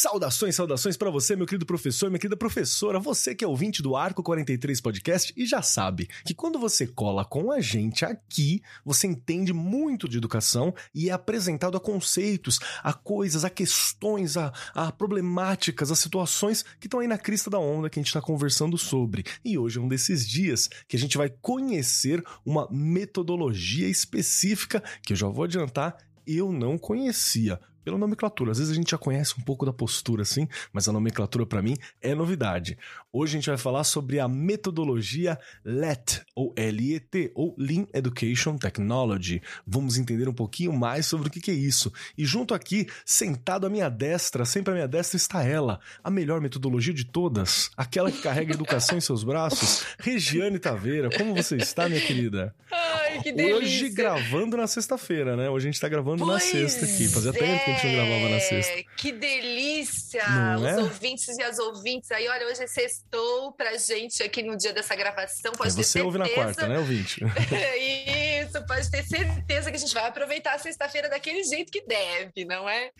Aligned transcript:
Saudações, 0.00 0.54
saudações 0.54 0.96
para 0.96 1.10
você, 1.10 1.34
meu 1.34 1.44
querido 1.44 1.66
professor, 1.66 2.08
minha 2.08 2.20
querida 2.20 2.36
professora, 2.36 3.00
você 3.00 3.34
que 3.34 3.44
é 3.44 3.48
ouvinte 3.48 3.82
do 3.82 3.96
Arco 3.96 4.22
43 4.22 4.80
Podcast 4.80 5.34
e 5.36 5.44
já 5.44 5.60
sabe 5.60 6.08
que 6.24 6.32
quando 6.32 6.56
você 6.56 6.86
cola 6.86 7.24
com 7.24 7.50
a 7.50 7.60
gente 7.60 8.04
aqui, 8.04 8.62
você 8.84 9.08
entende 9.08 9.52
muito 9.52 10.08
de 10.08 10.16
educação 10.16 10.72
e 10.94 11.08
é 11.10 11.12
apresentado 11.12 11.76
a 11.76 11.80
conceitos, 11.80 12.60
a 12.80 12.92
coisas, 12.92 13.44
a 13.44 13.50
questões, 13.50 14.36
a, 14.36 14.52
a 14.72 14.92
problemáticas, 14.92 15.90
a 15.90 15.96
situações 15.96 16.64
que 16.78 16.86
estão 16.86 17.00
aí 17.00 17.08
na 17.08 17.18
crista 17.18 17.50
da 17.50 17.58
onda 17.58 17.90
que 17.90 17.98
a 17.98 18.00
gente 18.00 18.06
está 18.06 18.20
conversando 18.20 18.78
sobre. 18.78 19.24
E 19.44 19.58
hoje 19.58 19.80
é 19.80 19.82
um 19.82 19.88
desses 19.88 20.24
dias 20.28 20.70
que 20.86 20.94
a 20.94 21.00
gente 21.00 21.18
vai 21.18 21.28
conhecer 21.28 22.22
uma 22.46 22.68
metodologia 22.70 23.88
específica 23.88 24.80
que 25.02 25.14
eu 25.14 25.16
já 25.16 25.26
vou 25.26 25.42
adiantar, 25.42 25.96
eu 26.24 26.52
não 26.52 26.78
conhecia 26.78 27.58
pela 27.88 27.96
nomenclatura. 27.96 28.52
Às 28.52 28.58
vezes 28.58 28.72
a 28.72 28.76
gente 28.76 28.90
já 28.90 28.98
conhece 28.98 29.34
um 29.38 29.42
pouco 29.42 29.64
da 29.64 29.72
postura, 29.72 30.20
assim, 30.20 30.46
mas 30.72 30.86
a 30.88 30.92
nomenclatura 30.92 31.46
para 31.46 31.62
mim 31.62 31.74
é 32.02 32.14
novidade. 32.14 32.76
Hoje 33.10 33.32
a 33.32 33.38
gente 33.40 33.48
vai 33.48 33.56
falar 33.56 33.82
sobre 33.84 34.20
a 34.20 34.28
metodologia 34.28 35.38
LET, 35.64 36.20
ou 36.34 36.52
L-E-T, 36.54 37.32
ou 37.34 37.54
Lean 37.58 37.86
Education 37.94 38.58
Technology. 38.58 39.40
Vamos 39.66 39.96
entender 39.96 40.28
um 40.28 40.34
pouquinho 40.34 40.70
mais 40.70 41.06
sobre 41.06 41.28
o 41.28 41.30
que, 41.30 41.40
que 41.40 41.50
é 41.50 41.54
isso. 41.54 41.90
E 42.16 42.26
junto 42.26 42.52
aqui, 42.52 42.86
sentado 43.06 43.66
à 43.66 43.70
minha 43.70 43.88
destra, 43.88 44.44
sempre 44.44 44.72
à 44.72 44.74
minha 44.74 44.88
destra 44.88 45.16
está 45.16 45.42
ela, 45.42 45.80
a 46.04 46.10
melhor 46.10 46.42
metodologia 46.42 46.92
de 46.92 47.06
todas, 47.06 47.70
aquela 47.74 48.12
que 48.12 48.20
carrega 48.20 48.52
a 48.52 48.54
educação 48.54 48.98
em 48.98 49.00
seus 49.00 49.24
braços, 49.24 49.86
Regiane 49.98 50.58
Taveira. 50.58 51.08
Como 51.16 51.34
você 51.34 51.56
está, 51.56 51.88
minha 51.88 52.02
querida? 52.02 52.54
Ai, 52.70 53.07
que 53.22 53.32
delícia. 53.32 53.56
Hoje 53.56 53.88
gravando 53.90 54.56
na 54.56 54.66
sexta-feira, 54.66 55.36
né? 55.36 55.48
Hoje 55.50 55.68
a 55.68 55.70
gente 55.70 55.80
tá 55.80 55.88
gravando 55.88 56.24
pois 56.24 56.32
na 56.34 56.40
sexta 56.40 56.84
aqui. 56.84 57.08
Fazia 57.08 57.32
tempo 57.32 57.64
que 57.64 57.70
a 57.70 57.74
gente 57.74 57.86
não 57.86 57.92
gravava 57.94 58.28
na 58.28 58.40
sexta. 58.40 58.72
É, 58.72 58.84
que 58.96 59.12
delícia! 59.12 60.22
Não 60.28 60.56
Os 60.62 60.66
é? 60.66 60.76
ouvintes 60.78 61.36
e 61.38 61.42
as 61.42 61.58
ouvintes. 61.58 62.10
Aí, 62.10 62.28
olha, 62.28 62.46
hoje 62.46 62.62
é 62.62 62.66
sextou 62.66 63.52
pra 63.52 63.76
gente 63.76 64.22
aqui 64.22 64.42
no 64.42 64.56
dia 64.56 64.72
dessa 64.72 64.94
gravação. 64.94 65.52
Pode 65.52 65.72
É, 65.72 65.74
ter 65.76 65.82
você 65.82 65.84
certeza. 65.84 66.04
ouve 66.04 66.18
na 66.18 66.28
quarta, 66.28 66.66
né, 66.68 66.78
ouvinte? 66.78 67.20
Isso, 68.40 68.66
pode 68.66 68.90
ter 68.90 69.04
certeza 69.04 69.70
que 69.70 69.76
a 69.76 69.80
gente 69.80 69.94
vai 69.94 70.06
aproveitar 70.06 70.54
a 70.54 70.58
sexta-feira 70.58 71.08
daquele 71.08 71.42
jeito 71.42 71.72
que 71.72 71.84
deve, 71.86 72.44
não 72.44 72.68
é? 72.68 72.90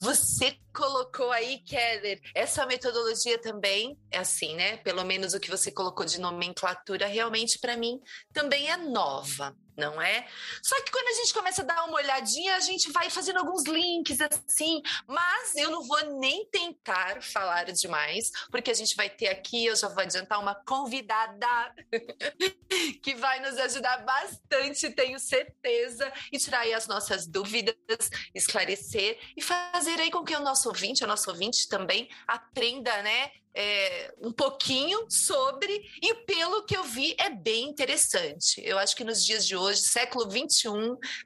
Você 0.00 0.56
colocou 0.74 1.30
aí, 1.30 1.58
Keller, 1.60 2.20
essa 2.34 2.66
metodologia 2.66 3.40
também 3.40 3.96
é 4.10 4.18
assim, 4.18 4.54
né? 4.54 4.76
Pelo 4.78 5.04
menos 5.04 5.34
o 5.34 5.40
que 5.40 5.50
você 5.50 5.70
colocou 5.70 6.04
de 6.04 6.20
nomenclatura, 6.20 7.06
realmente 7.06 7.58
para 7.58 7.76
mim 7.76 8.00
também 8.32 8.70
é 8.70 8.76
nova. 8.76 9.54
Não 9.76 10.00
é? 10.00 10.26
Só 10.62 10.76
que 10.82 10.90
quando 10.90 11.08
a 11.08 11.14
gente 11.14 11.32
começa 11.32 11.62
a 11.62 11.64
dar 11.64 11.84
uma 11.84 11.96
olhadinha, 11.96 12.56
a 12.56 12.60
gente 12.60 12.92
vai 12.92 13.08
fazendo 13.08 13.38
alguns 13.38 13.64
links 13.64 14.18
assim, 14.20 14.82
mas 15.06 15.54
eu 15.56 15.70
não 15.70 15.82
vou 15.82 16.18
nem 16.18 16.46
tentar 16.46 17.22
falar 17.22 17.64
demais, 17.72 18.30
porque 18.50 18.70
a 18.70 18.74
gente 18.74 18.94
vai 18.94 19.08
ter 19.08 19.28
aqui, 19.28 19.66
eu 19.66 19.76
já 19.76 19.88
vou 19.88 20.02
adiantar, 20.02 20.40
uma 20.40 20.54
convidada 20.54 21.74
que 23.02 23.14
vai 23.14 23.40
nos 23.40 23.58
ajudar 23.58 23.98
bastante, 24.04 24.90
tenho 24.90 25.18
certeza, 25.18 26.12
e 26.30 26.38
tirar 26.38 26.60
aí 26.60 26.74
as 26.74 26.86
nossas 26.86 27.26
dúvidas, 27.26 27.76
esclarecer 28.34 29.18
e 29.36 29.42
fazer 29.42 30.00
aí 30.00 30.10
com 30.10 30.24
que 30.24 30.36
o 30.36 30.40
nosso 30.40 30.68
ouvinte, 30.68 31.04
a 31.04 31.06
nossa 31.06 31.30
ouvinte 31.30 31.68
também 31.68 32.08
aprenda, 32.26 33.02
né? 33.02 33.30
É, 33.54 34.14
um 34.20 34.32
pouquinho 34.32 35.06
sobre, 35.08 35.72
e 36.02 36.14
pelo 36.24 36.64
que 36.64 36.76
eu 36.76 36.84
vi, 36.84 37.14
é 37.18 37.30
bem 37.30 37.68
interessante. 37.68 38.62
Eu 38.64 38.78
acho 38.78 38.96
que 38.96 39.04
nos 39.04 39.24
dias 39.24 39.46
de 39.46 39.56
hoje, 39.56 39.82
século 39.82 40.30
XXI, 40.30 40.70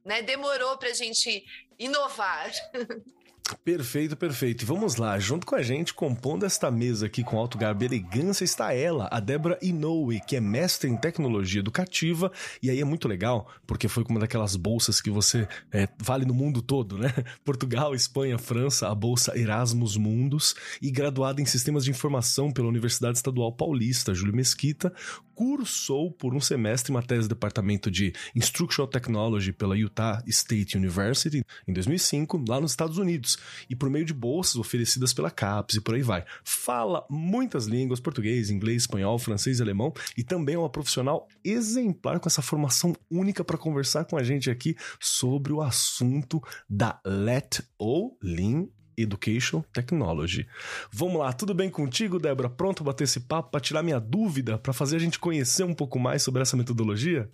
né, 0.04 0.22
demorou 0.22 0.76
para 0.76 0.91
a 0.91 0.94
gente 0.94 1.44
inovar. 1.78 2.50
Perfeito, 3.65 4.17
perfeito. 4.17 4.62
E 4.62 4.65
vamos 4.65 4.97
lá, 4.97 5.19
junto 5.19 5.47
com 5.47 5.55
a 5.55 5.62
gente, 5.62 5.95
compondo 5.95 6.45
esta 6.45 6.71
mesa 6.71 7.07
aqui 7.07 7.23
com 7.23 7.39
alto 7.39 7.57
garbo 7.57 7.83
e 7.84 7.87
elegância, 7.87 8.45
está 8.45 8.73
ela, 8.73 9.09
a 9.11 9.21
Débora 9.21 9.57
Inoue, 9.62 10.21
que 10.21 10.34
é 10.34 10.41
mestre 10.41 10.91
em 10.91 10.97
tecnologia 10.97 11.61
educativa. 11.61 12.33
E 12.61 12.71
aí 12.71 12.81
é 12.81 12.84
muito 12.84 13.07
legal, 13.07 13.49
porque 13.67 13.87
foi 13.87 14.05
uma 14.09 14.21
daquelas 14.21 14.57
bolsas 14.57 15.01
que 15.01 15.11
você 15.11 15.47
é, 15.73 15.89
vale 15.99 16.25
no 16.25 16.34
mundo 16.34 16.61
todo, 16.61 16.99
né? 16.99 17.12
Portugal, 17.45 17.95
Espanha, 17.95 18.37
França, 18.37 18.89
a 18.89 18.95
bolsa 18.95 19.39
Erasmus 19.39 19.97
Mundus, 19.97 20.55
e 20.83 20.91
graduada 20.91 21.41
em 21.41 21.47
sistemas 21.47 21.84
de 21.84 21.91
informação 21.91 22.51
pela 22.51 22.69
Universidade 22.69 23.19
Estadual 23.19 23.53
Paulista, 23.53 24.15
Júlio 24.15 24.34
Mesquita, 24.34 24.93
cursou 25.37 26.11
por 26.11 26.34
um 26.34 26.41
semestre 26.41 26.91
uma 26.91 27.03
tese 27.03 27.28
do 27.28 27.34
departamento 27.34 27.91
de 27.91 28.13
Instructional 28.34 28.89
Technology 28.89 29.53
pela 29.53 29.77
Utah 29.77 30.23
State 30.27 30.78
University 30.78 31.45
em 31.69 31.73
2005, 31.75 32.43
lá 32.49 32.59
nos 32.59 32.73
Estados 32.73 32.97
Unidos, 32.97 33.35
e 33.69 33.76
por 33.76 33.91
meio 33.91 34.04
de 34.04 34.14
bolsas 34.14 34.56
oferecidas 34.56 35.12
pela 35.12 35.30
CAPES 35.30 35.76
e 35.76 35.80
por 35.80 35.94
aí 35.94 36.02
vai. 36.02 36.24
Fala 36.44 37.04
muitas 37.08 37.66
línguas, 37.66 38.00
português, 38.00 38.50
inglês, 38.50 38.82
espanhol, 38.82 39.19
francês 39.19 39.58
e 39.58 39.62
alemão, 39.62 39.92
e 40.16 40.22
também 40.22 40.54
é 40.54 40.58
uma 40.58 40.70
profissional 40.70 41.28
exemplar 41.44 42.20
com 42.20 42.28
essa 42.28 42.42
formação 42.42 42.94
única 43.10 43.44
para 43.44 43.58
conversar 43.58 44.04
com 44.04 44.16
a 44.16 44.22
gente 44.22 44.50
aqui 44.50 44.76
sobre 45.00 45.52
o 45.52 45.60
assunto 45.60 46.42
da 46.69 47.00
LET 47.04 47.62
ou 47.78 48.19
Lean 48.22 48.66
Education 48.97 49.62
Technology. 49.72 50.47
Vamos 50.91 51.18
lá, 51.18 51.32
tudo 51.32 51.54
bem 51.54 51.70
contigo, 51.70 52.18
Débora? 52.18 52.48
Pronto 52.48 52.82
para 52.82 52.92
bater 52.92 53.04
esse 53.04 53.20
papo, 53.20 53.50
para 53.50 53.60
tirar 53.60 53.82
minha 53.82 54.00
dúvida, 54.00 54.58
para 54.58 54.72
fazer 54.72 54.97
a 54.97 55.00
gente 55.00 55.18
conhecer 55.18 55.64
um 55.64 55.74
pouco 55.74 55.98
mais 55.98 56.22
sobre 56.22 56.42
essa 56.42 56.56
metodologia? 56.56 57.30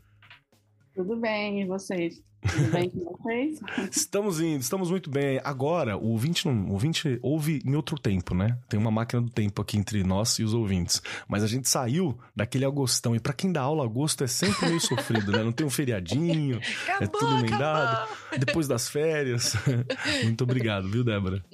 Tudo 0.95 1.17
bem, 1.17 1.63
e 1.63 1.65
vocês? 1.65 2.23
Tudo 2.43 2.71
bem 2.71 2.91
com 2.91 3.17
vocês? 3.17 3.61
Estamos 3.91 4.41
indo, 4.41 4.61
estamos 4.61 4.91
muito 4.91 5.09
bem. 5.09 5.41
Agora, 5.45 5.97
o 5.97 6.09
ouvinte, 6.09 6.47
não, 6.47 6.67
o 6.69 6.73
ouvinte 6.73 7.19
ouve 7.23 7.63
em 7.65 7.75
outro 7.75 7.99
tempo, 7.99 8.35
né? 8.35 8.59
Tem 8.69 8.79
uma 8.79 8.91
máquina 8.91 9.23
do 9.23 9.31
tempo 9.31 9.63
aqui 9.63 9.79
entre 9.79 10.03
nós 10.03 10.39
e 10.39 10.43
os 10.43 10.53
ouvintes. 10.53 11.01
Mas 11.29 11.43
a 11.43 11.47
gente 11.47 11.69
saiu 11.69 12.19
daquele 12.35 12.65
agostão. 12.65 13.15
E 13.15 13.21
para 13.21 13.33
quem 13.33 13.53
dá 13.53 13.63
aula, 13.63 13.85
agosto 13.85 14.25
é 14.25 14.27
sempre 14.27 14.67
meio 14.67 14.81
sofrido, 14.81 15.33
né? 15.33 15.43
Não 15.43 15.53
tem 15.53 15.65
um 15.65 15.71
feriadinho, 15.71 16.59
é 17.01 17.05
Acabou, 17.05 17.21
tudo 17.21 17.39
emendado. 17.39 18.09
Depois 18.39 18.67
das 18.67 18.89
férias. 18.89 19.55
muito 20.25 20.43
obrigado, 20.45 20.89
viu, 20.91 21.05
Débora? 21.05 21.45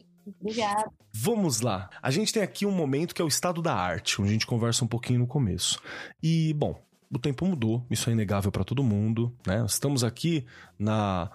Obrigada. 0.40 0.90
Vamos 1.12 1.60
lá. 1.60 1.90
A 2.02 2.10
gente 2.10 2.32
tem 2.32 2.42
aqui 2.42 2.64
um 2.66 2.72
momento 2.72 3.14
que 3.14 3.22
é 3.22 3.24
o 3.24 3.28
estado 3.28 3.60
da 3.60 3.74
arte, 3.74 4.20
onde 4.20 4.30
a 4.30 4.32
gente 4.32 4.46
conversa 4.46 4.84
um 4.84 4.88
pouquinho 4.88 5.20
no 5.20 5.26
começo. 5.26 5.80
E, 6.22 6.52
bom, 6.54 6.80
o 7.10 7.18
tempo 7.18 7.46
mudou, 7.46 7.86
isso 7.90 8.10
é 8.10 8.12
inegável 8.12 8.52
para 8.52 8.64
todo 8.64 8.82
mundo, 8.82 9.34
né? 9.46 9.64
Estamos 9.66 10.04
aqui 10.04 10.44
na 10.78 11.30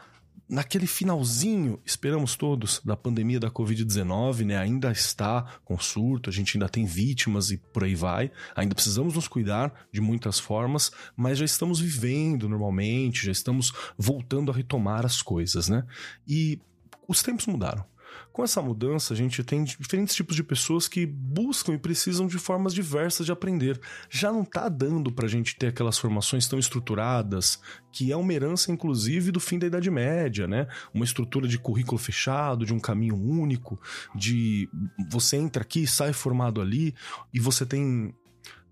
naquele 0.48 0.86
finalzinho, 0.86 1.80
esperamos 1.86 2.36
todos, 2.36 2.82
da 2.84 2.96
pandemia 2.96 3.40
da 3.40 3.50
Covid-19, 3.50 4.46
né? 4.46 4.58
Ainda 4.58 4.92
está 4.92 5.46
com 5.64 5.80
surto, 5.80 6.30
a 6.30 6.34
gente 6.34 6.58
ainda 6.58 6.70
tem 6.70 6.86
vítimas 6.86 7.50
e 7.50 7.58
por 7.58 7.84
aí 7.84 7.96
vai. 7.96 8.30
Ainda 8.56 8.76
precisamos 8.76 9.16
nos 9.16 9.28
cuidar 9.28 9.74
de 9.92 10.02
muitas 10.02 10.40
formas, 10.40 10.92
mas 11.16 11.38
já 11.40 11.46
estamos 11.46 11.80
vivendo 11.80 12.48
normalmente, 12.48 13.26
já 13.26 13.32
estamos 13.32 13.74
voltando 13.98 14.52
a 14.52 14.56
retomar 14.56 15.06
as 15.06 15.22
coisas, 15.22 15.70
né? 15.70 15.86
E 16.28 16.60
os 17.08 17.24
tempos 17.24 17.48
mudaram. 17.48 17.86
Com 18.34 18.44
essa 18.44 18.64
mudança, 18.64 19.14
a 19.14 19.16
gente 19.16 19.44
tem 19.44 19.64
diferentes 19.64 20.16
tipos 20.16 20.36
de 20.36 20.44
pessoas 20.44 20.88
que 20.88 21.06
buscam 21.06 21.76
e 21.76 21.78
precisam 21.78 22.26
de 22.26 22.40
formas 22.40 22.74
diversas 22.74 23.28
de 23.28 23.32
aprender. 23.32 23.80
Já 24.10 24.32
não 24.32 24.44
tá 24.44 24.68
dando 24.68 25.12
pra 25.12 25.28
gente 25.28 25.56
ter 25.56 25.68
aquelas 25.68 26.00
formações 26.00 26.48
tão 26.48 26.58
estruturadas, 26.58 27.62
que 27.92 28.12
é 28.12 28.18
uma 28.18 28.34
herança, 28.34 28.72
inclusive, 28.72 29.32
do 29.32 29.40
fim 29.40 29.60
da 29.60 29.68
Idade 29.68 29.92
Média, 29.92 30.48
né? 30.48 30.68
Uma 30.92 31.06
estrutura 31.06 31.48
de 31.48 31.60
currículo 31.60 32.00
fechado, 32.00 32.66
de 32.66 32.74
um 32.74 32.80
caminho 32.80 33.16
único, 33.16 33.80
de 34.16 34.68
você 35.12 35.38
entra 35.38 35.62
aqui, 35.62 35.86
sai 35.86 36.12
formado 36.12 36.60
ali, 36.60 36.96
e 37.32 37.40
você 37.40 37.68
tem 37.68 38.16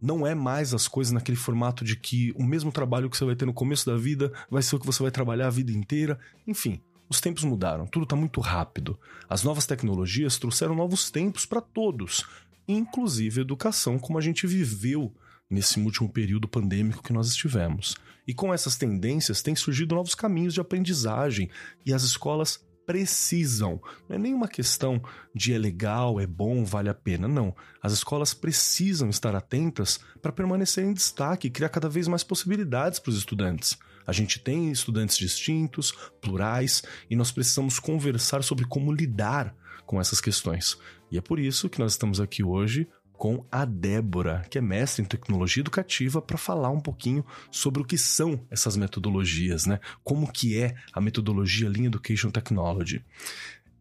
não 0.02 0.26
é 0.26 0.34
mais 0.34 0.74
as 0.74 0.88
coisas 0.88 1.14
naquele 1.14 1.38
formato 1.38 1.86
de 1.86 1.96
que 1.96 2.34
o 2.36 2.44
mesmo 2.44 2.72
trabalho 2.72 3.08
que 3.08 3.16
você 3.16 3.24
vai 3.24 3.36
ter 3.36 3.46
no 3.46 3.54
começo 3.54 3.86
da 3.86 3.96
vida 3.96 4.34
vai 4.50 4.64
ser 4.64 4.76
o 4.76 4.80
que 4.80 4.86
você 4.88 5.04
vai 5.04 5.12
trabalhar 5.12 5.46
a 5.46 5.52
vida 5.52 5.72
inteira. 5.72 6.20
Enfim, 6.48 6.82
os 7.12 7.20
tempos 7.20 7.44
mudaram, 7.44 7.86
tudo 7.86 8.04
está 8.04 8.16
muito 8.16 8.40
rápido. 8.40 8.98
As 9.28 9.44
novas 9.44 9.66
tecnologias 9.66 10.40
trouxeram 10.40 10.74
novos 10.74 11.12
tempos 11.12 11.46
para 11.46 11.60
todos, 11.60 12.26
inclusive 12.66 13.42
a 13.42 13.44
educação, 13.44 14.00
como 14.00 14.18
a 14.18 14.22
gente 14.22 14.48
viveu 14.48 15.14
nesse 15.50 15.78
último 15.78 16.08
período 16.08 16.48
pandêmico 16.48 17.04
que 17.04 17.12
nós 17.12 17.28
estivemos. 17.28 17.98
E 18.26 18.34
com 18.34 18.54
essas 18.54 18.78
tendências 18.78 19.42
têm 19.42 19.54
surgido 19.58 19.94
novos 19.94 20.16
caminhos 20.16 20.54
de 20.54 20.62
aprendizagem 20.62 21.50
e 21.86 21.94
as 21.94 22.04
escolas 22.04 22.66
precisam. 22.86 23.82
Não 24.08 24.16
é 24.16 24.20
nenhuma 24.20 24.48
questão 24.48 25.02
de 25.36 25.54
é 25.54 25.58
legal, 25.58 26.18
é 26.18 26.26
bom, 26.26 26.64
vale 26.64 26.88
a 26.88 26.94
pena. 26.94 27.28
Não. 27.28 27.54
As 27.84 27.92
escolas 27.92 28.34
precisam 28.34 29.10
estar 29.10 29.36
atentas 29.36 30.00
para 30.22 30.32
permanecer 30.32 30.86
em 30.86 30.94
destaque 30.94 31.48
e 31.48 31.52
criar 31.52 31.70
cada 31.70 31.90
vez 31.90 32.08
mais 32.08 32.24
possibilidades 32.24 33.00
para 33.00 33.10
os 33.10 33.18
estudantes. 33.18 33.78
A 34.12 34.14
gente 34.14 34.40
tem 34.40 34.70
estudantes 34.70 35.18
distintos, 35.18 35.94
plurais, 36.20 36.84
e 37.10 37.16
nós 37.16 37.32
precisamos 37.32 37.80
conversar 37.80 38.44
sobre 38.44 38.66
como 38.66 38.92
lidar 38.92 39.56
com 39.86 40.02
essas 40.02 40.20
questões. 40.20 40.78
E 41.10 41.18
é 41.18 41.22
por 41.22 41.40
isso 41.40 41.70
que 41.70 41.80
nós 41.80 41.94
estamos 41.94 42.20
aqui 42.20 42.44
hoje 42.44 42.90
com 43.14 43.46
a 43.50 43.64
Débora, 43.64 44.46
que 44.50 44.58
é 44.58 44.62
mestre 44.62 45.02
em 45.02 45.06
tecnologia 45.06 45.62
educativa, 45.62 46.22
para 46.22 46.38
falar 46.38 46.72
um 46.72 46.82
pouquinho 46.82 47.26
sobre 47.50 47.82
o 47.82 47.86
que 47.86 47.98
são 47.98 48.46
essas 48.52 48.76
metodologias, 48.76 49.66
né? 49.66 49.80
Como 50.04 50.30
que 50.30 50.58
é 50.58 50.76
a 50.92 51.00
metodologia 51.00 51.70
Lean 51.70 51.86
Education 51.86 52.32
Technology. 52.32 53.06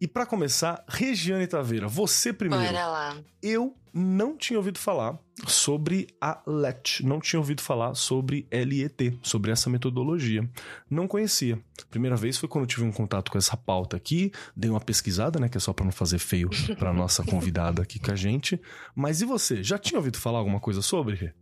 E 0.00 0.08
para 0.08 0.24
começar, 0.24 0.82
Regiane 0.88 1.46
Taveira, 1.46 1.86
você 1.86 2.32
primeiro. 2.32 2.64
Bora 2.64 2.86
lá. 2.86 3.16
Eu 3.42 3.76
não 3.92 4.34
tinha 4.34 4.58
ouvido 4.58 4.78
falar 4.78 5.18
sobre 5.46 6.06
a 6.18 6.40
LET, 6.46 7.04
não 7.04 7.20
tinha 7.20 7.38
ouvido 7.38 7.60
falar 7.60 7.94
sobre 7.94 8.46
LET, 8.50 9.18
sobre 9.22 9.50
essa 9.50 9.68
metodologia. 9.68 10.48
Não 10.88 11.06
conhecia. 11.06 11.60
Primeira 11.90 12.16
vez 12.16 12.38
foi 12.38 12.48
quando 12.48 12.64
eu 12.64 12.68
tive 12.68 12.84
um 12.84 12.92
contato 12.92 13.30
com 13.30 13.36
essa 13.36 13.58
pauta 13.58 13.94
aqui, 13.94 14.32
dei 14.56 14.70
uma 14.70 14.80
pesquisada, 14.80 15.38
né, 15.38 15.50
que 15.50 15.58
é 15.58 15.60
só 15.60 15.74
para 15.74 15.84
não 15.84 15.92
fazer 15.92 16.18
feio 16.18 16.48
para 16.78 16.94
nossa 16.94 17.22
convidada 17.26 17.82
aqui 17.82 17.98
com 17.98 18.10
a 18.10 18.16
gente. 18.16 18.58
Mas 18.94 19.20
e 19.20 19.26
você, 19.26 19.62
já 19.62 19.76
tinha 19.76 19.98
ouvido 19.98 20.16
falar 20.16 20.38
alguma 20.38 20.60
coisa 20.60 20.80
sobre? 20.80 21.34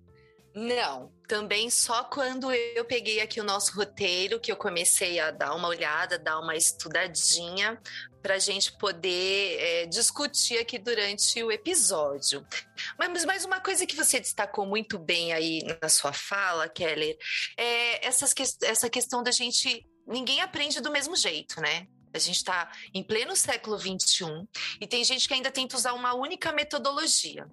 Não, 0.60 1.12
também 1.28 1.70
só 1.70 2.02
quando 2.02 2.52
eu 2.52 2.84
peguei 2.84 3.20
aqui 3.20 3.40
o 3.40 3.44
nosso 3.44 3.76
roteiro 3.76 4.40
que 4.40 4.50
eu 4.50 4.56
comecei 4.56 5.20
a 5.20 5.30
dar 5.30 5.54
uma 5.54 5.68
olhada, 5.68 6.18
dar 6.18 6.40
uma 6.40 6.56
estudadinha 6.56 7.80
para 8.20 8.34
a 8.34 8.38
gente 8.40 8.76
poder 8.76 9.56
é, 9.60 9.86
discutir 9.86 10.58
aqui 10.58 10.76
durante 10.76 11.40
o 11.44 11.52
episódio. 11.52 12.44
Mas 12.98 13.24
mais 13.24 13.44
uma 13.44 13.60
coisa 13.60 13.86
que 13.86 13.94
você 13.94 14.18
destacou 14.18 14.66
muito 14.66 14.98
bem 14.98 15.32
aí 15.32 15.62
na 15.80 15.88
sua 15.88 16.12
fala, 16.12 16.68
Keller, 16.68 17.16
é 17.56 18.04
essas, 18.04 18.34
essa 18.64 18.90
questão 18.90 19.22
da 19.22 19.30
gente. 19.30 19.86
Ninguém 20.08 20.40
aprende 20.40 20.80
do 20.80 20.90
mesmo 20.90 21.14
jeito, 21.14 21.60
né? 21.60 21.86
A 22.12 22.18
gente 22.18 22.36
está 22.36 22.70
em 22.94 23.02
pleno 23.02 23.36
século 23.36 23.78
XXI 23.78 24.48
e 24.80 24.86
tem 24.86 25.04
gente 25.04 25.26
que 25.26 25.34
ainda 25.34 25.50
tenta 25.50 25.76
usar 25.76 25.92
uma 25.92 26.14
única 26.14 26.52
metodologia. 26.52 27.46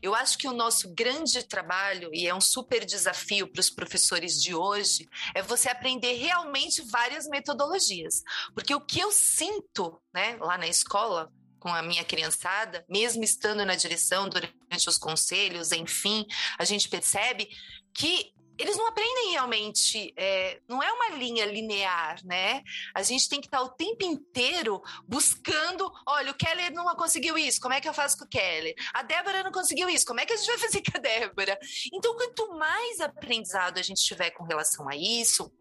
Eu 0.00 0.14
acho 0.14 0.38
que 0.38 0.48
o 0.48 0.52
nosso 0.52 0.94
grande 0.94 1.42
trabalho, 1.42 2.10
e 2.12 2.26
é 2.26 2.34
um 2.34 2.40
super 2.40 2.84
desafio 2.84 3.50
para 3.50 3.60
os 3.60 3.70
professores 3.70 4.40
de 4.40 4.54
hoje, 4.54 5.08
é 5.34 5.42
você 5.42 5.68
aprender 5.68 6.14
realmente 6.14 6.82
várias 6.82 7.26
metodologias. 7.26 8.22
Porque 8.54 8.74
o 8.74 8.80
que 8.80 9.00
eu 9.00 9.10
sinto 9.10 10.00
né, 10.14 10.36
lá 10.40 10.56
na 10.56 10.68
escola, 10.68 11.30
com 11.58 11.68
a 11.68 11.82
minha 11.82 12.04
criançada, 12.04 12.84
mesmo 12.88 13.24
estando 13.24 13.64
na 13.64 13.74
direção 13.74 14.28
durante 14.28 14.88
os 14.88 14.98
conselhos, 14.98 15.72
enfim, 15.72 16.24
a 16.58 16.64
gente 16.64 16.88
percebe 16.88 17.48
que 17.92 18.35
eles 18.58 18.76
não 18.76 18.86
aprendem 18.86 19.32
realmente, 19.32 20.12
é, 20.16 20.60
não 20.68 20.82
é 20.82 20.92
uma 20.92 21.16
linha 21.16 21.44
linear, 21.46 22.24
né? 22.24 22.62
A 22.94 23.02
gente 23.02 23.28
tem 23.28 23.40
que 23.40 23.46
estar 23.46 23.62
o 23.62 23.70
tempo 23.70 24.04
inteiro 24.04 24.82
buscando, 25.06 25.90
olha, 26.06 26.30
o 26.30 26.36
Keller 26.36 26.72
não 26.72 26.84
conseguiu 26.96 27.36
isso, 27.36 27.60
como 27.60 27.74
é 27.74 27.80
que 27.80 27.88
eu 27.88 27.94
faço 27.94 28.18
com 28.18 28.24
o 28.24 28.28
Keller? 28.28 28.74
A 28.94 29.02
Débora 29.02 29.42
não 29.42 29.52
conseguiu 29.52 29.88
isso, 29.88 30.06
como 30.06 30.20
é 30.20 30.26
que 30.26 30.32
a 30.32 30.36
gente 30.36 30.46
vai 30.46 30.58
fazer 30.58 30.82
com 30.82 30.96
a 30.96 31.00
Débora? 31.00 31.58
Então, 31.92 32.16
quanto 32.16 32.56
mais 32.56 33.00
aprendizado 33.00 33.78
a 33.78 33.82
gente 33.82 34.02
tiver 34.02 34.30
com 34.30 34.44
relação 34.44 34.88
a 34.88 34.96
isso, 34.96 35.52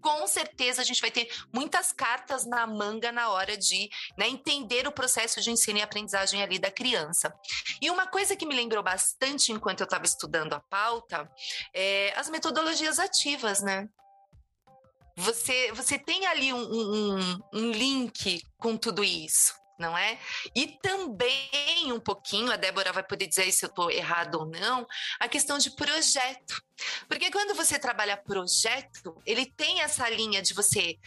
com 0.00 0.26
certeza 0.26 0.82
a 0.82 0.84
gente 0.84 1.00
vai 1.00 1.10
ter 1.10 1.28
muitas 1.52 1.92
cartas 1.92 2.46
na 2.46 2.66
manga 2.66 3.10
na 3.12 3.30
hora 3.30 3.56
de 3.56 3.88
né, 4.16 4.28
entender 4.28 4.86
o 4.86 4.92
processo 4.92 5.40
de 5.40 5.50
ensino 5.50 5.78
e 5.78 5.82
aprendizagem 5.82 6.42
ali 6.42 6.58
da 6.58 6.70
criança. 6.70 7.32
E 7.80 7.90
uma 7.90 8.06
coisa 8.06 8.36
que 8.36 8.46
me 8.46 8.54
lembrou 8.54 8.82
bastante 8.82 9.52
enquanto 9.52 9.80
eu 9.80 9.84
estava 9.84 10.04
estudando 10.04 10.52
a 10.52 10.60
pauta 10.60 11.30
é 11.74 12.12
as 12.16 12.28
metodologias 12.28 12.98
ativas, 12.98 13.60
né? 13.60 13.88
Você, 15.16 15.72
você 15.72 15.98
tem 15.98 16.26
ali 16.26 16.52
um, 16.52 16.62
um, 16.62 17.40
um 17.52 17.70
link 17.72 18.40
com 18.56 18.76
tudo 18.76 19.02
isso 19.02 19.57
não 19.78 19.96
é? 19.96 20.18
E 20.54 20.66
também 20.82 21.92
um 21.92 22.00
pouquinho, 22.00 22.50
a 22.50 22.56
Débora 22.56 22.92
vai 22.92 23.02
poder 23.02 23.26
dizer 23.26 23.50
se 23.52 23.64
eu 23.64 23.68
estou 23.68 23.90
errado 23.90 24.36
ou 24.36 24.46
não, 24.46 24.86
a 25.20 25.28
questão 25.28 25.56
de 25.58 25.70
projeto. 25.70 26.62
Porque 27.08 27.30
quando 27.30 27.54
você 27.54 27.78
trabalha 27.78 28.16
projeto, 28.16 29.20
ele 29.24 29.46
tem 29.46 29.80
essa 29.80 30.08
linha 30.08 30.42
de 30.42 30.54
você 30.54 30.98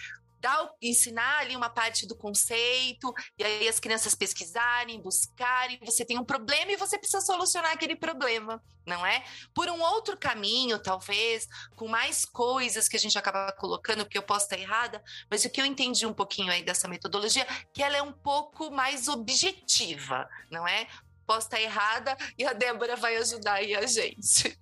dar, 0.41 0.69
ensinar 0.81 1.39
ali 1.39 1.55
uma 1.55 1.69
parte 1.69 2.07
do 2.07 2.15
conceito, 2.15 3.13
e 3.37 3.43
aí 3.43 3.67
as 3.67 3.79
crianças 3.79 4.15
pesquisarem, 4.15 5.01
buscarem, 5.01 5.79
você 5.85 6.03
tem 6.03 6.17
um 6.17 6.25
problema 6.25 6.71
e 6.71 6.77
você 6.77 6.97
precisa 6.97 7.21
solucionar 7.21 7.71
aquele 7.71 7.95
problema, 7.95 8.61
não 8.85 9.05
é? 9.05 9.23
Por 9.53 9.69
um 9.69 9.79
outro 9.81 10.17
caminho, 10.17 10.79
talvez, 10.79 11.47
com 11.75 11.87
mais 11.87 12.25
coisas 12.25 12.87
que 12.87 12.97
a 12.97 12.99
gente 12.99 13.17
acaba 13.17 13.51
colocando, 13.53 14.03
porque 14.03 14.17
eu 14.17 14.23
posso 14.23 14.45
estar 14.45 14.57
errada, 14.57 15.01
mas 15.29 15.45
o 15.45 15.49
que 15.49 15.61
eu 15.61 15.65
entendi 15.65 16.05
um 16.05 16.13
pouquinho 16.13 16.51
aí 16.51 16.63
dessa 16.63 16.87
metodologia, 16.87 17.45
que 17.73 17.83
ela 17.83 17.95
é 17.95 18.01
um 18.01 18.13
pouco 18.13 18.71
mais 18.71 19.07
objetiva, 19.07 20.27
não 20.49 20.67
é? 20.67 20.87
Posso 21.25 21.47
estar 21.47 21.61
errada 21.61 22.17
e 22.37 22.45
a 22.45 22.53
Débora 22.53 22.95
vai 22.95 23.15
ajudar 23.17 23.53
aí 23.53 23.75
a 23.75 23.85
gente. 23.85 24.59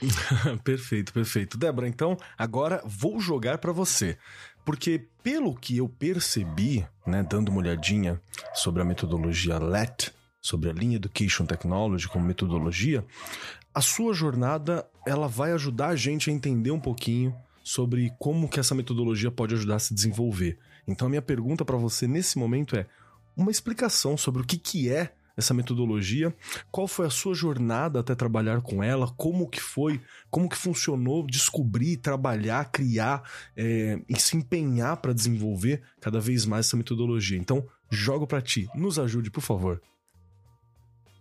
perfeito, 0.64 1.12
perfeito. 1.12 1.58
Débora, 1.58 1.88
então 1.88 2.16
agora 2.36 2.82
vou 2.84 3.20
jogar 3.20 3.58
para 3.58 3.72
você. 3.72 4.18
Porque, 4.64 5.06
pelo 5.22 5.54
que 5.54 5.76
eu 5.76 5.88
percebi, 5.88 6.86
né, 7.06 7.22
dando 7.22 7.48
uma 7.48 7.58
olhadinha 7.58 8.20
sobre 8.54 8.82
a 8.82 8.84
metodologia 8.84 9.58
LET, 9.58 10.12
sobre 10.40 10.70
a 10.70 10.72
Lean 10.72 10.94
Education 10.94 11.46
Technology 11.46 12.08
como 12.08 12.24
metodologia, 12.24 13.04
a 13.74 13.80
sua 13.80 14.12
jornada 14.12 14.86
ela 15.06 15.26
vai 15.26 15.52
ajudar 15.52 15.88
a 15.88 15.96
gente 15.96 16.30
a 16.30 16.32
entender 16.32 16.70
um 16.70 16.80
pouquinho 16.80 17.34
sobre 17.62 18.12
como 18.18 18.48
que 18.48 18.60
essa 18.60 18.74
metodologia 18.74 19.30
pode 19.30 19.54
ajudar 19.54 19.76
a 19.76 19.80
se 19.80 19.94
desenvolver. 19.94 20.58
Então 20.86 21.06
a 21.06 21.08
minha 21.08 21.22
pergunta 21.22 21.64
para 21.64 21.76
você 21.76 22.06
nesse 22.06 22.38
momento 22.38 22.76
é 22.76 22.86
uma 23.36 23.50
explicação 23.50 24.16
sobre 24.16 24.42
o 24.42 24.44
que, 24.44 24.58
que 24.58 24.90
é 24.90 25.14
essa 25.36 25.54
metodologia, 25.54 26.34
qual 26.70 26.86
foi 26.86 27.06
a 27.06 27.10
sua 27.10 27.34
jornada 27.34 28.00
até 28.00 28.14
trabalhar 28.14 28.60
com 28.60 28.82
ela, 28.82 29.12
como 29.16 29.48
que 29.48 29.60
foi, 29.60 30.00
como 30.30 30.48
que 30.48 30.56
funcionou 30.56 31.26
descobrir, 31.26 31.96
trabalhar, 31.96 32.70
criar 32.70 33.22
é, 33.56 34.00
e 34.08 34.18
se 34.18 34.36
empenhar 34.36 34.96
para 34.98 35.12
desenvolver 35.12 35.82
cada 36.00 36.20
vez 36.20 36.44
mais 36.44 36.66
essa 36.66 36.76
metodologia. 36.76 37.38
Então, 37.38 37.66
jogo 37.90 38.26
para 38.26 38.42
ti, 38.42 38.68
nos 38.74 38.98
ajude, 38.98 39.30
por 39.30 39.42
favor. 39.42 39.80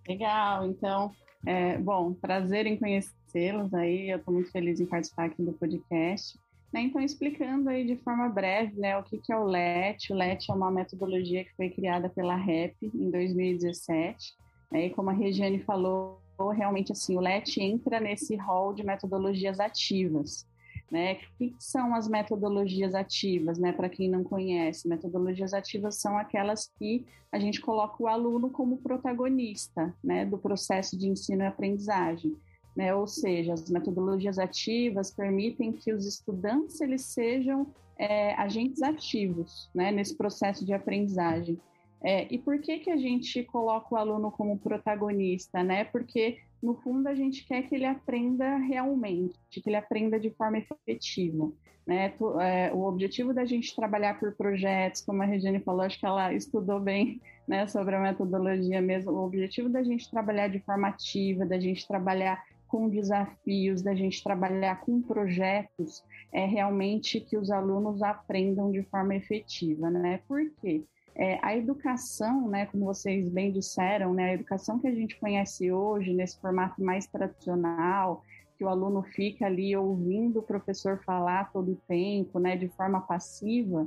Legal, 0.08 0.66
então, 0.66 1.12
é, 1.46 1.78
bom, 1.78 2.14
prazer 2.14 2.66
em 2.66 2.78
conhecê-los 2.78 3.74
aí, 3.74 4.10
eu 4.10 4.18
estou 4.18 4.34
muito 4.34 4.52
feliz 4.52 4.80
em 4.80 4.86
participar 4.86 5.26
aqui 5.26 5.44
do 5.44 5.54
podcast. 5.54 6.38
Né, 6.74 6.84
então, 6.84 7.02
explicando 7.02 7.70
aí 7.70 7.86
de 7.86 7.98
forma 7.98 8.30
breve 8.30 8.80
né, 8.80 8.98
o 8.98 9.04
que, 9.04 9.18
que 9.18 9.32
é 9.32 9.38
o 9.38 9.44
LET. 9.44 10.12
O 10.12 10.16
LET 10.16 10.50
é 10.50 10.54
uma 10.54 10.72
metodologia 10.72 11.44
que 11.44 11.54
foi 11.56 11.70
criada 11.70 12.10
pela 12.10 12.36
REP 12.36 12.76
em 12.82 13.10
2017. 13.10 14.34
Né, 14.72 14.86
e 14.86 14.90
como 14.92 15.10
a 15.10 15.14
Regiane 15.14 15.60
falou, 15.60 16.22
realmente 16.56 16.94
assim, 16.94 17.18
o 17.18 17.20
LET 17.20 17.58
entra 17.58 18.00
nesse 18.00 18.38
rol 18.38 18.74
de 18.74 18.86
metodologias 18.86 19.60
ativas. 19.60 20.48
Né? 20.90 21.14
O 21.14 21.18
que 21.38 21.56
são 21.60 21.94
as 21.94 22.08
metodologias 22.08 22.94
ativas, 22.94 23.58
né? 23.58 23.72
Para 23.72 23.88
quem 23.88 24.10
não 24.10 24.26
conhece, 24.26 24.90
metodologias 24.90 25.54
ativas 25.54 25.96
são 25.96 26.18
aquelas 26.18 26.70
que 26.78 27.06
a 27.32 27.40
gente 27.40 27.62
coloca 27.62 28.04
o 28.04 28.08
aluno 28.08 28.50
como 28.50 28.76
protagonista, 28.76 29.96
né? 30.04 30.26
Do 30.26 30.38
processo 30.38 30.98
de 30.98 31.08
ensino 31.08 31.44
e 31.44 31.48
aprendizagem 31.48 32.36
né? 32.76 32.94
Ou 32.94 33.08
seja, 33.08 33.54
as 33.54 33.70
metodologias 33.70 34.40
ativas 34.40 35.12
permitem 35.12 35.72
que 35.72 35.94
os 35.94 36.06
estudantes 36.06 36.80
eles 36.82 37.02
sejam 37.02 37.68
é, 37.98 38.34
agentes 38.34 38.82
ativos, 38.82 39.70
né? 39.74 39.92
Nesse 39.92 40.16
processo 40.16 40.66
de 40.66 40.74
aprendizagem. 40.74 41.60
É, 42.04 42.28
e 42.34 42.38
por 42.38 42.60
que 42.60 42.80
que 42.80 42.90
a 42.90 42.98
gente 42.98 43.44
coloca 43.44 43.94
o 43.94 43.98
aluno 43.98 44.32
como 44.32 44.58
protagonista, 44.58 45.64
né? 45.64 45.84
Porque 45.84 46.40
no 46.62 46.76
fundo 46.76 47.08
a 47.08 47.16
gente 47.16 47.46
quer 47.46 47.64
que 47.64 47.76
ele 47.76 47.86
aprenda 47.86 48.58
realmente, 48.58 49.36
que 49.52 49.62
ele 49.66 49.76
aprenda 49.76 50.20
de 50.20 50.30
forma 50.32 50.58
efetiva. 50.58 51.52
Né? 51.86 52.14
É, 52.40 52.72
o 52.74 52.84
objetivo 52.84 53.34
da 53.34 53.44
gente 53.46 53.76
trabalhar 53.76 54.20
por 54.20 54.34
projetos, 54.34 55.02
como 55.02 55.24
a 55.24 55.26
Regiane 55.26 55.60
falou, 55.60 55.82
acho 55.82 56.00
que 56.00 56.06
ela 56.06 56.34
estudou 56.34 56.80
bem 56.80 57.20
né, 57.48 57.68
sobre 57.68 57.96
a 57.96 58.00
metodologia 58.00 58.82
mesmo. 58.82 59.12
O 59.12 59.26
objetivo 59.26 59.68
da 59.68 59.84
gente 59.84 60.10
trabalhar 60.10 60.48
de 60.48 60.60
forma 60.60 60.88
ativa, 60.88 61.46
da 61.46 61.60
gente 61.60 61.88
trabalhar 61.88 62.44
com 62.72 62.88
desafios, 62.88 63.82
da 63.82 63.94
gente 63.94 64.24
trabalhar 64.24 64.80
com 64.80 65.02
projetos, 65.02 66.02
é 66.32 66.46
realmente 66.46 67.20
que 67.20 67.38
os 67.38 67.52
alunos 67.52 68.02
aprendam 68.02 68.72
de 68.72 68.82
forma 68.84 69.14
efetiva, 69.14 69.90
né? 69.90 70.22
Por 70.26 70.50
quê? 70.62 70.82
É, 71.14 71.38
a 71.42 71.56
educação, 71.58 72.48
né, 72.48 72.68
como 72.68 72.86
vocês 72.86 73.28
bem 73.28 73.52
disseram, 73.52 74.14
né, 74.14 74.30
a 74.30 74.34
educação 74.34 74.80
que 74.80 74.88
a 74.88 74.96
gente 74.96 75.20
conhece 75.20 75.70
hoje, 75.70 76.14
nesse 76.14 76.40
formato 76.40 76.82
mais 76.82 77.06
tradicional, 77.06 78.24
que 78.58 78.64
o 78.64 78.70
aluno 78.70 79.04
fica 79.04 79.46
ali 79.46 79.76
ouvindo 79.76 80.40
o 80.40 80.44
professor 80.44 81.04
falar 81.04 81.52
todo 81.52 81.74
o 81.74 81.82
tempo, 81.86 82.40
né, 82.40 82.56
de 82.56 82.70
forma 82.70 83.02
passiva, 83.02 83.86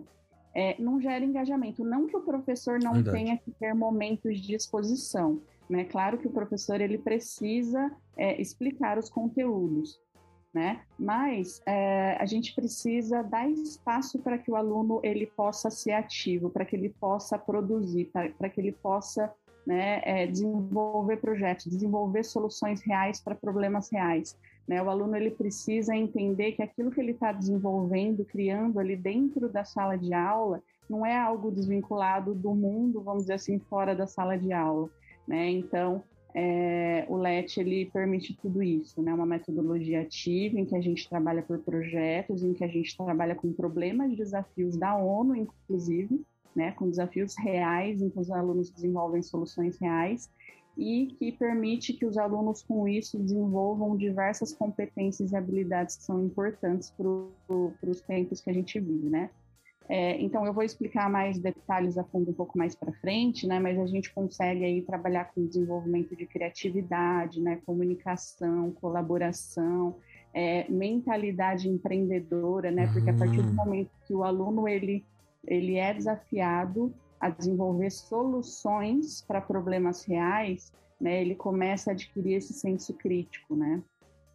é, 0.55 0.76
não 0.79 1.00
gera 1.00 1.25
engajamento. 1.25 1.83
Não 1.83 2.07
que 2.07 2.17
o 2.17 2.21
professor 2.21 2.79
não 2.79 2.93
Verdade. 2.93 3.17
tenha 3.17 3.38
que 3.38 3.50
ter 3.53 3.75
momentos 3.75 4.38
de 4.38 4.55
exposição, 4.55 5.41
né? 5.68 5.85
Claro 5.85 6.18
que 6.18 6.26
o 6.26 6.33
professor 6.33 6.80
ele 6.80 6.99
precisa 6.99 7.90
é, 8.16 8.40
explicar 8.40 8.99
os 8.99 9.09
conteúdos, 9.09 9.99
né? 10.52 10.83
Mas 10.99 11.62
é, 11.66 12.16
a 12.21 12.26
gente 12.26 12.54
precisa 12.54 13.23
dar 13.23 13.49
espaço 13.49 14.18
para 14.18 14.38
que 14.38 14.50
o 14.50 14.56
aluno 14.56 15.00
ele 15.02 15.26
possa 15.26 15.71
ser 15.71 15.92
ativo, 15.92 16.50
para 16.50 16.64
que 16.64 16.76
ele 16.76 16.90
possa 16.90 17.38
produzir, 17.38 18.11
para 18.38 18.49
que 18.49 18.61
ele 18.61 18.73
possa 18.73 19.33
né, 19.66 20.00
é, 20.04 20.26
desenvolver 20.26 21.16
projetos, 21.16 21.66
desenvolver 21.66 22.23
soluções 22.23 22.83
reais 22.83 23.21
para 23.21 23.35
problemas 23.35 23.90
reais. 23.90 24.38
Né? 24.66 24.83
O 24.83 24.90
aluno 24.90 25.16
ele 25.16 25.30
precisa 25.30 25.94
entender 25.94 26.52
que 26.52 26.62
aquilo 26.62 26.90
que 26.90 27.00
ele 27.00 27.12
está 27.12 27.33
desenvolvendo, 27.33 28.25
criando 28.25 28.78
ali 28.78 28.97
dentro 28.97 29.49
da 29.49 29.64
sala 29.64 29.97
de 29.97 30.12
aula, 30.12 30.62
não 30.88 31.04
é 31.04 31.16
algo 31.16 31.50
desvinculado 31.50 32.35
do 32.35 32.54
mundo, 32.54 33.02
vamos 33.02 33.23
dizer 33.23 33.35
assim, 33.35 33.59
fora 33.59 33.94
da 33.94 34.06
sala 34.06 34.37
de 34.37 34.52
aula. 34.52 34.90
Né? 35.26 35.50
Então, 35.50 36.02
é, 36.35 37.07
o 37.09 37.16
LET 37.16 37.59
ele 37.59 37.87
permite 37.87 38.35
tudo 38.35 38.61
isso, 38.61 39.00
né? 39.00 39.14
Uma 39.14 39.25
metodologia 39.25 40.00
ativa 40.00 40.59
em 40.59 40.64
que 40.64 40.75
a 40.75 40.81
gente 40.81 41.09
trabalha 41.09 41.43
por 41.43 41.61
projetos, 41.61 42.43
em 42.43 42.52
que 42.52 42.64
a 42.64 42.69
gente 42.69 42.97
trabalha 42.97 43.37
com 43.37 43.52
problemas 43.52 44.12
e 44.12 44.16
desafios 44.16 44.76
da 44.76 44.97
ONU, 44.97 45.37
inclusive, 45.37 46.21
né? 46.54 46.73
Com 46.73 46.90
desafios 46.90 47.37
reais, 47.38 48.02
em 48.02 48.11
que 48.11 48.19
os 48.19 48.33
alunos 48.33 48.69
desenvolvem 48.69 49.23
soluções 49.23 49.78
reais 49.78 50.28
e 50.76 51.14
que 51.19 51.31
permite 51.31 51.93
que 51.93 52.04
os 52.04 52.19
alunos 52.19 52.62
com 52.62 52.88
isso 52.88 53.16
desenvolvam 53.16 53.97
diversas 53.97 54.52
competências 54.52 55.31
e 55.31 55.37
habilidades 55.37 55.97
que 55.97 56.02
são 56.02 56.25
importantes 56.25 56.90
para 56.90 57.07
os 57.88 58.00
tempos 58.00 58.40
que 58.40 58.50
a 58.50 58.52
gente 58.52 58.81
vive, 58.81 59.09
né? 59.09 59.31
É, 59.88 60.19
então, 60.21 60.47
eu 60.47 60.53
vou 60.53 60.62
explicar 60.62 61.11
mais 61.11 61.38
detalhes 61.38 61.99
a 61.99 62.05
fundo 62.05 62.31
um 62.31 62.35
pouco 62.35 62.57
mais 62.57 62.75
para 62.75 62.93
frente, 62.95 63.47
né? 63.47 63.61
Mas 63.61 63.79
a 63.79 63.87
gente 63.87 64.12
consegue 64.12 64.64
aí 64.64 64.81
trabalhar 64.83 65.26
com 65.26 65.47
desenvolvimento 65.47 66.17
de 66.17 66.26
criatividade, 66.26 67.41
né? 67.41 67.61
Comunicação, 67.67 68.73
colaboração, 68.73 69.97
é, 70.33 70.67
mentalidade 70.71 71.69
empreendedora, 71.69 72.71
né? 72.71 72.88
Porque 72.93 73.11
a 73.11 73.14
partir 73.14 73.43
do 73.43 73.50
hum. 73.50 73.55
momento 73.55 73.91
que 74.07 74.14
o 74.14 74.25
aluno 74.25 74.67
ele 74.67 75.05
ele 75.47 75.76
é 75.76 75.93
desafiado 75.93 76.95
a 77.21 77.29
desenvolver 77.29 77.91
soluções 77.91 79.23
para 79.23 79.41
problemas 79.41 80.05
reais, 80.05 80.73
né? 80.99 81.21
Ele 81.21 81.35
começa 81.35 81.91
a 81.91 81.93
adquirir 81.93 82.35
esse 82.35 82.55
senso 82.55 82.95
crítico, 82.95 83.55
né? 83.55 83.83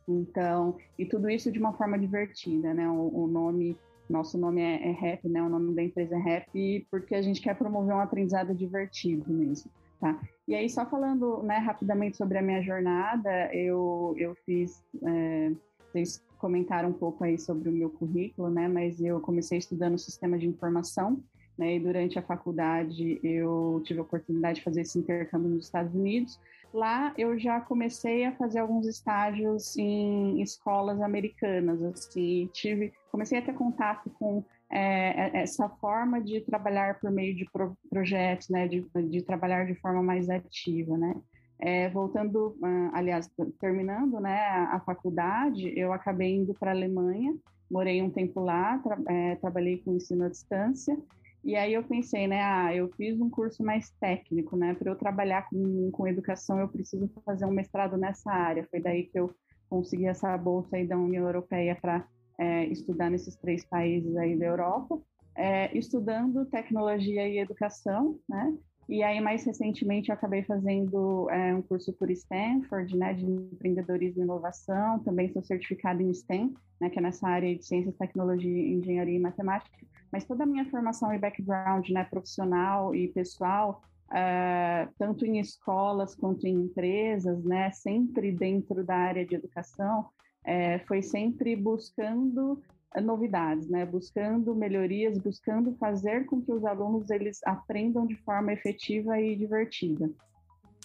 Então, 0.08 0.77
e 0.98 1.06
tudo 1.06 1.29
isso 1.29 1.51
de 1.51 1.60
uma 1.60 1.74
forma 1.74 1.98
divertida, 1.98 2.74
né? 2.74 2.88
O, 2.89 3.24
o 3.24 3.27
nome 3.27 3.77
nosso 4.09 4.37
nome 4.37 4.61
é, 4.61 4.89
é 4.89 4.91
RAP, 4.91 5.25
né? 5.25 5.41
O 5.41 5.49
nome 5.49 5.73
da 5.75 5.83
empresa 5.83 6.15
é 6.15 6.19
RAP, 6.19 6.85
porque 6.89 7.15
a 7.15 7.21
gente 7.21 7.41
quer 7.41 7.55
promover 7.55 7.95
um 7.95 7.99
aprendizado 7.99 8.53
divertido 8.55 9.31
mesmo, 9.31 9.69
tá? 9.99 10.19
E 10.47 10.55
aí, 10.55 10.69
só 10.69 10.85
falando 10.85 11.43
né, 11.43 11.57
rapidamente 11.57 12.17
sobre 12.17 12.37
a 12.37 12.41
minha 12.41 12.61
jornada, 12.61 13.53
eu, 13.53 14.15
eu 14.17 14.35
fiz. 14.45 14.83
É, 15.03 15.51
vocês 15.91 16.23
comentaram 16.37 16.89
um 16.89 16.93
pouco 16.93 17.23
aí 17.23 17.37
sobre 17.37 17.69
o 17.69 17.71
meu 17.71 17.89
currículo, 17.89 18.49
né? 18.49 18.67
Mas 18.67 19.01
eu 19.01 19.19
comecei 19.19 19.57
estudando 19.57 19.97
sistema 19.97 20.37
de 20.37 20.47
informação, 20.47 21.21
né? 21.57 21.75
E 21.75 21.79
durante 21.79 22.17
a 22.17 22.21
faculdade 22.21 23.19
eu 23.23 23.81
tive 23.85 23.99
a 23.99 24.03
oportunidade 24.03 24.59
de 24.59 24.63
fazer 24.63 24.81
esse 24.81 24.97
intercâmbio 24.97 25.49
nos 25.49 25.65
Estados 25.65 25.93
Unidos. 25.93 26.39
Lá 26.73 27.13
eu 27.17 27.38
já 27.38 27.59
comecei 27.59 28.25
a 28.25 28.35
fazer 28.35 28.59
alguns 28.59 28.85
estágios 28.85 29.75
em 29.75 30.39
escolas 30.41 31.01
americanas, 31.01 31.81
assim, 31.81 32.47
tive, 32.53 32.93
comecei 33.11 33.39
a 33.39 33.41
ter 33.41 33.53
contato 33.53 34.09
com 34.11 34.43
é, 34.71 35.39
é 35.39 35.41
essa 35.41 35.67
forma 35.67 36.21
de 36.21 36.41
trabalhar 36.41 36.99
por 36.99 37.09
meio 37.09 37.35
de 37.35 37.49
pro, 37.51 37.75
projetos, 37.89 38.49
né, 38.49 38.67
de, 38.67 38.85
de 39.09 39.23
trabalhar 39.23 39.65
de 39.65 39.73
forma 39.75 40.03
mais 40.03 40.29
ativa, 40.29 40.95
né. 40.97 41.15
É, 41.61 41.89
voltando, 41.89 42.55
aliás, 42.93 43.29
terminando, 43.59 44.19
né, 44.21 44.39
a, 44.47 44.75
a, 44.75 44.79
faculdade, 44.79 45.77
eu 45.77 45.91
acabei 45.91 46.35
indo 46.35 46.53
para 46.53 46.71
a 46.71 46.73
Alemanha, 46.73 47.35
morei 47.69 48.01
um 48.01 48.09
tempo 48.09 48.39
lá, 48.39 48.77
tra 48.77 48.97
é, 49.07 49.35
trabalhei 49.35 49.79
com 49.79 49.93
ensino 49.93 50.23
à 50.23 50.29
distância 50.29 50.97
e 51.43 51.55
aí 51.55 51.74
eu 51.74 51.84
pensei, 51.84 52.27
né, 52.27 52.41
ah, 52.41 52.75
eu 52.75 52.89
fiz 52.98 53.19
um 53.19 53.29
curso 53.29 53.63
mais 53.63 53.89
técnico, 54.00 54.55
né, 54.58 54.74
para 54.74 54.91
eu 54.91 54.96
trabalhar 54.96 55.50
com, 55.50 55.89
com 55.91 56.08
educação 56.08 56.60
eu 56.60 56.67
preciso 56.67 57.10
fazer 57.25 57.46
um 57.46 57.51
mestrado 57.51 57.98
nessa 57.98 58.31
área. 58.31 58.67
Foi 58.69 58.81
daí 58.81 59.03
que 59.05 59.19
eu 59.19 59.34
consegui 59.69 60.05
essa 60.08 60.38
bolsa 60.38 60.75
aí 60.75 60.86
da 60.86 60.98
União 60.98 61.25
Europeia 61.25 61.77
para 61.79 62.05
é, 62.38 62.65
estudar 62.65 63.10
nesses 63.10 63.36
três 63.36 63.65
países 63.65 64.15
aí 64.17 64.38
da 64.38 64.46
Europa, 64.46 65.00
é, 65.36 65.77
estudando 65.77 66.46
tecnologia 66.46 67.27
e 67.27 67.39
educação, 67.39 68.19
né, 68.27 68.58
e 68.89 69.03
aí, 69.03 69.22
mais 69.22 69.46
recentemente, 69.46 70.10
eu 70.10 70.15
acabei 70.15 70.41
fazendo 70.41 71.29
é, 71.29 71.53
um 71.53 71.62
curso 71.62 71.93
por 71.93 72.10
Stanford, 72.10 72.98
né, 72.98 73.13
de 73.13 73.24
empreendedorismo 73.24 74.24
e 74.24 74.24
inovação. 74.24 74.98
Também 75.03 75.31
sou 75.31 75.43
certificada 75.43 76.01
em 76.01 76.12
STEM, 76.12 76.55
né, 76.81 76.89
que 76.89 76.98
é 76.98 77.01
nessa 77.03 77.27
área 77.27 77.55
de 77.55 77.63
ciências, 77.63 77.96
tecnologia, 77.96 78.67
engenharia 78.67 79.15
e 79.15 79.19
matemática 79.19 79.77
mas 80.11 80.25
toda 80.25 80.43
a 80.43 80.47
minha 80.47 80.69
formação 80.69 81.13
e 81.13 81.17
background 81.17 81.89
né, 81.89 82.03
profissional 82.03 82.93
e 82.95 83.07
pessoal, 83.09 83.81
uh, 84.09 84.91
tanto 84.97 85.25
em 85.25 85.39
escolas 85.39 86.15
quanto 86.15 86.47
em 86.47 86.53
empresas, 86.53 87.43
né, 87.43 87.71
sempre 87.71 88.31
dentro 88.31 88.83
da 88.83 88.95
área 88.95 89.25
de 89.25 89.35
educação, 89.35 90.01
uh, 90.01 90.87
foi 90.87 91.01
sempre 91.01 91.55
buscando 91.55 92.61
novidades, 93.01 93.69
né, 93.69 93.85
buscando 93.85 94.55
melhorias, 94.55 95.17
buscando 95.19 95.75
fazer 95.75 96.25
com 96.25 96.41
que 96.41 96.51
os 96.51 96.65
alunos 96.65 97.09
eles 97.09 97.39
aprendam 97.45 98.07
de 98.07 98.15
forma 98.15 98.51
efetiva 98.51 99.19
e 99.19 99.35
divertida. 99.35 100.09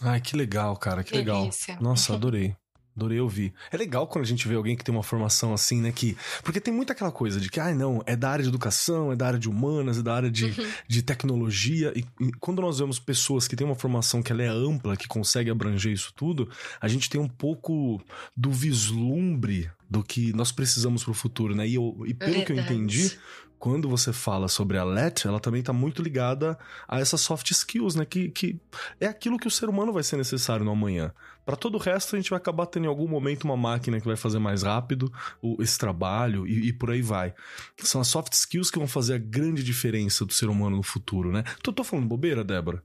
Ai, 0.03 0.21
que 0.21 0.37
legal, 0.37 0.77
cara, 0.77 1.03
que 1.03 1.13
Delícia. 1.13 1.75
legal. 1.75 1.83
Nossa, 1.83 2.15
adorei. 2.15 2.55
Adorei 2.97 3.21
ouvir. 3.21 3.53
É 3.73 3.77
legal 3.77 4.07
quando 4.07 4.25
a 4.25 4.29
gente 4.29 4.47
vê 4.47 4.55
alguém 4.55 4.77
que 4.77 4.85
tem 4.85 4.95
uma 4.95 5.03
formação 5.03 5.53
assim, 5.53 5.81
né? 5.81 5.91
Que, 5.91 6.17
porque 6.45 6.61
tem 6.61 6.73
muita 6.73 6.93
aquela 6.93 7.11
coisa 7.11 7.41
de 7.41 7.51
que, 7.51 7.59
ah, 7.59 7.75
não, 7.75 8.03
é 8.07 8.15
da 8.15 8.31
área 8.31 8.43
de 8.43 8.49
educação, 8.49 9.11
é 9.11 9.17
da 9.17 9.27
área 9.27 9.39
de 9.39 9.49
humanas, 9.49 9.99
é 9.99 10.03
da 10.03 10.15
área 10.15 10.31
de, 10.31 10.45
uhum. 10.45 10.73
de 10.87 11.03
tecnologia. 11.03 11.93
E, 11.97 12.05
e, 12.21 12.33
quando 12.39 12.63
nós 12.63 12.79
vemos 12.79 13.01
pessoas 13.01 13.49
que 13.49 13.57
têm 13.57 13.67
uma 13.67 13.75
formação 13.75 14.23
que 14.23 14.31
ela 14.31 14.43
é 14.43 14.49
ampla, 14.49 14.97
que 14.97 15.09
consegue 15.09 15.51
abranger 15.51 15.93
isso 15.93 16.13
tudo, 16.15 16.49
a 16.81 16.87
gente 16.87 17.11
tem 17.11 17.21
um 17.21 17.29
pouco 17.29 18.01
do 18.37 18.53
vislumbre 18.53 19.69
do 19.91 20.03
que 20.03 20.33
nós 20.33 20.53
precisamos 20.53 21.03
para 21.03 21.11
o 21.11 21.15
futuro, 21.15 21.55
né? 21.55 21.67
E, 21.67 21.75
eu, 21.75 21.97
e 22.07 22.15
pelo 22.15 22.33
Verdade. 22.33 22.47
que 22.47 22.53
eu 22.53 22.57
entendi, 22.57 23.19
quando 23.59 23.89
você 23.89 24.13
fala 24.13 24.47
sobre 24.47 24.77
a 24.77 24.85
LET, 24.85 25.27
ela 25.27 25.41
também 25.41 25.61
está 25.61 25.73
muito 25.73 26.03
ligada 26.03 26.59
a 26.87 27.01
essas 27.01 27.23
soft 27.23 27.51
skills, 27.51 27.95
né? 27.95 28.05
Que, 28.05 28.29
que 28.29 28.61
é 29.01 29.07
aquilo 29.07 29.39
que 29.39 29.49
o 29.49 29.51
ser 29.51 29.69
humano 29.69 29.91
vai 29.93 30.03
ser 30.03 30.17
necessário 30.17 30.65
no 30.65 30.71
amanhã. 30.71 31.13
Para 31.45 31.57
todo 31.57 31.75
o 31.75 31.79
resto, 31.79 32.17
a 32.17 32.19
gente 32.19 32.31
vai 32.31 32.39
acabar 32.39 32.67
tendo 32.67 32.85
em 32.85 32.89
algum 32.89 33.07
momento 33.07 33.45
uma 33.45 33.57
máquina 33.57 34.01
que 34.01 34.07
vai 34.07 34.17
fazer 34.17 34.39
mais 34.39 34.63
rápido 34.63 35.13
o, 35.43 35.63
esse 35.63 35.79
trabalho 35.79 36.47
e, 36.47 36.69
e, 36.69 36.73
por 36.73 36.91
aí 36.91 37.03
vai. 37.03 37.35
São 37.79 38.01
as 38.01 38.09
soft 38.09 38.33
skills 38.33 38.71
que 38.71 38.79
vão 38.79 38.89
fazer 38.89 39.15
a 39.15 39.19
grande 39.19 39.63
diferença 39.63 40.25
do 40.25 40.33
ser 40.33 40.49
humano 40.49 40.77
no 40.77 40.83
futuro, 40.83 41.31
né? 41.31 41.45
Tô, 41.63 41.73
tô 41.73 41.85
falando 41.85 42.09
bobeira, 42.09 42.43
Débora? 42.43 42.83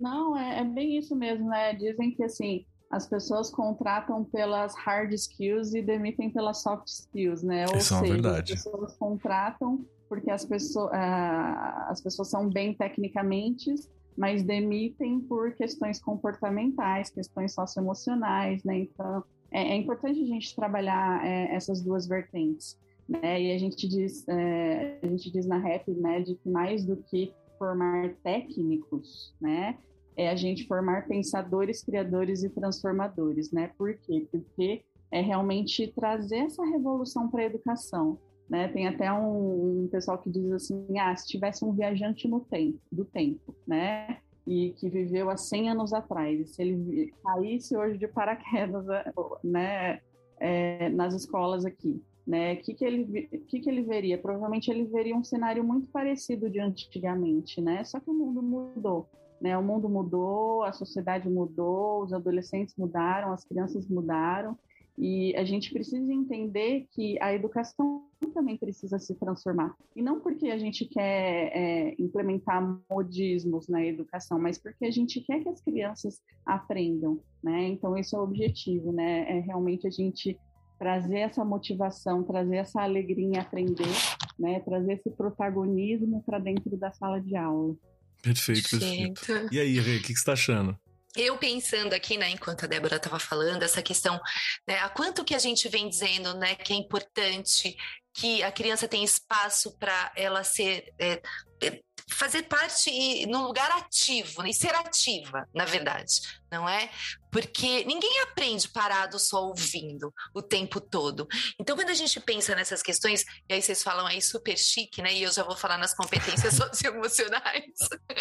Não, 0.00 0.36
é, 0.36 0.60
é 0.60 0.64
bem 0.64 0.98
isso 0.98 1.14
mesmo, 1.14 1.48
né? 1.48 1.74
Dizem 1.74 2.10
que 2.12 2.24
assim, 2.24 2.64
as 2.90 3.08
pessoas 3.08 3.50
contratam 3.50 4.24
pelas 4.24 4.74
hard 4.74 5.12
skills 5.12 5.74
e 5.74 5.82
demitem 5.82 6.30
pelas 6.30 6.62
soft 6.62 6.88
skills, 6.88 7.42
né? 7.42 7.66
Ou 7.68 7.76
Isso 7.76 7.94
seja, 7.94 8.06
é 8.06 8.08
verdade. 8.08 8.52
as 8.52 8.64
pessoas 8.64 8.96
contratam 8.96 9.86
porque 10.08 10.28
as 10.28 10.44
pessoas, 10.44 10.90
uh, 10.90 11.88
as 11.88 12.00
pessoas 12.00 12.28
são 12.28 12.50
bem 12.50 12.74
tecnicamente, 12.74 13.72
mas 14.20 14.42
demitem 14.42 15.18
por 15.18 15.52
questões 15.54 15.98
comportamentais, 15.98 17.08
questões 17.08 17.54
socioemocionais, 17.54 18.62
né? 18.62 18.80
Então, 18.80 19.24
é, 19.50 19.72
é 19.72 19.76
importante 19.76 20.20
a 20.20 20.26
gente 20.26 20.54
trabalhar 20.54 21.26
é, 21.26 21.54
essas 21.54 21.80
duas 21.80 22.06
vertentes, 22.06 22.78
né? 23.08 23.40
E 23.40 23.50
a 23.50 23.58
gente 23.58 23.88
diz, 23.88 24.28
é, 24.28 24.98
a 25.02 25.06
gente 25.06 25.32
diz 25.32 25.46
na 25.46 25.56
rap, 25.56 25.90
né, 25.92 26.20
de 26.20 26.34
que 26.34 26.50
mais 26.50 26.84
do 26.84 26.98
que 26.98 27.32
formar 27.58 28.10
técnicos, 28.22 29.34
né? 29.40 29.78
é 30.16 30.28
a 30.28 30.36
gente 30.36 30.66
formar 30.66 31.08
pensadores, 31.08 31.82
criadores 31.82 32.42
e 32.42 32.50
transformadores, 32.50 33.50
né? 33.50 33.70
Por 33.78 33.94
quê? 33.94 34.28
Porque 34.30 34.82
é 35.10 35.22
realmente 35.22 35.88
trazer 35.88 36.40
essa 36.40 36.62
revolução 36.62 37.30
para 37.30 37.40
a 37.40 37.46
educação. 37.46 38.18
Né? 38.50 38.66
Tem 38.66 38.88
até 38.88 39.12
um, 39.12 39.84
um, 39.84 39.88
pessoal 39.88 40.18
que 40.18 40.28
diz 40.28 40.50
assim, 40.50 40.98
ah, 40.98 41.14
se 41.14 41.28
tivesse 41.28 41.64
um 41.64 41.72
viajante 41.72 42.26
no 42.26 42.40
tempo, 42.40 42.80
do 42.90 43.04
tempo, 43.04 43.54
né? 43.64 44.18
E 44.44 44.70
que 44.70 44.90
viveu 44.90 45.30
há 45.30 45.36
100 45.36 45.70
anos 45.70 45.92
atrás, 45.92 46.40
e 46.40 46.46
se 46.46 46.60
ele 46.60 47.14
caísse 47.22 47.76
hoje 47.76 47.96
de 47.96 48.08
paraquedas, 48.08 48.84
né, 49.44 50.00
é, 50.40 50.88
nas 50.88 51.14
escolas 51.14 51.64
aqui, 51.64 52.02
né? 52.26 52.54
O 52.54 52.56
que, 52.56 52.74
que, 52.74 52.84
ele, 52.84 53.28
que, 53.46 53.60
que 53.60 53.70
ele 53.70 53.82
veria? 53.82 54.18
Provavelmente 54.18 54.68
ele 54.68 54.84
veria 54.84 55.14
um 55.14 55.22
cenário 55.22 55.62
muito 55.62 55.86
parecido 55.86 56.50
de 56.50 56.58
antigamente, 56.58 57.60
né? 57.60 57.84
Só 57.84 58.00
que 58.00 58.10
o 58.10 58.14
mundo 58.14 58.42
mudou. 58.42 59.08
Né? 59.40 59.56
O 59.56 59.62
mundo 59.62 59.88
mudou, 59.88 60.64
a 60.64 60.72
sociedade 60.72 61.28
mudou, 61.28 62.02
os 62.02 62.12
adolescentes 62.12 62.74
mudaram, 62.76 63.32
as 63.32 63.44
crianças 63.44 63.88
mudaram, 63.88 64.58
E 65.00 65.34
a 65.34 65.44
gente 65.44 65.72
precisa 65.72 66.12
entender 66.12 66.86
que 66.90 67.18
a 67.22 67.32
educação 67.32 68.04
também 68.34 68.58
precisa 68.58 68.98
se 68.98 69.14
transformar. 69.14 69.74
E 69.96 70.02
não 70.02 70.20
porque 70.20 70.48
a 70.48 70.58
gente 70.58 70.84
quer 70.84 71.50
é, 71.54 71.94
implementar 71.98 72.62
modismos 72.88 73.66
na 73.66 73.82
educação, 73.82 74.38
mas 74.38 74.58
porque 74.58 74.84
a 74.84 74.90
gente 74.90 75.22
quer 75.22 75.42
que 75.42 75.48
as 75.48 75.62
crianças 75.62 76.20
aprendam, 76.44 77.18
né? 77.42 77.68
Então, 77.68 77.96
esse 77.96 78.14
é 78.14 78.18
o 78.18 78.22
objetivo, 78.22 78.92
né? 78.92 79.38
É 79.38 79.40
realmente 79.40 79.86
a 79.86 79.90
gente 79.90 80.38
trazer 80.78 81.20
essa 81.20 81.42
motivação, 81.46 82.22
trazer 82.22 82.56
essa 82.56 82.82
alegria 82.82 83.24
em 83.24 83.38
aprender, 83.38 83.96
né? 84.38 84.60
Trazer 84.60 84.92
esse 84.92 85.10
protagonismo 85.10 86.22
para 86.24 86.38
dentro 86.38 86.76
da 86.76 86.92
sala 86.92 87.18
de 87.22 87.34
aula. 87.36 87.74
Perfeito, 88.22 88.68
perfeito. 88.68 89.48
E 89.50 89.58
aí, 89.58 89.80
Rê, 89.80 89.96
o 89.96 90.02
que, 90.02 90.08
que 90.08 90.12
você 90.12 90.20
está 90.20 90.34
achando? 90.34 90.78
Eu 91.16 91.36
pensando 91.38 91.92
aqui, 91.92 92.16
né, 92.16 92.30
enquanto 92.30 92.64
a 92.64 92.68
Débora 92.68 92.96
estava 92.96 93.18
falando, 93.18 93.62
essa 93.62 93.82
questão, 93.82 94.20
né, 94.66 94.78
a 94.78 94.88
quanto 94.88 95.24
que 95.24 95.34
a 95.34 95.38
gente 95.38 95.68
vem 95.68 95.88
dizendo, 95.88 96.34
né, 96.34 96.54
que 96.54 96.72
é 96.72 96.76
importante 96.76 97.76
que 98.12 98.42
a 98.42 98.50
criança 98.50 98.88
tenha 98.88 99.04
espaço 99.04 99.76
para 99.78 100.12
ela 100.16 100.42
ser 100.42 100.92
é, 100.98 101.22
é 101.62 101.80
fazer 102.12 102.42
parte 102.42 103.24
no 103.26 103.46
lugar 103.46 103.70
ativo 103.70 104.46
e 104.46 104.52
ser 104.52 104.74
ativa, 104.74 105.48
na 105.54 105.64
verdade, 105.64 106.20
não 106.50 106.68
é? 106.68 106.90
Porque 107.30 107.84
ninguém 107.84 108.20
aprende 108.22 108.68
parado 108.68 109.18
só 109.18 109.44
ouvindo 109.44 110.12
o 110.34 110.42
tempo 110.42 110.80
todo. 110.80 111.28
Então, 111.58 111.76
quando 111.76 111.90
a 111.90 111.94
gente 111.94 112.18
pensa 112.20 112.54
nessas 112.54 112.82
questões, 112.82 113.24
e 113.48 113.54
aí 113.54 113.62
vocês 113.62 113.82
falam 113.82 114.06
aí 114.06 114.20
super 114.20 114.58
chique, 114.58 115.00
né? 115.00 115.14
E 115.14 115.22
eu 115.22 115.32
já 115.32 115.44
vou 115.44 115.56
falar 115.56 115.78
nas 115.78 115.94
competências 115.94 116.54
socioemocionais, 116.56 117.74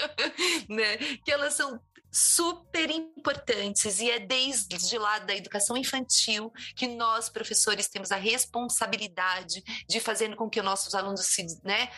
né? 0.70 0.98
Que 1.26 1.32
elas 1.32 1.56
são 1.56 1.80
super 2.12 2.90
importantes 2.90 4.00
e 4.00 4.10
é 4.10 4.20
desde 4.20 4.98
lá 4.98 5.20
da 5.20 5.36
educação 5.36 5.78
infantil 5.78 6.52
que 6.76 6.88
nós 6.88 7.30
professores 7.30 7.88
temos 7.88 8.12
a 8.12 8.16
responsabilidade 8.16 9.64
de 9.88 10.00
fazer 10.00 10.36
com 10.36 10.50
que 10.50 10.60
os 10.60 10.66
nossos 10.66 10.96
alunos 10.96 11.26
se, 11.26 11.46
né, 11.64 11.90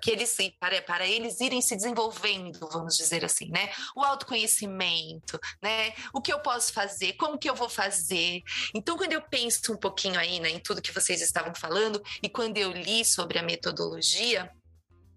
que 0.00 0.10
eles 0.10 0.36
para, 0.58 0.80
para 0.82 1.06
eles 1.06 1.40
irem 1.40 1.60
se 1.60 1.76
desenvolvendo, 1.76 2.68
vamos 2.70 2.96
dizer 2.96 3.24
assim, 3.24 3.50
né, 3.50 3.70
o 3.94 4.02
autoconhecimento, 4.02 5.38
né, 5.62 5.92
o 6.12 6.20
que 6.20 6.32
eu 6.32 6.40
posso 6.40 6.72
fazer, 6.72 7.12
como 7.14 7.38
que 7.38 7.48
eu 7.48 7.54
vou 7.54 7.68
fazer. 7.68 8.42
Então, 8.74 8.96
quando 8.96 9.12
eu 9.12 9.22
penso 9.22 9.72
um 9.72 9.76
pouquinho 9.76 10.18
aí, 10.18 10.40
né, 10.40 10.50
em 10.50 10.60
tudo 10.60 10.82
que 10.82 10.92
vocês 10.92 11.20
estavam 11.20 11.54
falando 11.54 12.02
e 12.22 12.28
quando 12.28 12.56
eu 12.56 12.72
li 12.72 13.04
sobre 13.04 13.38
a 13.38 13.42
metodologia 13.42 14.50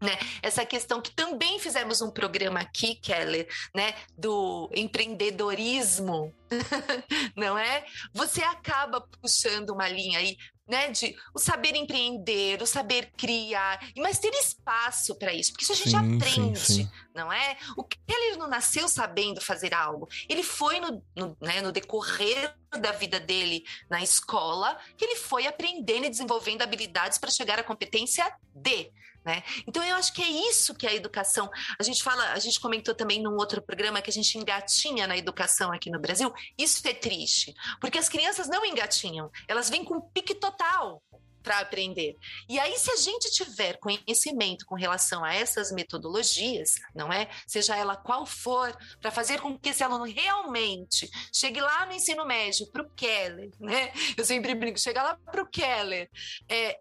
né? 0.01 0.17
Essa 0.41 0.65
questão 0.65 1.01
que 1.01 1.11
também 1.11 1.59
fizemos 1.59 2.01
um 2.01 2.11
programa 2.11 2.59
aqui, 2.59 2.95
Keller, 2.95 3.47
né? 3.73 3.93
Do 4.17 4.69
empreendedorismo, 4.75 6.33
não 7.35 7.57
é? 7.57 7.85
Você 8.13 8.43
acaba 8.43 9.01
puxando 9.21 9.69
uma 9.69 9.87
linha 9.87 10.19
aí, 10.19 10.37
né? 10.67 10.91
De 10.91 11.15
o 11.33 11.39
saber 11.39 11.75
empreender, 11.75 12.61
o 12.61 12.67
saber 12.67 13.11
criar, 13.17 13.79
mas 13.97 14.19
ter 14.19 14.33
espaço 14.33 15.15
para 15.15 15.33
isso, 15.33 15.51
porque 15.51 15.63
isso 15.63 15.73
a 15.73 15.75
gente 15.75 15.89
sim, 15.89 16.15
aprende, 16.15 16.59
sim, 16.59 16.73
sim. 16.83 16.91
não 17.13 17.31
é? 17.31 17.57
O 17.77 17.83
Keller 17.83 18.37
não 18.37 18.47
nasceu 18.47 18.87
sabendo 18.87 19.39
fazer 19.39 19.73
algo, 19.73 20.07
ele 20.27 20.43
foi 20.43 20.79
no, 20.79 21.03
no, 21.15 21.37
né, 21.39 21.61
no 21.61 21.71
decorrer 21.71 22.53
da 22.79 22.91
vida 22.91 23.21
dele 23.21 23.63
na 23.89 24.03
escola 24.03 24.77
que 24.97 25.05
ele 25.05 25.15
foi 25.15 25.47
aprendendo 25.47 26.05
e 26.05 26.09
desenvolvendo 26.09 26.61
habilidades 26.61 27.17
para 27.17 27.31
chegar 27.31 27.57
à 27.57 27.63
competência 27.63 28.29
D. 28.53 28.91
Né? 29.25 29.43
Então 29.65 29.83
eu 29.83 29.95
acho 29.95 30.13
que 30.13 30.21
é 30.21 30.29
isso 30.29 30.75
que 30.75 30.85
a 30.85 30.93
educação. 30.93 31.49
A 31.79 31.83
gente 31.83 32.03
fala, 32.03 32.23
a 32.33 32.39
gente 32.39 32.59
comentou 32.59 32.93
também 32.93 33.21
num 33.21 33.35
outro 33.35 33.61
programa 33.61 34.01
que 34.01 34.09
a 34.09 34.13
gente 34.13 34.37
engatinha 34.37 35.07
na 35.07 35.17
educação 35.17 35.71
aqui 35.71 35.89
no 35.89 35.99
Brasil. 35.99 36.31
Isso 36.57 36.87
é 36.87 36.93
triste, 36.93 37.53
porque 37.81 37.97
as 37.97 38.07
crianças 38.07 38.47
não 38.47 38.63
engatinham, 38.63 39.31
elas 39.47 39.69
vêm 39.69 39.83
com 39.83 39.99
pique 39.99 40.35
total 40.35 41.01
para 41.41 41.59
aprender. 41.59 42.17
E 42.49 42.59
aí, 42.59 42.75
se 42.77 42.89
a 42.89 42.95
gente 42.95 43.31
tiver 43.31 43.77
conhecimento 43.77 44.65
com 44.65 44.73
relação 44.73 45.23
a 45.23 45.33
essas 45.33 45.71
metodologias, 45.71 46.75
não 46.93 47.13
é? 47.13 47.29
Seja 47.45 47.75
ela 47.75 47.95
qual 47.95 48.25
for, 48.25 48.75
para 48.99 49.11
fazer 49.11 49.39
com 49.39 49.57
que 49.57 49.69
esse 49.69 49.83
aluno 49.83 50.05
realmente 50.05 51.07
chegue 51.31 51.61
lá 51.61 51.85
no 51.85 51.93
ensino 51.93 52.25
médio, 52.25 52.65
para 52.71 52.81
o 52.81 52.89
Keller, 52.95 53.51
né? 53.59 53.93
Eu 54.17 54.25
sempre 54.25 54.55
brinco, 54.55 54.79
chegar 54.79 55.03
lá 55.03 55.15
para 55.15 55.43
o 55.43 55.47
Keller, 55.47 56.09
é, 56.49 56.79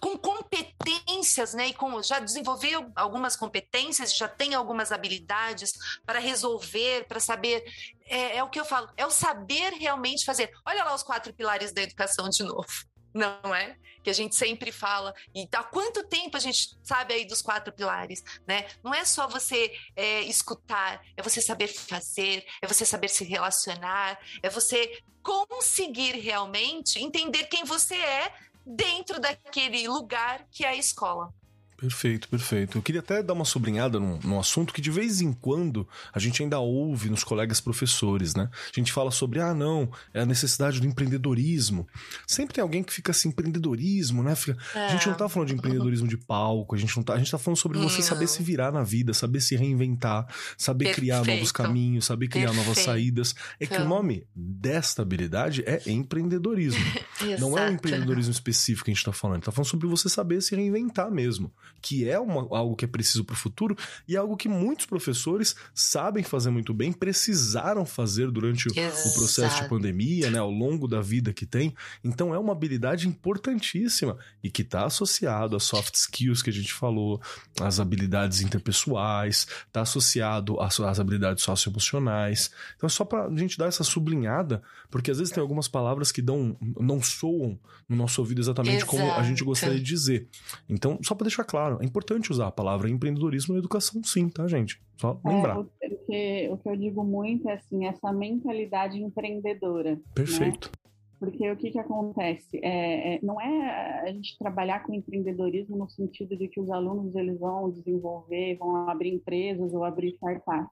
com 0.00 0.16
competências, 0.16 1.54
né? 1.54 1.68
E 1.68 1.74
com, 1.74 2.02
já 2.02 2.18
desenvolveu 2.18 2.90
algumas 2.94 3.36
competências, 3.36 4.14
já 4.14 4.28
tem 4.28 4.54
algumas 4.54 4.92
habilidades 4.92 5.72
para 6.04 6.18
resolver, 6.18 7.06
para 7.06 7.20
saber. 7.20 7.64
É, 8.04 8.36
é, 8.36 8.44
o 8.44 8.48
que 8.48 8.60
eu 8.60 8.64
falo, 8.64 8.88
é 8.96 9.04
o 9.06 9.10
saber 9.10 9.72
realmente 9.72 10.24
fazer. 10.24 10.50
Olha 10.64 10.84
lá 10.84 10.94
os 10.94 11.02
quatro 11.02 11.32
pilares 11.32 11.72
da 11.72 11.82
educação 11.82 12.28
de 12.28 12.42
novo, 12.42 12.68
não 13.12 13.54
é? 13.54 13.76
Que 14.02 14.10
a 14.10 14.12
gente 14.12 14.36
sempre 14.36 14.70
fala. 14.70 15.14
E 15.34 15.48
há 15.52 15.64
quanto 15.64 16.06
tempo 16.06 16.36
a 16.36 16.40
gente 16.40 16.78
sabe 16.82 17.14
aí 17.14 17.26
dos 17.26 17.42
quatro 17.42 17.72
pilares, 17.72 18.22
né? 18.46 18.66
Não 18.82 18.94
é 18.94 19.04
só 19.04 19.26
você 19.26 19.72
é, 19.96 20.22
escutar, 20.22 21.02
é 21.16 21.22
você 21.22 21.40
saber 21.40 21.68
fazer, 21.68 22.46
é 22.62 22.66
você 22.66 22.86
saber 22.86 23.08
se 23.08 23.24
relacionar, 23.24 24.18
é 24.42 24.48
você 24.48 25.02
conseguir 25.22 26.20
realmente 26.20 27.02
entender 27.02 27.44
quem 27.44 27.64
você 27.64 27.96
é 27.96 28.32
dentro 28.66 29.20
daquele 29.20 29.86
lugar 29.86 30.44
que 30.50 30.64
é 30.64 30.68
a 30.68 30.76
escola. 30.76 31.32
Perfeito, 31.76 32.26
perfeito. 32.28 32.78
Eu 32.78 32.82
queria 32.82 33.00
até 33.00 33.22
dar 33.22 33.34
uma 33.34 33.44
sobrinhada 33.44 34.00
num, 34.00 34.18
num, 34.24 34.40
assunto 34.40 34.72
que 34.72 34.80
de 34.80 34.90
vez 34.90 35.20
em 35.20 35.30
quando 35.30 35.86
a 36.10 36.18
gente 36.18 36.42
ainda 36.42 36.58
ouve 36.58 37.10
nos 37.10 37.22
colegas 37.22 37.60
professores, 37.60 38.34
né? 38.34 38.48
A 38.52 38.80
gente 38.80 38.90
fala 38.90 39.10
sobre, 39.10 39.40
ah, 39.40 39.52
não, 39.52 39.90
é 40.14 40.20
a 40.22 40.26
necessidade 40.26 40.80
do 40.80 40.86
empreendedorismo. 40.86 41.86
Sempre 42.26 42.54
tem 42.54 42.62
alguém 42.62 42.82
que 42.82 42.92
fica 42.92 43.10
assim, 43.10 43.28
empreendedorismo, 43.28 44.22
né? 44.22 44.34
Fica... 44.34 44.56
É. 44.74 44.86
A 44.86 44.88
gente 44.88 45.06
não 45.06 45.14
tá 45.14 45.28
falando 45.28 45.48
de 45.48 45.54
empreendedorismo 45.54 46.08
de 46.08 46.16
palco, 46.16 46.74
a 46.74 46.78
gente 46.78 46.96
não 46.96 47.04
tá. 47.04 47.12
A 47.12 47.18
gente 47.18 47.30
tá 47.30 47.36
falando 47.36 47.58
sobre 47.58 47.78
você 47.78 47.98
não. 47.98 48.04
saber 48.04 48.26
se 48.26 48.42
virar 48.42 48.72
na 48.72 48.82
vida, 48.82 49.12
saber 49.12 49.40
se 49.42 49.54
reinventar, 49.54 50.26
saber 50.56 50.86
Perfeito. 50.86 51.00
criar 51.00 51.24
novos 51.26 51.52
caminhos, 51.52 52.06
saber 52.06 52.28
criar 52.28 52.46
Perfeito. 52.46 52.68
novas 52.68 52.82
saídas. 52.82 53.34
É 53.60 53.66
que 53.66 53.74
o 53.74 53.76
então. 53.76 53.88
nome 53.88 54.26
desta 54.34 55.02
habilidade 55.02 55.62
é 55.66 55.82
empreendedorismo. 55.86 56.80
não 57.38 57.58
é 57.58 57.68
um 57.68 57.74
empreendedorismo 57.74 58.32
específico 58.32 58.86
que 58.86 58.92
a 58.92 58.94
gente 58.94 59.04
tá 59.04 59.12
falando. 59.12 59.34
A 59.34 59.38
gente 59.38 59.44
tá 59.44 59.52
falando 59.52 59.68
sobre 59.68 59.86
você 59.86 60.08
saber 60.08 60.40
se 60.40 60.56
reinventar 60.56 61.10
mesmo 61.10 61.52
que 61.80 62.08
é 62.08 62.18
uma, 62.18 62.40
algo 62.56 62.74
que 62.74 62.84
é 62.84 62.88
preciso 62.88 63.24
para 63.24 63.34
o 63.34 63.36
futuro 63.36 63.76
e 64.08 64.16
algo 64.16 64.36
que 64.36 64.48
muitos 64.48 64.86
professores 64.86 65.54
sabem 65.74 66.22
fazer 66.22 66.50
muito 66.50 66.74
bem, 66.74 66.92
precisaram 66.92 67.86
fazer 67.86 68.30
durante 68.30 68.68
o, 68.68 68.72
o, 68.72 69.14
processo 69.14 69.62
de 69.62 69.68
pandemia, 69.68 70.30
né, 70.30 70.38
ao 70.38 70.50
longo 70.50 70.88
da 70.88 71.00
vida 71.00 71.32
que 71.32 71.46
tem. 71.46 71.74
Então 72.02 72.34
é 72.34 72.38
uma 72.38 72.52
habilidade 72.52 73.08
importantíssima 73.08 74.16
e 74.42 74.50
que 74.50 74.62
está 74.62 74.84
associado 74.84 75.56
às 75.56 75.64
soft 75.64 75.94
skills 75.94 76.42
que 76.42 76.50
a 76.50 76.52
gente 76.52 76.72
falou, 76.72 77.20
às 77.60 77.78
habilidades 77.78 78.40
interpessoais, 78.40 79.46
está 79.66 79.82
associado 79.82 80.60
às, 80.60 80.78
às 80.80 80.98
habilidades 80.98 81.44
socioemocionais. 81.44 82.50
Então 82.76 82.86
é 82.86 82.90
só 82.90 83.04
para 83.04 83.26
a 83.26 83.36
gente 83.36 83.56
dar 83.56 83.66
essa 83.66 83.84
sublinhada, 83.84 84.62
porque 84.90 85.10
às 85.10 85.18
vezes 85.18 85.32
tem 85.32 85.40
algumas 85.40 85.68
palavras 85.68 86.10
que 86.10 86.22
dão, 86.22 86.56
não 86.80 87.02
soam 87.02 87.58
no 87.88 87.96
nosso 87.96 88.20
ouvido 88.20 88.40
exatamente 88.40 88.78
Exato. 88.78 88.90
como 88.90 89.12
a 89.12 89.22
gente 89.22 89.44
gostaria 89.44 89.78
de 89.78 89.84
dizer. 89.84 90.26
Então, 90.68 90.98
só 91.02 91.14
para 91.14 91.26
deixar 91.26 91.44
claro 91.44 91.55
claro, 91.56 91.78
é 91.80 91.86
importante 91.86 92.30
usar 92.30 92.48
a 92.48 92.52
palavra 92.52 92.90
empreendedorismo 92.90 93.54
na 93.54 93.60
educação, 93.60 94.04
sim, 94.04 94.28
tá, 94.28 94.46
gente? 94.46 94.78
Só 95.00 95.18
é, 95.24 95.28
lembrar. 95.28 95.56
É, 95.56 95.88
o, 95.88 95.96
que, 96.04 96.48
o 96.50 96.58
que 96.58 96.68
eu 96.68 96.76
digo 96.76 97.02
muito 97.02 97.48
é 97.48 97.54
assim, 97.54 97.86
essa 97.86 98.12
mentalidade 98.12 99.02
empreendedora. 99.02 99.92
Né? 99.92 100.00
Perfeito. 100.14 100.70
Né? 100.70 100.90
Porque 101.18 101.50
o 101.50 101.56
que, 101.56 101.70
que 101.70 101.78
acontece? 101.78 102.60
É, 102.62 103.14
é, 103.14 103.20
não 103.22 103.40
é 103.40 104.02
a 104.02 104.12
gente 104.12 104.36
trabalhar 104.38 104.84
com 104.84 104.92
empreendedorismo 104.92 105.78
no 105.78 105.88
sentido 105.88 106.36
de 106.36 106.46
que 106.46 106.60
os 106.60 106.70
alunos 106.70 107.14
eles 107.14 107.40
vão 107.40 107.70
desenvolver, 107.70 108.58
vão 108.58 108.76
abrir 108.90 109.14
empresas 109.14 109.72
ou 109.72 109.82
abrir 109.82 110.10
startups, 110.10 110.68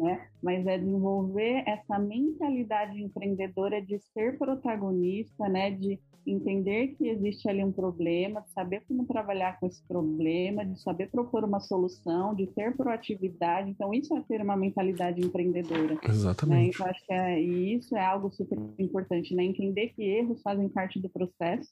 né? 0.00 0.28
Mas 0.42 0.66
é 0.66 0.78
desenvolver 0.78 1.62
essa 1.66 1.98
mentalidade 1.98 3.02
empreendedora 3.02 3.82
de 3.82 3.98
ser 4.14 4.38
protagonista, 4.38 5.46
né? 5.46 5.72
De 5.72 6.00
entender 6.26 6.94
que 6.96 7.08
existe 7.08 7.48
ali 7.48 7.64
um 7.64 7.72
problema, 7.72 8.40
de 8.40 8.50
saber 8.50 8.82
como 8.86 9.06
trabalhar 9.06 9.58
com 9.58 9.66
esse 9.66 9.82
problema, 9.86 10.64
de 10.64 10.80
saber 10.80 11.10
propor 11.10 11.44
uma 11.44 11.60
solução, 11.60 12.34
de 12.34 12.46
ter 12.46 12.76
proatividade. 12.76 13.70
Então, 13.70 13.92
isso 13.92 14.16
é 14.16 14.20
ter 14.22 14.40
uma 14.40 14.56
mentalidade 14.56 15.20
empreendedora. 15.20 15.98
Exatamente. 16.02 16.64
Né? 16.64 16.70
Então, 16.74 16.86
acho 16.86 17.06
que 17.06 17.12
é, 17.12 17.42
e 17.42 17.74
isso 17.74 17.96
é 17.96 18.04
algo 18.04 18.30
super 18.30 18.58
importante, 18.78 19.34
né? 19.34 19.44
Entender 19.44 19.88
que 19.88 20.02
erros 20.02 20.40
fazem 20.42 20.68
parte 20.68 21.00
do 21.00 21.08
processo, 21.08 21.70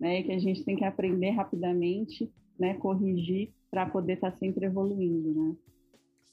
né? 0.00 0.20
E 0.20 0.24
que 0.24 0.32
a 0.32 0.38
gente 0.38 0.64
tem 0.64 0.76
que 0.76 0.84
aprender 0.84 1.30
rapidamente, 1.30 2.30
né? 2.58 2.74
Corrigir 2.74 3.50
para 3.70 3.86
poder 3.86 4.14
estar 4.14 4.32
tá 4.32 4.38
sempre 4.38 4.66
evoluindo, 4.66 5.32
né? 5.32 5.56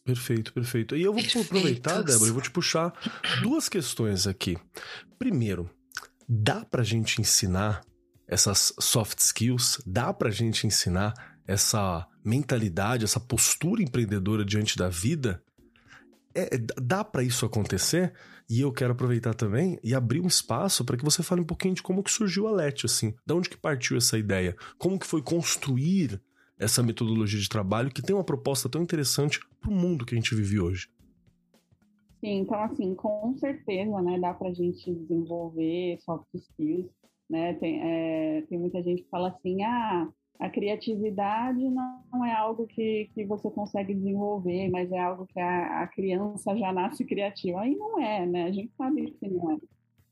Perfeito, 0.03 0.51
perfeito. 0.53 0.95
E 0.95 1.03
eu 1.03 1.13
vou 1.13 1.21
aproveitar, 1.21 2.01
Débora, 2.01 2.29
eu 2.29 2.33
vou 2.33 2.41
te 2.41 2.49
puxar 2.49 2.91
duas 3.43 3.69
questões 3.69 4.25
aqui. 4.25 4.57
Primeiro, 5.19 5.69
dá 6.29 6.63
pra 6.63 6.83
gente 6.83 7.19
ensinar 7.19 7.81
essas 8.27 8.71
soft 8.79 9.17
skills, 9.17 9.81
dá 9.85 10.13
pra 10.13 10.29
gente 10.29 10.67
ensinar 10.67 11.13
essa 11.47 12.05
mentalidade, 12.23 13.03
essa 13.03 13.19
postura 13.19 13.81
empreendedora 13.81 14.45
diante 14.45 14.77
da 14.77 14.87
vida? 14.87 15.41
é, 16.33 16.57
dá 16.81 17.03
para 17.03 17.23
isso 17.23 17.45
acontecer 17.45 18.13
e 18.49 18.61
eu 18.61 18.71
quero 18.71 18.93
aproveitar 18.93 19.33
também 19.33 19.79
e 19.83 19.93
abrir 19.93 20.21
um 20.21 20.27
espaço 20.27 20.83
para 20.83 20.97
que 20.97 21.03
você 21.03 21.21
fale 21.21 21.41
um 21.41 21.45
pouquinho 21.45 21.75
de 21.75 21.83
como 21.83 22.03
que 22.03 22.11
surgiu 22.11 22.47
a 22.47 22.51
LET, 22.51 22.85
assim. 22.85 23.13
Da 23.25 23.35
onde 23.35 23.49
que 23.49 23.57
partiu 23.57 23.97
essa 23.97 24.17
ideia? 24.17 24.55
Como 24.77 24.97
que 24.97 25.05
foi 25.05 25.21
construir 25.21 26.19
essa 26.57 26.81
metodologia 26.81 27.39
de 27.39 27.47
trabalho 27.47 27.91
que 27.91 28.01
tem 28.01 28.15
uma 28.15 28.23
proposta 28.23 28.67
tão 28.67 28.81
interessante 28.81 29.39
para 29.61 29.69
o 29.69 29.73
mundo 29.73 30.05
que 30.05 30.15
a 30.15 30.17
gente 30.17 30.33
vive 30.33 30.59
hoje? 30.59 30.87
Sim, 32.19 32.39
então 32.39 32.61
assim, 32.61 32.95
com 32.95 33.35
certeza, 33.37 34.01
né, 34.01 34.19
dá 34.19 34.33
para 34.33 34.49
a 34.49 34.53
gente 34.53 34.93
desenvolver 34.93 35.97
soft 36.01 36.27
skills, 36.33 36.89
né, 37.29 37.53
tem, 37.53 37.79
é, 37.81 38.41
tem 38.49 38.57
muita 38.57 38.83
gente 38.83 39.03
que 39.03 39.09
fala 39.09 39.29
assim, 39.29 39.63
ah, 39.63 40.09
a 40.39 40.49
criatividade 40.49 41.59
não 41.59 42.25
é 42.25 42.33
algo 42.33 42.65
que, 42.65 43.09
que 43.13 43.25
você 43.25 43.51
consegue 43.51 43.93
desenvolver, 43.93 44.69
mas 44.69 44.89
é 44.89 44.97
algo 44.97 45.27
que 45.27 45.39
a, 45.39 45.83
a 45.83 45.87
criança 45.87 46.55
já 46.55 46.71
nasce 46.71 47.03
criativa. 47.03 47.59
Aí 47.59 47.75
não 47.75 48.01
é, 48.01 48.25
né? 48.25 48.45
A 48.45 48.51
gente 48.51 48.71
sabe 48.77 49.11
que 49.19 49.27
não 49.27 49.51
é. 49.51 49.57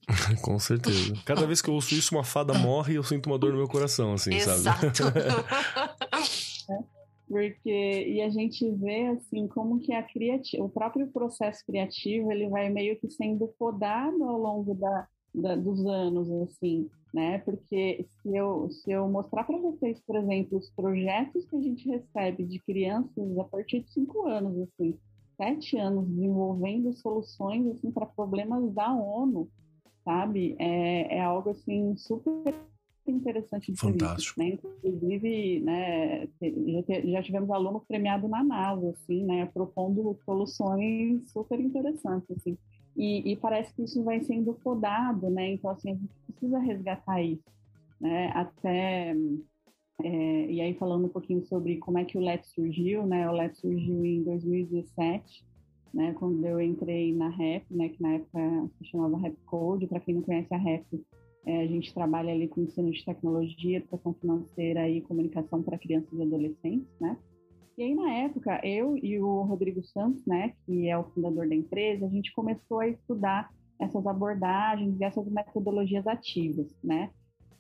Com 0.42 0.60
certeza. 0.60 1.14
Cada 1.26 1.48
vez 1.48 1.62
que 1.62 1.70
eu 1.70 1.74
ouço 1.74 1.94
isso, 1.94 2.14
uma 2.14 2.26
fada 2.26 2.54
morre 2.54 2.94
e 2.94 2.96
eu 2.98 3.04
sinto 3.04 3.28
uma 3.28 3.38
dor 3.38 3.52
no 3.52 3.58
meu 3.58 3.70
coração, 3.70 4.14
assim, 4.14 4.34
Exato. 4.34 4.94
sabe? 4.94 5.20
porque, 7.28 8.06
e 8.08 8.22
a 8.22 8.30
gente 8.30 8.70
vê, 8.72 9.08
assim, 9.08 9.48
como 9.48 9.80
que 9.80 9.94
a 9.94 10.02
criativa, 10.02 10.64
o 10.64 10.70
próprio 10.70 11.08
processo 11.08 11.66
criativo, 11.66 12.32
ele 12.32 12.48
vai 12.48 12.70
meio 12.70 12.98
que 12.98 13.10
sendo 13.10 13.48
podado 13.60 14.24
ao 14.24 14.40
longo 14.40 14.74
da, 14.74 15.08
da, 15.34 15.56
dos 15.56 15.86
anos, 15.86 16.32
assim, 16.50 16.90
né? 17.14 17.40
Porque 17.40 18.06
se 18.22 18.36
eu, 18.36 18.70
se 18.70 18.92
eu 18.92 19.08
mostrar 19.10 19.44
para 19.44 19.58
vocês, 19.58 20.00
por 20.02 20.16
exemplo, 20.16 20.58
os 20.58 20.70
projetos 20.72 21.46
que 21.46 21.56
a 21.56 21.62
gente 21.62 21.90
recebe 21.90 22.46
de 22.46 22.60
crianças 22.60 23.38
a 23.38 23.44
partir 23.44 23.82
de 23.82 23.92
cinco 23.92 24.26
anos, 24.28 24.58
assim, 24.60 24.98
sete 25.36 25.78
anos 25.78 26.08
desenvolvendo 26.08 26.94
soluções 26.94 27.68
assim 27.68 27.92
para 27.92 28.06
problemas 28.06 28.74
da 28.74 28.92
ONU, 28.94 29.50
sabe? 30.04 30.56
É, 30.60 31.18
é 31.18 31.22
algo 31.22 31.52
assim 31.52 31.96
super 31.96 32.54
interessante 33.12 33.72
de 33.72 33.80
Fantástico. 33.80 34.40
Né? 34.40 34.58
Inclusive, 34.84 35.60
né, 35.62 36.28
já 37.06 37.24
tivemos 37.24 37.50
aluno 37.50 37.84
premiado 37.88 38.28
na 38.28 38.44
NASA, 38.44 38.90
assim, 38.90 39.24
né, 39.24 39.46
propondo 39.54 40.18
soluções 40.26 41.30
super 41.32 41.60
interessantes, 41.60 42.30
assim. 42.32 42.58
E, 42.98 43.32
e, 43.32 43.36
parece 43.36 43.72
que 43.76 43.84
isso 43.84 44.04
vai 44.04 44.20
sendo 44.22 44.56
podado, 44.56 45.30
né? 45.30 45.52
Então, 45.52 45.70
assim, 45.70 45.92
a 45.92 45.94
gente 45.94 46.10
precisa 46.26 46.58
resgatar 46.58 47.22
isso, 47.22 47.44
né? 48.02 48.32
Até... 48.34 49.16
É, 50.04 50.52
e 50.52 50.62
aí, 50.62 50.74
falando 50.76 51.06
um 51.06 51.10
pouquinho 51.10 51.44
sobre 51.46 51.78
como 51.78 52.00
é 52.00 52.06
que 52.06 52.18
o 52.18 52.22
LET 52.22 52.44
surgiu, 52.48 53.06
né? 53.06 53.30
O 53.30 53.34
LET 53.34 53.56
surgiu 53.56 54.04
em 54.04 54.24
2017, 54.24 55.46
né? 55.94 56.14
Quando 56.14 56.44
eu 56.46 56.60
entrei 56.60 57.14
na 57.14 57.30
REP, 57.30 57.66
né? 57.70 57.90
Que 57.90 58.02
na 58.02 58.14
época 58.14 58.70
se 58.78 58.86
chamava 58.86 59.18
REP 59.18 59.36
Code. 59.46 59.88
Para 59.88 60.00
quem 60.00 60.16
não 60.16 60.22
conhece 60.24 60.52
a 60.54 60.58
REP, 60.58 60.86
é, 61.48 61.62
a 61.62 61.66
gente 61.66 61.94
trabalha 61.94 62.34
ali 62.34 62.46
com 62.46 62.62
ensino 62.62 62.92
de 62.92 63.06
tecnologia, 63.06 63.78
educação 63.78 64.14
financeira 64.16 64.90
e 64.90 65.00
comunicação 65.00 65.64
para 65.64 65.78
crianças 65.78 66.12
e 66.12 66.22
adolescentes, 66.22 66.94
né? 67.00 67.18
E 67.78 67.84
aí, 67.84 67.96
na 67.96 68.12
época, 68.12 68.60
eu 68.66 68.98
e 68.98 69.18
o 69.18 69.44
Rodrigo 69.44 69.82
Santos, 69.84 70.26
né, 70.26 70.54
que 70.66 70.90
é 70.90 70.98
o 70.98 71.06
fundador 71.06 71.48
da 71.48 71.56
empresa, 71.56 72.06
a 72.06 72.10
gente 72.10 72.34
começou 72.34 72.80
a 72.82 72.88
estudar 72.88 73.50
essas 73.80 74.06
abordagens 74.06 75.00
e 75.00 75.04
essas 75.04 75.26
metodologias 75.30 76.06
ativas, 76.06 76.76
né, 76.84 77.12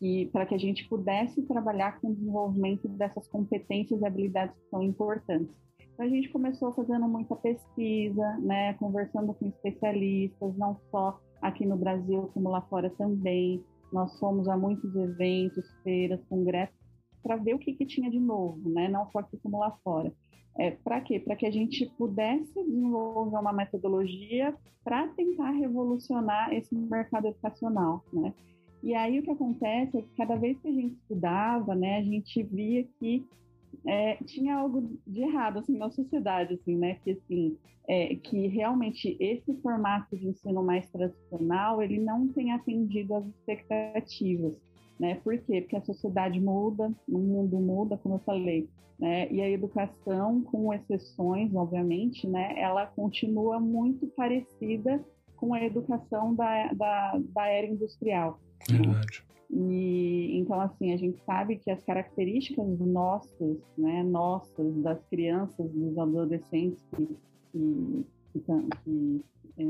e 0.02 0.26
para 0.34 0.46
que 0.46 0.56
a 0.56 0.58
gente 0.58 0.90
pudesse 0.90 1.44
trabalhar 1.44 2.02
com 2.02 2.10
o 2.10 2.16
desenvolvimento 2.16 2.90
dessas 2.90 3.28
competências 3.28 4.02
e 4.02 4.06
habilidades 4.06 4.56
que 4.56 4.70
são 4.70 4.82
importantes. 4.84 5.56
Então, 5.94 6.06
a 6.06 6.10
gente 6.10 6.30
começou 6.30 6.74
fazendo 6.74 7.08
muita 7.08 7.36
pesquisa, 7.36 8.38
né, 8.40 8.74
conversando 8.74 9.34
com 9.34 9.48
especialistas, 9.48 10.58
não 10.58 10.78
só 10.92 11.20
aqui 11.42 11.66
no 11.66 11.78
Brasil, 11.78 12.30
como 12.34 12.50
lá 12.50 12.62
fora 12.64 12.90
também. 12.90 13.64
Nós 13.92 14.18
fomos 14.20 14.48
a 14.48 14.58
muitos 14.58 14.96
eventos, 14.96 15.66
feiras, 15.84 16.24
congressos, 16.26 16.76
para 17.24 17.36
ver 17.36 17.56
o 17.56 17.60
que, 17.60 17.74
que 17.74 17.86
tinha 17.86 18.10
de 18.10 18.20
novo, 18.20 18.70
né? 18.70 18.88
não 18.88 19.10
só 19.12 19.20
aqui 19.20 19.38
como 19.38 19.60
lá 19.60 19.72
fora. 19.84 20.14
É, 20.58 20.72
para 20.72 21.02
quê? 21.02 21.20
Para 21.20 21.36
que 21.36 21.46
a 21.46 21.52
gente 21.52 21.86
pudesse 21.98 22.54
desenvolver 22.54 23.38
uma 23.38 23.54
metodologia 23.54 24.56
para 24.84 25.08
tentar 25.10 25.52
revolucionar 25.52 26.52
esse 26.52 26.74
mercado 26.74 27.28
educacional, 27.28 28.04
né? 28.12 28.34
E 28.82 28.96
aí 28.96 29.20
o 29.20 29.24
que 29.24 29.32
acontece 29.32 29.98
é 29.98 30.02
que 30.02 30.16
cada 30.16 30.36
vez 30.36 30.60
que 30.60 30.68
a 30.68 30.72
gente 30.72 30.96
estudava, 30.96 31.76
né, 31.76 31.98
a 31.98 32.04
gente 32.04 32.42
via 32.44 32.84
que 33.00 33.26
é, 33.86 34.16
tinha 34.26 34.56
algo 34.56 34.98
de 35.06 35.22
errado 35.22 35.60
assim 35.60 35.78
na 35.78 35.90
sociedade, 35.90 36.56
assim, 36.56 36.76
né? 36.76 36.96
Que 37.04 37.12
assim, 37.12 37.58
é, 37.88 38.16
que 38.16 38.48
realmente 38.48 39.16
esse 39.20 39.54
formato 39.62 40.18
de 40.18 40.28
ensino 40.28 40.64
mais 40.64 40.90
tradicional 40.90 41.82
ele 41.82 42.00
não 42.00 42.28
tem 42.28 42.52
atendido 42.52 43.16
às 43.16 43.26
expectativas 43.26 44.54
né? 45.00 45.16
Por 45.24 45.38
quê? 45.40 45.62
Porque 45.62 45.76
a 45.76 45.82
sociedade 45.82 46.40
muda, 46.40 46.92
o 47.08 47.18
mundo 47.18 47.58
muda, 47.58 47.98
como 47.98 48.16
eu 48.16 48.20
falei, 48.20 48.68
né? 49.00 49.32
E 49.32 49.42
a 49.42 49.50
educação, 49.50 50.42
com 50.42 50.74
exceções, 50.74 51.54
obviamente, 51.54 52.28
né? 52.28 52.60
Ela 52.60 52.88
continua 52.88 53.60
muito 53.60 54.08
parecida 54.08 55.04
com 55.36 55.54
a 55.54 55.64
educação 55.64 56.34
da, 56.34 56.74
da, 56.74 57.20
da 57.30 57.48
era 57.48 57.68
industrial. 57.68 58.40
Verdade. 58.68 59.24
Né? 59.30 59.37
E 59.50 60.38
então 60.38 60.60
assim 60.60 60.94
a 60.94 60.98
gente 60.98 61.24
sabe 61.24 61.58
que 61.58 61.72
as 61.72 61.82
características 61.84 62.80
nossas, 62.80 63.58
né, 63.78 64.04
nossas 64.04 64.76
das 64.82 65.04
crianças, 65.06 65.72
dos 65.72 65.98
adolescentes 65.98 66.84
que, 66.96 67.08
que, 67.52 68.06
que, 68.34 68.44
que 68.84 69.24
é, 69.58 69.64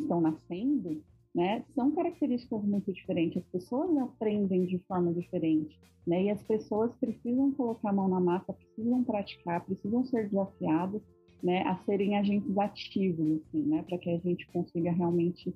estão 0.00 0.20
nascendo, 0.20 1.00
né, 1.34 1.64
são 1.74 1.92
características 1.92 2.62
muito 2.64 2.92
diferentes. 2.92 3.38
As 3.38 3.48
pessoas 3.50 3.96
aprendem 3.98 4.66
de 4.66 4.78
forma 4.80 5.12
diferente, 5.12 5.78
né, 6.06 6.24
e 6.24 6.30
as 6.30 6.42
pessoas 6.42 6.92
precisam 6.96 7.52
colocar 7.52 7.90
a 7.90 7.92
mão 7.92 8.08
na 8.08 8.18
massa, 8.18 8.52
precisam 8.52 9.04
praticar, 9.04 9.64
precisam 9.64 10.04
ser 10.04 10.28
desafiadas, 10.28 11.00
né, 11.40 11.62
a 11.62 11.76
serem 11.84 12.18
agentes 12.18 12.58
ativos, 12.58 13.40
assim, 13.40 13.62
né, 13.62 13.84
para 13.88 13.96
que 13.96 14.10
a 14.10 14.18
gente 14.18 14.46
consiga 14.48 14.90
realmente 14.90 15.54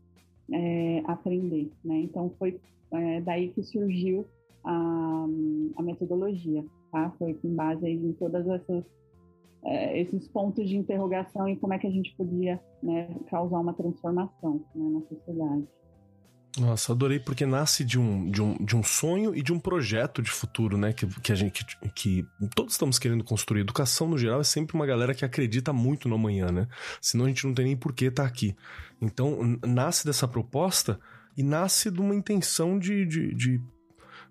é, 0.53 1.03
aprender, 1.07 1.71
né. 1.85 1.99
Então 2.01 2.31
foi 2.39 2.61
é, 2.94 3.20
daí 3.20 3.50
que 3.50 3.62
surgiu 3.62 4.26
a, 4.64 5.26
a 5.76 5.83
metodologia, 5.83 6.64
tá? 6.90 7.12
Foi 7.18 7.35
com 7.35 7.54
base 7.54 7.87
em 7.87 8.12
todas 8.12 8.46
essas 8.48 8.85
é, 9.64 10.00
esses 10.00 10.28
pontos 10.28 10.68
de 10.68 10.76
interrogação 10.76 11.48
e 11.48 11.57
como 11.57 11.72
é 11.72 11.78
que 11.78 11.87
a 11.87 11.90
gente 11.90 12.14
podia 12.16 12.61
né, 12.83 13.09
causar 13.30 13.59
uma 13.61 13.72
transformação 13.72 14.62
né, 14.74 14.90
na 14.90 15.00
sociedade. 15.09 15.66
Nossa, 16.59 16.92
adorei 16.92 17.18
porque 17.18 17.44
nasce 17.44 17.85
de 17.85 17.98
um, 17.98 18.30
de, 18.30 18.40
um, 18.40 18.54
de 18.64 18.76
um 18.76 18.83
sonho 18.83 19.35
e 19.35 19.42
de 19.42 19.52
um 19.52 19.59
projeto 19.59 20.22
de 20.22 20.30
futuro, 20.30 20.78
né? 20.78 20.92
Que, 20.92 21.04
que 21.20 21.33
a 21.33 21.35
gente 21.35 21.64
que, 21.64 21.90
que 21.92 22.26
todos 22.54 22.74
estamos 22.74 22.96
querendo 22.96 23.24
construir. 23.24 23.62
Educação, 23.62 24.09
no 24.09 24.16
geral, 24.16 24.40
é 24.40 24.44
sempre 24.44 24.76
uma 24.76 24.87
galera 24.87 25.14
que 25.14 25.24
acredita 25.24 25.72
muito 25.72 26.09
no 26.09 26.14
amanhã, 26.14 26.52
né? 26.52 26.68
Senão 27.00 27.24
a 27.24 27.28
gente 27.28 27.44
não 27.44 27.54
tem 27.54 27.64
nem 27.64 27.76
por 27.76 27.92
que 27.92 28.04
estar 28.04 28.22
tá 28.22 28.28
aqui. 28.28 28.54
Então, 29.02 29.59
nasce 29.66 30.07
dessa 30.07 30.28
proposta 30.28 31.00
e 31.37 31.42
nasce 31.42 31.90
de 31.90 32.01
uma 32.01 32.14
intenção 32.14 32.79
de, 32.79 33.05
de, 33.07 33.35
de 33.35 33.61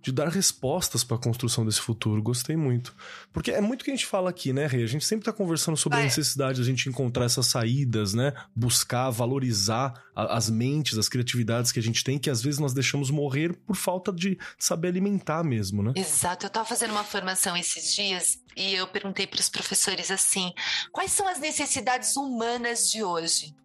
de 0.03 0.11
dar 0.11 0.27
respostas 0.27 1.01
para 1.01 1.15
a 1.15 1.19
construção 1.19 1.65
desse 1.65 1.79
futuro. 1.79 2.21
Gostei 2.21 2.57
muito. 2.57 2.93
Porque 3.31 3.51
é 3.51 3.61
muito 3.61 3.85
que 3.85 3.89
a 3.89 3.95
gente 3.95 4.05
fala 4.05 4.29
aqui, 4.29 4.51
né, 4.51 4.67
Rei? 4.67 4.83
A 4.83 4.87
gente 4.87 5.05
sempre 5.05 5.21
está 5.21 5.31
conversando 5.31 5.77
sobre 5.77 5.97
a 5.97 6.03
necessidade 6.03 6.57
de 6.57 6.61
a 6.61 6.65
gente 6.65 6.89
encontrar 6.89 7.23
essas 7.23 7.47
saídas, 7.47 8.13
né? 8.13 8.33
Buscar, 8.53 9.09
valorizar 9.09 9.93
a, 10.13 10.35
as 10.35 10.49
mentes, 10.49 10.97
as 10.97 11.07
criatividades 11.07 11.71
que 11.71 11.79
a 11.79 11.81
gente 11.81 12.03
tem, 12.03 12.19
que 12.19 12.29
às 12.29 12.41
vezes 12.41 12.59
nós 12.59 12.73
deixamos 12.73 13.09
morrer 13.09 13.53
por 13.65 13.77
falta 13.77 14.11
de 14.11 14.37
saber 14.59 14.89
alimentar 14.89 15.41
mesmo, 15.41 15.81
né? 15.81 15.93
Exato. 15.95 16.45
Eu 16.45 16.49
estava 16.49 16.67
fazendo 16.67 16.91
uma 16.91 17.05
formação 17.05 17.55
esses 17.55 17.95
dias 17.95 18.39
e 18.57 18.75
eu 18.75 18.85
perguntei 18.87 19.25
para 19.25 19.39
os 19.39 19.47
professores 19.47 20.11
assim: 20.11 20.51
quais 20.91 21.11
são 21.11 21.25
as 21.29 21.39
necessidades 21.39 22.17
humanas 22.17 22.91
de 22.91 23.01
hoje? 23.01 23.55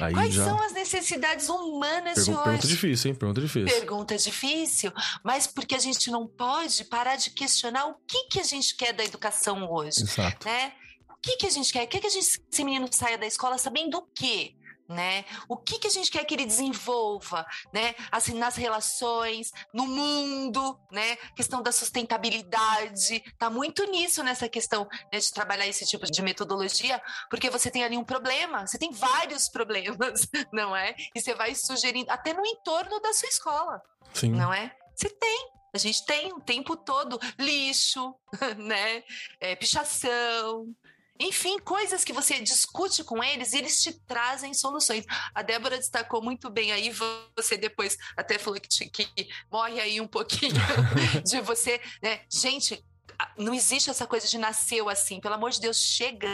Aí 0.00 0.12
Quais 0.12 0.34
já... 0.34 0.44
são 0.44 0.60
as 0.62 0.72
necessidades 0.72 1.48
humanas 1.48 2.14
Pergun 2.14 2.24
de 2.24 2.30
hoje? 2.30 2.44
Pergunta 2.44 2.66
difícil, 2.66 3.10
hein? 3.10 3.14
Pergunta 3.14 3.40
difícil. 3.40 3.78
Pergunta 3.78 4.16
difícil, 4.16 4.92
mas 5.22 5.46
porque 5.46 5.74
a 5.74 5.78
gente 5.78 6.10
não 6.10 6.26
pode 6.26 6.84
parar 6.84 7.16
de 7.16 7.30
questionar 7.30 7.86
o 7.86 7.94
que, 8.06 8.24
que 8.28 8.40
a 8.40 8.44
gente 8.44 8.76
quer 8.76 8.92
da 8.92 9.04
educação 9.04 9.70
hoje. 9.70 10.02
Exato. 10.02 10.46
Né? 10.46 10.72
O 11.10 11.16
que, 11.22 11.36
que 11.36 11.46
a 11.46 11.50
gente 11.50 11.72
quer? 11.72 11.84
O 11.84 11.88
que, 11.88 12.00
que 12.00 12.06
a 12.06 12.10
gente, 12.10 12.40
esse 12.52 12.64
menino 12.64 12.88
saia 12.90 13.16
da 13.16 13.26
escola 13.26 13.58
sabendo 13.58 13.98
o 13.98 14.02
quê? 14.14 14.54
Né? 14.88 15.24
O 15.48 15.56
que, 15.56 15.78
que 15.78 15.86
a 15.86 15.90
gente 15.90 16.10
quer 16.10 16.24
que 16.24 16.34
ele 16.34 16.46
desenvolva, 16.46 17.46
né? 17.72 17.94
Assim, 18.10 18.34
nas 18.34 18.56
relações, 18.56 19.50
no 19.72 19.86
mundo, 19.86 20.78
né? 20.90 21.16
Questão 21.36 21.62
da 21.62 21.72
sustentabilidade, 21.72 23.22
tá 23.38 23.48
muito 23.48 23.84
nisso 23.84 24.22
nessa 24.22 24.48
questão 24.48 24.88
né, 25.12 25.18
de 25.18 25.32
trabalhar 25.32 25.66
esse 25.66 25.86
tipo 25.86 26.04
de 26.06 26.22
metodologia, 26.22 27.00
porque 27.30 27.50
você 27.50 27.70
tem 27.70 27.84
ali 27.84 27.96
um 27.96 28.04
problema, 28.04 28.66
você 28.66 28.78
tem 28.78 28.92
vários 28.92 29.48
problemas, 29.48 30.28
não 30.52 30.76
é? 30.76 30.94
E 31.14 31.20
você 31.20 31.34
vai 31.34 31.54
sugerindo, 31.54 32.10
até 32.10 32.32
no 32.32 32.44
entorno 32.44 33.00
da 33.00 33.12
sua 33.12 33.28
escola, 33.28 33.82
Sim. 34.12 34.30
não 34.30 34.52
é? 34.52 34.74
Você 34.94 35.08
tem, 35.08 35.50
a 35.72 35.78
gente 35.78 36.04
tem 36.06 36.32
o 36.32 36.40
tempo 36.40 36.76
todo 36.76 37.18
lixo, 37.38 38.14
né? 38.58 39.02
É, 39.40 39.56
pichação, 39.56 40.74
Enfim, 41.18 41.58
coisas 41.60 42.02
que 42.02 42.12
você 42.12 42.40
discute 42.40 43.04
com 43.04 43.22
eles 43.22 43.52
e 43.52 43.58
eles 43.58 43.80
te 43.80 43.92
trazem 43.92 44.52
soluções. 44.52 45.04
A 45.32 45.42
Débora 45.42 45.78
destacou 45.78 46.20
muito 46.20 46.50
bem 46.50 46.72
aí, 46.72 46.92
você 47.36 47.56
depois 47.56 47.96
até 48.16 48.38
falou 48.38 48.60
que, 48.60 48.68
te, 48.68 48.88
que 48.88 49.08
morre 49.50 49.80
aí 49.80 50.00
um 50.00 50.08
pouquinho 50.08 50.54
de 51.24 51.40
você, 51.40 51.80
né? 52.02 52.22
Gente, 52.28 52.84
não 53.38 53.54
existe 53.54 53.90
essa 53.90 54.06
coisa 54.06 54.26
de 54.26 54.38
nasceu 54.38 54.88
assim, 54.88 55.20
pelo 55.20 55.34
amor 55.34 55.50
de 55.50 55.60
Deus, 55.60 55.78
chega, 55.78 56.28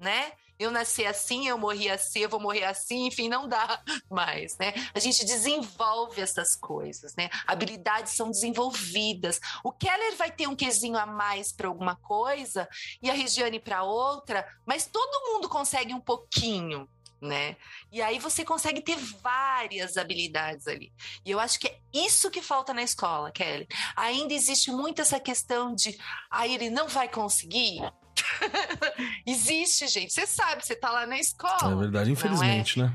né? 0.00 0.32
Eu 0.58 0.70
nasci 0.70 1.04
assim, 1.04 1.48
eu 1.48 1.58
morri 1.58 1.90
assim, 1.90 2.20
eu 2.20 2.28
vou 2.28 2.40
morrer 2.40 2.64
assim, 2.64 3.06
enfim, 3.06 3.28
não 3.28 3.48
dá 3.48 3.82
mais, 4.10 4.56
né? 4.58 4.72
A 4.94 4.98
gente 4.98 5.24
desenvolve 5.24 6.20
essas 6.20 6.54
coisas, 6.54 7.14
né? 7.16 7.28
Habilidades 7.46 8.12
são 8.12 8.30
desenvolvidas. 8.30 9.40
O 9.62 9.72
Keller 9.72 10.16
vai 10.16 10.30
ter 10.30 10.46
um 10.46 10.56
quesinho 10.56 10.96
a 10.96 11.06
mais 11.06 11.52
para 11.52 11.68
alguma 11.68 11.96
coisa 11.96 12.68
e 13.02 13.10
a 13.10 13.14
Regiane 13.14 13.58
para 13.58 13.82
outra, 13.82 14.46
mas 14.64 14.86
todo 14.86 15.32
mundo 15.32 15.48
consegue 15.48 15.92
um 15.92 16.00
pouquinho, 16.00 16.88
né? 17.20 17.56
E 17.90 18.02
aí 18.02 18.18
você 18.18 18.44
consegue 18.44 18.80
ter 18.80 18.96
várias 18.96 19.96
habilidades 19.96 20.66
ali. 20.66 20.92
E 21.24 21.30
eu 21.30 21.40
acho 21.40 21.58
que 21.58 21.68
é 21.68 21.78
isso 21.92 22.30
que 22.30 22.42
falta 22.42 22.74
na 22.74 22.82
escola, 22.82 23.30
Kelly. 23.30 23.66
Ainda 23.96 24.34
existe 24.34 24.70
muito 24.70 25.00
essa 25.00 25.18
questão 25.18 25.74
de, 25.74 25.90
aí 26.30 26.52
ah, 26.52 26.54
ele 26.54 26.70
não 26.70 26.88
vai 26.88 27.08
conseguir. 27.08 27.80
Existe, 29.26 29.88
gente. 29.88 30.12
Você 30.12 30.26
sabe, 30.26 30.64
você 30.64 30.76
tá 30.76 30.90
lá 30.90 31.06
na 31.06 31.18
escola. 31.18 31.72
É 31.72 31.76
verdade, 31.76 32.12
infelizmente, 32.12 32.80
é? 32.80 32.84
né? 32.84 32.94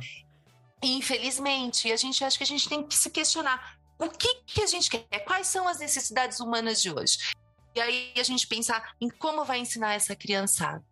Infelizmente. 0.82 1.88
E 1.88 1.92
a 1.92 1.98
gente 1.98 2.24
acha 2.24 2.38
que 2.38 2.44
a 2.44 2.48
gente 2.48 2.70
tem 2.70 2.84
que 2.84 2.96
se 2.96 3.10
questionar 3.10 3.78
o 3.98 4.10
que, 4.10 4.36
que 4.46 4.62
a 4.62 4.68
gente 4.68 4.90
quer, 4.90 5.20
quais 5.26 5.48
são 5.48 5.68
as 5.68 5.80
necessidades 5.80 6.40
humanas 6.40 6.82
de 6.82 6.92
hoje. 6.92 7.18
E 7.76 7.82
aí 7.82 8.14
a 8.18 8.24
gente 8.24 8.48
pensar 8.48 8.94
em 9.00 9.10
como 9.10 9.44
vai 9.44 9.60
ensinar 9.60 9.94
essa 9.94 10.16
criançada. 10.16 10.84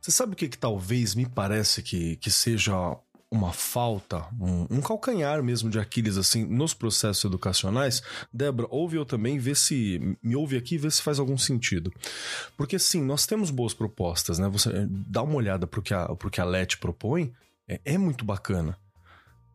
Você 0.00 0.10
sabe 0.10 0.32
o 0.32 0.36
que, 0.36 0.48
que 0.48 0.58
talvez 0.58 1.14
me 1.14 1.26
parece 1.26 1.82
que, 1.82 2.16
que 2.16 2.30
seja 2.30 2.96
uma 3.30 3.52
falta, 3.52 4.26
um, 4.40 4.66
um, 4.70 4.80
calcanhar 4.80 5.42
mesmo 5.42 5.68
de 5.68 5.78
Aquiles, 5.78 6.16
assim, 6.16 6.46
nos 6.46 6.72
processos 6.72 7.24
educacionais, 7.24 8.02
Débora, 8.32 8.66
ouve 8.70 8.96
eu 8.96 9.04
também, 9.04 9.38
vê 9.38 9.54
se. 9.54 10.16
Me 10.22 10.34
ouve 10.34 10.56
aqui 10.56 10.78
vê 10.78 10.90
se 10.90 11.02
faz 11.02 11.18
algum 11.18 11.36
sentido. 11.36 11.92
Porque, 12.56 12.78
sim, 12.78 13.02
nós 13.02 13.26
temos 13.26 13.50
boas 13.50 13.74
propostas, 13.74 14.38
né? 14.38 14.48
Você 14.48 14.70
dá 14.88 15.22
uma 15.22 15.34
olhada 15.34 15.66
pro 15.66 15.82
que 15.82 15.92
a, 15.92 16.08
que 16.32 16.40
a 16.40 16.44
LET 16.44 16.78
propõe, 16.78 17.32
é, 17.68 17.80
é 17.84 17.98
muito 17.98 18.24
bacana. 18.24 18.78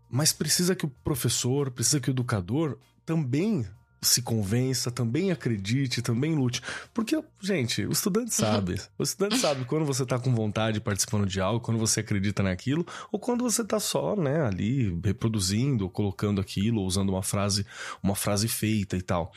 Mas 0.10 0.32
precisa 0.32 0.76
que 0.76 0.86
o 0.86 0.90
professor, 1.04 1.72
precisa 1.72 2.00
que 2.00 2.10
o 2.10 2.12
educador 2.12 2.78
também 3.04 3.66
se 4.04 4.22
convença, 4.22 4.92
também 4.92 5.32
acredite, 5.32 6.02
também 6.02 6.36
lute. 6.36 6.62
Porque, 6.94 7.22
gente, 7.42 7.86
o 7.86 7.92
estudante 7.92 8.34
sabe. 8.36 8.80
O 8.98 9.04
estudante 9.04 9.38
sabe 9.38 9.66
quando 9.66 9.86
você 9.86 10.06
tá 10.06 10.20
com 10.20 10.34
vontade 10.34 10.80
participando 10.80 11.26
de 11.26 11.40
algo, 11.40 11.60
quando 11.60 11.80
você 11.80 12.02
acredita 12.02 12.44
naquilo, 12.44 12.86
ou 13.12 13.20
quando 13.20 13.44
você 13.44 13.64
tá 13.64 13.80
só, 13.80 14.16
né, 14.16 14.46
ali 14.46 15.00
reproduzindo, 15.04 15.86
ou 15.86 15.90
colocando 15.90 16.40
aquilo, 16.40 16.82
ou 16.82 16.88
usando 16.88 17.10
uma 17.10 17.24
frase, 17.24 17.66
uma 18.02 18.16
frase 18.16 18.48
feita 18.48 18.98
e 18.98 19.02
tal. 19.02 19.32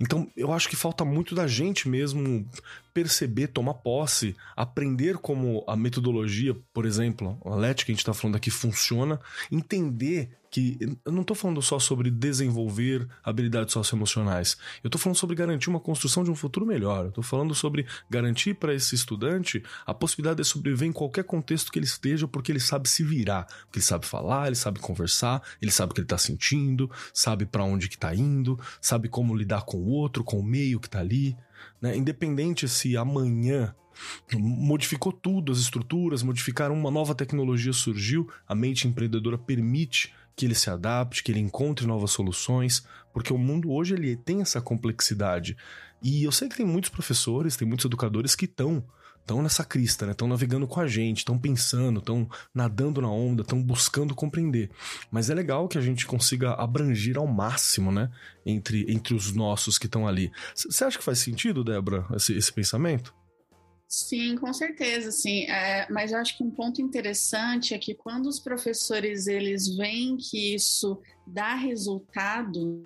Então, 0.00 0.28
eu 0.36 0.52
acho 0.52 0.68
que 0.68 0.76
falta 0.76 1.04
muito 1.04 1.34
da 1.34 1.46
gente 1.46 1.88
mesmo 1.88 2.46
perceber, 2.92 3.48
tomar 3.48 3.74
posse, 3.74 4.36
aprender 4.56 5.16
como 5.18 5.64
a 5.66 5.76
metodologia, 5.76 6.56
por 6.72 6.84
exemplo, 6.84 7.38
a 7.44 7.54
LET 7.54 7.84
que 7.84 7.92
a 7.92 7.94
gente 7.94 8.00
está 8.00 8.14
falando 8.14 8.36
aqui 8.36 8.50
funciona, 8.50 9.20
entender 9.50 10.38
que 10.50 10.78
eu 11.04 11.12
não 11.12 11.22
estou 11.22 11.36
falando 11.36 11.60
só 11.60 11.78
sobre 11.78 12.10
desenvolver 12.10 13.06
habilidades 13.22 13.72
socioemocionais. 13.72 14.56
Eu 14.82 14.88
estou 14.88 15.00
falando 15.00 15.16
sobre 15.16 15.36
garantir 15.36 15.68
uma 15.68 15.80
construção 15.80 16.24
de 16.24 16.30
um 16.30 16.34
futuro 16.34 16.66
melhor. 16.66 17.04
Eu 17.04 17.08
estou 17.08 17.24
falando 17.24 17.54
sobre 17.54 17.86
garantir 18.08 18.54
para 18.54 18.74
esse 18.74 18.94
estudante 18.94 19.62
a 19.86 19.92
possibilidade 19.92 20.42
de 20.42 20.48
sobreviver 20.48 20.88
em 20.88 20.92
qualquer 20.92 21.24
contexto 21.24 21.70
que 21.70 21.78
ele 21.78 21.86
esteja, 21.86 22.26
porque 22.26 22.52
ele 22.52 22.60
sabe 22.60 22.88
se 22.88 23.02
virar, 23.02 23.44
porque 23.64 23.78
ele 23.78 23.84
sabe 23.84 24.06
falar, 24.06 24.46
ele 24.46 24.56
sabe 24.56 24.80
conversar, 24.80 25.42
ele 25.60 25.70
sabe 25.70 25.92
o 25.92 25.94
que 25.94 26.00
ele 26.00 26.06
está 26.06 26.18
sentindo, 26.18 26.90
sabe 27.12 27.44
para 27.44 27.64
onde 27.64 27.88
que 27.88 27.96
está 27.96 28.14
indo, 28.14 28.58
sabe 28.80 29.08
como 29.08 29.36
lidar 29.36 29.62
com 29.62 29.76
o 29.76 29.88
outro, 29.88 30.24
com 30.24 30.38
o 30.38 30.44
meio 30.44 30.80
que 30.80 30.88
está 30.88 31.00
ali. 31.00 31.36
Né? 31.80 31.96
Independente 31.96 32.68
se 32.68 32.96
amanhã 32.96 33.74
modificou 34.38 35.12
tudo, 35.12 35.50
as 35.50 35.58
estruturas, 35.58 36.22
modificaram 36.22 36.74
uma 36.74 36.90
nova 36.90 37.14
tecnologia 37.14 37.72
surgiu, 37.72 38.28
a 38.46 38.54
mente 38.54 38.86
empreendedora 38.86 39.36
permite 39.36 40.14
que 40.36 40.46
ele 40.46 40.54
se 40.54 40.70
adapte, 40.70 41.22
que 41.22 41.32
ele 41.32 41.40
encontre 41.40 41.84
novas 41.84 42.12
soluções, 42.12 42.86
porque 43.12 43.32
o 43.32 43.38
mundo 43.38 43.72
hoje 43.72 43.94
ele 43.94 44.14
tem 44.16 44.40
essa 44.40 44.60
complexidade. 44.60 45.56
E 46.00 46.22
eu 46.22 46.30
sei 46.30 46.48
que 46.48 46.56
tem 46.56 46.66
muitos 46.66 46.90
professores, 46.90 47.56
tem 47.56 47.66
muitos 47.66 47.86
educadores 47.86 48.36
que 48.36 48.44
estão 48.44 48.84
estão 49.28 49.42
nessa 49.42 49.62
crista, 49.62 50.06
né? 50.06 50.12
Estão 50.12 50.26
navegando 50.26 50.66
com 50.66 50.80
a 50.80 50.86
gente, 50.86 51.18
estão 51.18 51.38
pensando, 51.38 51.98
estão 52.00 52.28
nadando 52.54 53.02
na 53.02 53.10
onda, 53.10 53.42
estão 53.42 53.62
buscando 53.62 54.14
compreender. 54.14 54.70
Mas 55.10 55.28
é 55.28 55.34
legal 55.34 55.68
que 55.68 55.76
a 55.76 55.82
gente 55.82 56.06
consiga 56.06 56.54
abranger 56.54 57.18
ao 57.18 57.26
máximo, 57.26 57.92
né? 57.92 58.10
Entre, 58.46 58.90
entre 58.90 59.14
os 59.14 59.34
nossos 59.34 59.78
que 59.78 59.84
estão 59.84 60.08
ali. 60.08 60.32
Você 60.54 60.82
acha 60.82 60.96
que 60.96 61.04
faz 61.04 61.18
sentido, 61.18 61.62
Débora, 61.62 62.06
esse, 62.14 62.34
esse 62.34 62.50
pensamento? 62.50 63.14
Sim, 63.86 64.36
com 64.36 64.52
certeza, 64.52 65.10
sim. 65.10 65.44
É, 65.44 65.86
mas 65.90 66.12
eu 66.12 66.18
acho 66.18 66.36
que 66.36 66.44
um 66.44 66.50
ponto 66.50 66.80
interessante 66.80 67.74
é 67.74 67.78
que 67.78 67.94
quando 67.94 68.26
os 68.26 68.40
professores 68.40 69.26
eles 69.26 69.76
veem 69.76 70.16
que 70.16 70.54
isso 70.54 71.00
dá 71.26 71.54
resultado, 71.54 72.82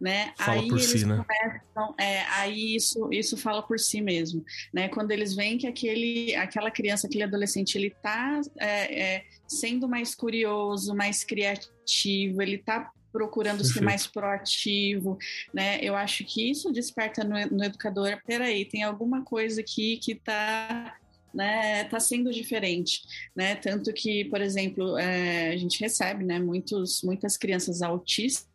né? 0.00 0.32
Fala 0.36 0.60
aí 0.60 0.68
por 0.68 0.80
si, 0.80 1.04
né? 1.04 1.24
começam, 1.26 1.94
é, 1.98 2.22
aí 2.36 2.76
isso, 2.76 3.08
isso 3.12 3.36
fala 3.36 3.62
por 3.62 3.78
si 3.78 4.00
mesmo, 4.00 4.44
né? 4.72 4.88
Quando 4.88 5.10
eles 5.10 5.34
veem 5.34 5.58
que 5.58 5.66
aquele, 5.66 6.34
aquela 6.36 6.70
criança, 6.70 7.06
aquele 7.06 7.24
adolescente, 7.24 7.76
ele 7.76 7.88
está 7.88 8.40
é, 8.58 9.00
é, 9.00 9.24
sendo 9.46 9.88
mais 9.88 10.14
curioso, 10.14 10.94
mais 10.94 11.24
criativo, 11.24 12.40
ele 12.40 12.56
está 12.56 12.90
procurando 13.10 13.58
Perfeito. 13.58 13.78
ser 13.78 13.84
mais 13.84 14.06
proativo, 14.06 15.18
né? 15.52 15.78
Eu 15.82 15.96
acho 15.96 16.24
que 16.24 16.50
isso 16.50 16.70
desperta 16.70 17.24
no, 17.24 17.34
no 17.56 17.64
educador, 17.64 18.20
peraí, 18.24 18.64
tem 18.64 18.82
alguma 18.82 19.24
coisa 19.24 19.60
aqui 19.60 19.96
que 19.96 20.12
está 20.12 20.96
né, 21.34 21.84
tá 21.84 22.00
sendo 22.00 22.30
diferente, 22.32 23.02
né? 23.34 23.56
Tanto 23.56 23.92
que, 23.92 24.24
por 24.26 24.40
exemplo, 24.40 24.96
é, 24.96 25.48
a 25.48 25.56
gente 25.56 25.80
recebe, 25.80 26.24
né, 26.24 26.38
muitos, 26.38 27.02
muitas 27.02 27.36
crianças 27.36 27.82
autistas 27.82 28.47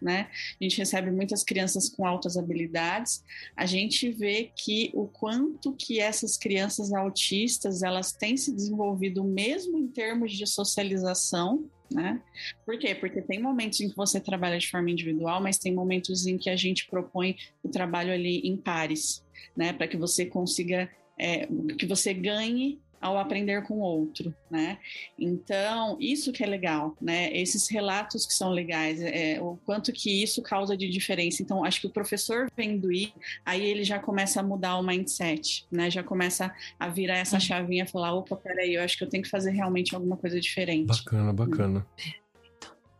né? 0.00 0.28
A 0.60 0.64
gente 0.64 0.78
recebe 0.78 1.10
muitas 1.10 1.42
crianças 1.44 1.88
com 1.88 2.06
altas 2.06 2.36
habilidades. 2.36 3.24
A 3.56 3.66
gente 3.66 4.10
vê 4.10 4.50
que 4.54 4.90
o 4.94 5.06
quanto 5.06 5.74
que 5.74 6.00
essas 6.00 6.36
crianças 6.36 6.92
autistas 6.92 7.82
elas 7.82 8.12
têm 8.12 8.36
se 8.36 8.52
desenvolvido 8.52 9.24
mesmo 9.24 9.78
em 9.78 9.88
termos 9.88 10.32
de 10.32 10.46
socialização, 10.46 11.68
né? 11.90 12.20
Por 12.66 12.78
quê? 12.78 12.94
Porque 12.94 13.22
tem 13.22 13.40
momentos 13.40 13.80
em 13.80 13.88
que 13.88 13.96
você 13.96 14.20
trabalha 14.20 14.58
de 14.58 14.68
forma 14.68 14.90
individual, 14.90 15.42
mas 15.42 15.58
tem 15.58 15.74
momentos 15.74 16.26
em 16.26 16.36
que 16.36 16.50
a 16.50 16.56
gente 16.56 16.86
propõe 16.86 17.36
o 17.62 17.68
trabalho 17.68 18.12
ali 18.12 18.40
em 18.40 18.56
pares, 18.56 19.24
né? 19.56 19.72
Para 19.72 19.88
que 19.88 19.96
você 19.96 20.26
consiga, 20.26 20.88
é, 21.18 21.46
que 21.78 21.86
você 21.86 22.12
ganhe 22.12 22.78
ao 23.00 23.18
aprender 23.18 23.62
com 23.62 23.74
o 23.74 23.80
outro, 23.80 24.34
né? 24.50 24.78
Então, 25.18 25.96
isso 26.00 26.32
que 26.32 26.42
é 26.42 26.46
legal, 26.46 26.96
né? 27.00 27.30
Esses 27.32 27.68
relatos 27.68 28.26
que 28.26 28.34
são 28.34 28.50
legais, 28.50 29.00
é, 29.00 29.40
o 29.40 29.56
quanto 29.64 29.92
que 29.92 30.22
isso 30.22 30.42
causa 30.42 30.76
de 30.76 30.88
diferença. 30.88 31.42
Então, 31.42 31.64
acho 31.64 31.80
que 31.80 31.86
o 31.86 31.90
professor 31.90 32.48
vendo 32.56 32.90
isso, 32.90 33.14
aí 33.44 33.64
ele 33.64 33.84
já 33.84 33.98
começa 33.98 34.40
a 34.40 34.42
mudar 34.42 34.76
o 34.76 34.82
mindset, 34.82 35.66
né? 35.70 35.90
Já 35.90 36.02
começa 36.02 36.52
a 36.78 36.88
virar 36.88 37.18
essa 37.18 37.38
chavinha 37.40 37.84
e 37.84 37.88
falar, 37.88 38.14
opa, 38.14 38.36
peraí, 38.36 38.74
eu 38.74 38.82
acho 38.82 38.96
que 38.96 39.04
eu 39.04 39.08
tenho 39.08 39.22
que 39.22 39.30
fazer 39.30 39.50
realmente 39.50 39.94
alguma 39.94 40.16
coisa 40.16 40.40
diferente. 40.40 40.86
Bacana, 40.86 41.32
bacana. 41.32 41.86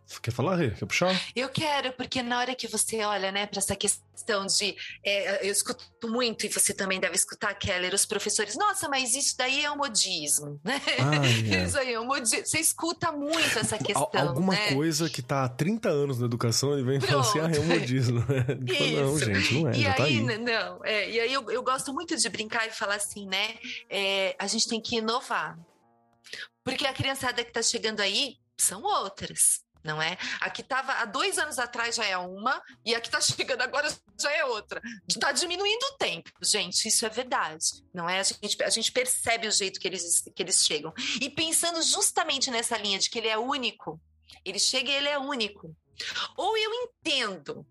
Você 0.09 0.21
quer 0.23 0.31
falar, 0.31 0.57
Rê? 0.57 0.71
Quer 0.71 0.87
puxar? 0.87 1.23
Eu 1.37 1.51
quero, 1.51 1.92
porque 1.92 2.23
na 2.23 2.38
hora 2.38 2.55
que 2.55 2.66
você 2.66 3.05
olha, 3.05 3.31
né, 3.31 3.47
para 3.47 3.59
essa 3.59 3.77
questão 3.77 4.47
de. 4.47 4.75
É, 5.05 5.47
eu 5.47 5.53
escuto 5.53 5.85
muito, 6.09 6.47
e 6.47 6.49
você 6.49 6.73
também 6.73 6.99
deve 6.99 7.14
escutar, 7.14 7.53
Keller, 7.53 7.92
os 7.92 8.07
professores, 8.07 8.57
nossa, 8.57 8.88
mas 8.88 9.14
isso 9.14 9.37
daí 9.37 9.62
é 9.62 9.71
um 9.71 9.77
modismo, 9.77 10.59
né? 10.64 10.81
Ah, 10.99 11.27
é. 11.27 11.64
Isso 11.68 11.79
aí 11.79 11.92
é 11.92 12.01
um 12.01 12.07
modismo. 12.07 12.47
Você 12.47 12.59
escuta 12.59 13.12
muito 13.12 13.59
essa 13.59 13.77
questão. 13.77 14.09
Alguma 14.14 14.55
né? 14.55 14.73
coisa 14.73 15.11
que 15.11 15.21
está 15.21 15.44
há 15.44 15.49
30 15.49 15.90
anos 15.90 16.18
na 16.18 16.25
educação 16.25 16.79
e 16.79 16.83
vem 16.83 17.01
falar 17.01 17.21
assim, 17.21 17.40
ah, 17.40 17.51
é 17.55 17.61
um 17.61 17.66
modismo. 17.66 18.25
Isso. 18.66 19.03
Não, 19.03 19.18
gente, 19.18 19.55
não 19.55 19.68
é. 19.68 19.77
E 19.77 19.83
já 19.83 19.92
tá 19.92 20.05
aí, 20.05 20.16
aí. 20.16 20.38
não, 20.38 20.85
é, 20.85 21.11
e 21.11 21.21
aí 21.21 21.33
eu, 21.33 21.51
eu 21.51 21.62
gosto 21.62 21.92
muito 21.92 22.16
de 22.16 22.29
brincar 22.31 22.66
e 22.66 22.71
falar 22.71 22.94
assim, 22.94 23.27
né? 23.27 23.57
É, 23.90 24.35
a 24.38 24.47
gente 24.47 24.66
tem 24.66 24.81
que 24.81 24.97
inovar. 24.97 25.59
Porque 26.64 26.87
a 26.87 26.94
criançada 26.94 27.42
que 27.42 27.51
está 27.51 27.62
chegando 27.62 28.01
aí 28.01 28.38
são 28.57 28.83
outras 28.83 29.67
não 29.83 30.01
é? 30.01 30.17
A 30.41 30.51
que 30.51 30.62
estava 30.62 30.93
há 30.93 31.05
dois 31.05 31.38
anos 31.38 31.59
atrás 31.59 31.97
já 31.97 32.05
é 32.05 32.17
uma, 32.17 32.62
e 32.85 32.95
a 32.95 33.01
que 33.01 33.09
está 33.09 33.21
chegando 33.23 33.62
agora 33.62 33.88
já 34.21 34.33
é 34.33 34.45
outra. 34.45 34.81
Está 35.09 35.33
diminuindo 35.33 35.83
o 35.93 35.97
tempo, 35.97 36.31
gente, 36.43 36.87
isso 36.88 37.05
é 37.07 37.09
verdade, 37.09 37.85
não 37.93 38.09
é? 38.09 38.21
A 38.21 38.23
gente, 38.23 38.62
a 38.62 38.71
gente 38.71 38.93
percebe 38.93 39.47
o 39.47 39.53
jeito 39.53 39.81
que 39.81 39.88
eles, 39.88 40.23
que 40.35 40.43
eles 40.43 40.64
chegam. 40.64 40.93
E 41.21 41.31
pensando 41.31 41.83
justamente 41.83 42.51
nessa 42.51 42.77
linha 42.77 42.99
de 42.99 43.11
que 43.11 43.19
ele 43.19 43.29
é 43.29 43.38
único, 43.38 44.01
ele 44.45 44.59
chega 44.59 44.91
e 44.91 44.95
ele 44.95 45.09
é 45.09 45.19
único. 45.19 45.75
Ou 46.37 46.57
eu 46.57 46.71
entendo, 46.75 47.67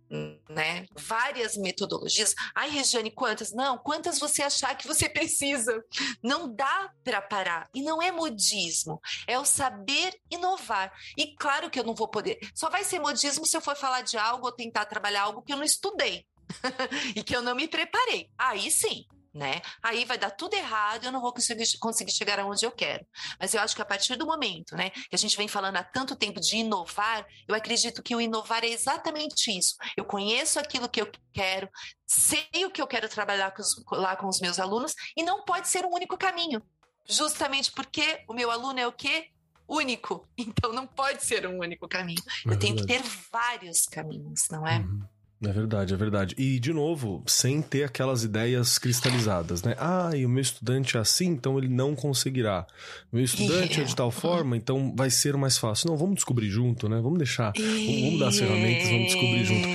né, 0.50 0.86
várias 0.96 1.56
metodologias. 1.58 2.34
Ai, 2.54 2.70
Regiane, 2.70 3.12
quantas? 3.12 3.52
Não, 3.52 3.78
quantas 3.78 4.20
você 4.20 4.42
achar 4.42 4.76
que 4.76 4.88
você 4.88 5.08
precisa. 5.10 5.84
Não 6.22 6.54
dá 6.54 6.92
para 7.04 7.22
parar. 7.22 7.70
E 7.74 7.82
não 7.82 8.02
é 8.02 8.12
modismo, 8.12 9.00
é 9.26 9.38
o 9.40 9.46
saber 9.46 10.13
inovar. 10.30 10.92
E 11.18 11.36
claro 11.36 11.70
que 11.70 11.80
eu 11.80 11.84
não 11.84 11.96
vou 11.96 12.08
poder. 12.08 12.40
Só 12.54 12.70
vai 12.70 12.84
ser 12.84 13.00
modismo 13.00 13.46
se 13.46 13.56
eu 13.56 13.62
for 13.62 13.76
falar 13.76 14.02
de 14.02 14.18
algo 14.18 14.46
ou 14.46 14.52
tentar 14.52 14.86
trabalhar 14.86 15.24
algo 15.24 15.42
que 15.42 15.54
eu 15.54 15.58
não 15.58 15.63
estudei. 15.63 16.26
e 17.16 17.24
que 17.24 17.36
eu 17.36 17.42
não 17.42 17.56
me 17.56 17.68
preparei. 17.68 18.30
Aí 18.38 18.72
sim, 18.72 19.06
né? 19.38 19.62
Aí 19.82 20.04
vai 20.04 20.17
dar 20.17 20.32
tudo 20.32 20.56
errado, 20.56 21.06
eu 21.06 21.12
não 21.12 21.21
vou 21.21 21.32
conseguir, 21.32 21.65
conseguir 21.80 22.12
chegar 22.12 22.39
aonde 22.39 22.65
eu 22.65 22.71
quero. 22.71 23.06
Mas 23.39 23.54
eu 23.54 23.62
acho 23.62 23.76
que 23.76 23.82
a 23.82 23.86
partir 23.86 24.15
do 24.15 24.26
momento, 24.26 24.76
né, 24.76 24.89
que 24.89 25.15
a 25.15 25.17
gente 25.17 25.38
vem 25.38 25.47
falando 25.47 25.78
há 25.78 25.84
tanto 25.84 26.15
tempo 26.15 26.39
de 26.39 26.58
inovar, 26.58 27.26
eu 27.47 27.54
acredito 27.56 28.02
que 28.02 28.15
o 28.15 28.21
inovar 28.21 28.63
é 28.63 28.69
exatamente 28.69 29.56
isso. 29.56 29.76
Eu 29.95 30.04
conheço 30.04 30.60
aquilo 30.60 30.89
que 30.89 31.02
eu 31.02 31.10
quero, 31.32 31.69
sei 32.06 32.65
o 32.65 32.71
que 32.71 32.82
eu 32.82 32.88
quero 32.88 33.08
trabalhar 33.08 33.52
com 33.52 33.62
os, 33.62 33.76
lá 33.91 34.15
com 34.15 34.28
os 34.28 34.39
meus 34.39 34.60
alunos 34.60 34.93
e 35.15 35.23
não 35.23 35.45
pode 35.45 35.67
ser 35.67 35.86
um 35.86 35.93
único 35.93 36.17
caminho. 36.17 36.62
Justamente 37.08 37.71
porque 37.71 38.23
o 38.28 38.34
meu 38.34 38.50
aluno 38.50 38.80
é 38.80 38.88
o 38.88 38.91
quê? 38.91 39.30
Único. 39.67 40.28
Então 40.38 40.73
não 40.73 40.88
pode 40.88 41.23
ser 41.23 41.45
um 41.45 41.60
único 41.60 41.88
caminho. 41.88 42.21
É 42.47 42.54
eu 42.54 42.60
tenho 42.60 42.76
que 42.76 42.86
ter 42.86 43.02
vários 43.32 43.86
caminhos, 43.86 44.47
não 44.50 44.65
é? 44.67 44.80
Uhum. 44.80 45.16
É 45.43 45.52
verdade, 45.52 45.93
é 45.93 45.97
verdade. 45.97 46.36
E, 46.36 46.60
de 46.60 46.73
novo, 46.73 47.23
sem 47.28 47.62
ter 47.62 47.84
aquelas 47.84 48.23
ideias 48.23 48.80
cristalizadas, 48.80 49.62
né? 49.62 49.76
Ah, 49.78 50.10
e 50.15 50.26
o 50.26 50.30
meu 50.30 50.41
estudante 50.41 50.97
é 50.97 51.00
assim, 51.00 51.28
então 51.28 51.60
ele 51.60 51.67
não 51.67 51.95
conseguirá. 51.95 52.65
Meu 53.12 53.23
estudante 53.23 53.80
é 53.80 53.84
de 53.84 53.95
tal 53.95 54.10
forma, 54.12 54.58
então 54.58 54.95
vai 54.95 55.12
ser 55.12 55.38
mais 55.38 55.56
fácil. 55.56 55.89
Não, 55.89 55.97
vamos 55.97 56.15
descobrir 56.15 56.50
junto, 56.50 56.89
né? 56.89 57.00
Vamos 57.00 57.19
deixar. 57.19 57.54
Vamos 57.56 58.19
dar 58.19 58.30
as 58.30 58.39
ferramentas, 58.39 58.89
vamos 58.89 59.06
descobrir 59.06 59.45
junto. 59.45 59.67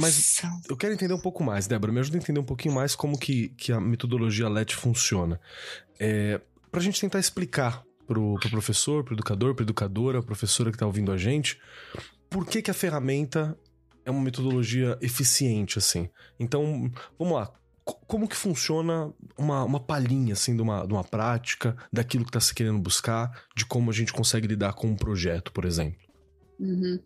Mas 0.00 0.40
eu 0.68 0.76
quero 0.76 0.94
entender 0.94 1.14
um 1.14 1.20
pouco 1.20 1.42
mais, 1.42 1.66
Débora. 1.66 1.92
Me 1.92 1.98
ajuda 1.98 2.16
a 2.16 2.20
entender 2.20 2.38
um 2.38 2.44
pouquinho 2.44 2.74
mais 2.74 2.94
como 2.94 3.18
que, 3.18 3.48
que 3.56 3.72
a 3.72 3.80
metodologia 3.80 4.48
LET 4.48 4.76
funciona. 4.76 5.40
É, 5.98 6.40
pra 6.70 6.80
gente 6.80 7.00
tentar 7.00 7.18
explicar 7.18 7.82
pro, 8.06 8.34
pro 8.38 8.50
professor, 8.50 9.02
pro 9.02 9.14
educador, 9.14 9.52
pra 9.52 9.64
educadora, 9.64 10.22
professora 10.22 10.70
que 10.70 10.78
tá 10.78 10.86
ouvindo 10.86 11.10
a 11.10 11.16
gente, 11.16 11.58
por 12.30 12.46
que, 12.46 12.62
que 12.62 12.70
a 12.70 12.74
ferramenta 12.74 13.58
é 14.08 14.10
uma 14.10 14.22
metodologia 14.22 14.98
eficiente, 15.02 15.76
assim. 15.76 16.08
Então, 16.40 16.90
vamos 17.18 17.34
lá. 17.34 17.52
Como 17.84 18.26
que 18.26 18.36
funciona 18.36 19.12
uma, 19.36 19.64
uma 19.64 19.80
palhinha, 19.80 20.32
assim, 20.32 20.56
de 20.56 20.62
uma, 20.62 20.86
de 20.86 20.92
uma 20.92 21.04
prática, 21.04 21.76
daquilo 21.92 22.24
que 22.24 22.30
está 22.30 22.40
se 22.40 22.54
querendo 22.54 22.78
buscar, 22.78 23.44
de 23.54 23.66
como 23.66 23.90
a 23.90 23.94
gente 23.94 24.12
consegue 24.12 24.46
lidar 24.46 24.72
com 24.72 24.86
um 24.86 24.96
projeto, 24.96 25.52
por 25.52 25.66
exemplo? 25.66 26.00
Uhum. 26.58 26.98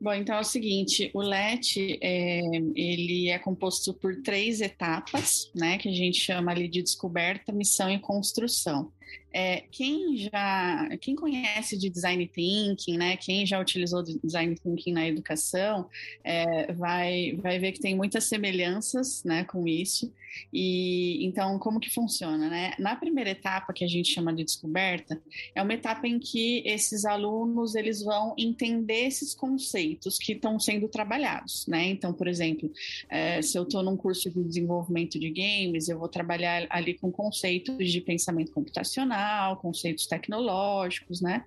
Bom, 0.00 0.12
então 0.12 0.36
é 0.36 0.40
o 0.40 0.44
seguinte, 0.44 1.10
o 1.14 1.22
LET, 1.22 1.98
é, 2.02 2.40
ele 2.74 3.28
é 3.28 3.38
composto 3.38 3.94
por 3.94 4.20
três 4.22 4.60
etapas, 4.60 5.50
né, 5.54 5.78
que 5.78 5.88
a 5.88 5.92
gente 5.92 6.18
chama 6.18 6.50
ali 6.50 6.68
de 6.68 6.82
descoberta, 6.82 7.52
missão 7.52 7.88
e 7.88 7.98
construção. 7.98 8.92
É, 9.34 9.64
quem 9.72 10.16
já, 10.16 10.88
quem 11.00 11.16
conhece 11.16 11.76
de 11.76 11.90
design 11.90 12.24
thinking, 12.28 12.96
né, 12.96 13.16
quem 13.16 13.44
já 13.44 13.60
utilizou 13.60 14.00
design 14.00 14.54
thinking 14.54 14.92
na 14.92 15.08
educação, 15.08 15.88
é, 16.22 16.72
vai, 16.72 17.36
vai 17.42 17.58
ver 17.58 17.72
que 17.72 17.80
tem 17.80 17.96
muitas 17.96 18.24
semelhanças, 18.24 19.24
né, 19.24 19.42
com 19.42 19.66
isso. 19.66 20.12
E 20.52 21.24
então, 21.24 21.58
como 21.60 21.78
que 21.78 21.90
funciona, 21.90 22.48
né? 22.48 22.72
Na 22.76 22.96
primeira 22.96 23.30
etapa, 23.30 23.72
que 23.72 23.84
a 23.84 23.88
gente 23.88 24.12
chama 24.12 24.32
de 24.34 24.42
descoberta, 24.42 25.20
é 25.54 25.62
uma 25.62 25.72
etapa 25.74 26.08
em 26.08 26.18
que 26.18 26.60
esses 26.66 27.04
alunos 27.04 27.76
eles 27.76 28.02
vão 28.02 28.34
entender 28.36 29.06
esses 29.06 29.32
conceitos 29.32 30.18
que 30.18 30.32
estão 30.32 30.58
sendo 30.58 30.88
trabalhados, 30.88 31.66
né? 31.68 31.86
Então, 31.86 32.12
por 32.12 32.26
exemplo, 32.26 32.68
é, 33.08 33.40
se 33.42 33.56
eu 33.56 33.62
estou 33.62 33.82
num 33.82 33.96
curso 33.96 34.28
de 34.28 34.42
desenvolvimento 34.42 35.20
de 35.20 35.30
games, 35.30 35.88
eu 35.88 36.00
vou 36.00 36.08
trabalhar 36.08 36.66
ali 36.68 36.94
com 36.94 37.12
conceitos 37.12 37.92
de 37.92 38.00
pensamento 38.00 38.50
computacional 38.50 39.23
conceitos 39.60 40.06
tecnológicos, 40.06 41.20
né? 41.20 41.44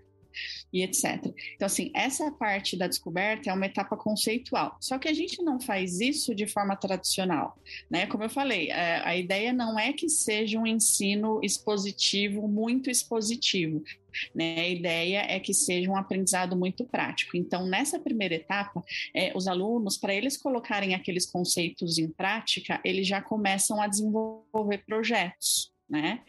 e 0.71 0.83
etc. 0.83 1.33
Então, 1.55 1.65
assim, 1.65 1.91
essa 1.93 2.31
parte 2.31 2.77
da 2.77 2.87
descoberta 2.87 3.49
é 3.49 3.53
uma 3.53 3.65
etapa 3.65 3.95
conceitual. 3.95 4.77
Só 4.79 4.97
que 4.97 5.07
a 5.07 5.13
gente 5.13 5.41
não 5.41 5.59
faz 5.59 5.99
isso 5.99 6.35
de 6.35 6.47
forma 6.47 6.75
tradicional, 6.75 7.57
né? 7.89 8.05
Como 8.07 8.23
eu 8.23 8.29
falei, 8.29 8.69
é, 8.69 9.01
a 9.03 9.15
ideia 9.15 9.53
não 9.53 9.79
é 9.79 9.93
que 9.93 10.09
seja 10.09 10.59
um 10.59 10.67
ensino 10.67 11.39
expositivo, 11.43 12.47
muito 12.47 12.89
expositivo. 12.89 13.83
Né? 14.33 14.59
A 14.59 14.69
ideia 14.69 15.25
é 15.27 15.39
que 15.39 15.53
seja 15.53 15.89
um 15.91 15.95
aprendizado 15.95 16.55
muito 16.55 16.85
prático. 16.85 17.37
Então, 17.37 17.67
nessa 17.67 17.99
primeira 17.99 18.35
etapa, 18.35 18.83
é, 19.13 19.31
os 19.35 19.47
alunos, 19.47 19.97
para 19.97 20.13
eles 20.13 20.37
colocarem 20.37 20.95
aqueles 20.95 21.25
conceitos 21.25 21.97
em 21.97 22.09
prática, 22.09 22.81
eles 22.83 23.07
já 23.07 23.21
começam 23.21 23.79
a 23.81 23.87
desenvolver 23.87 24.83
projetos 24.85 25.71
né? 25.89 26.21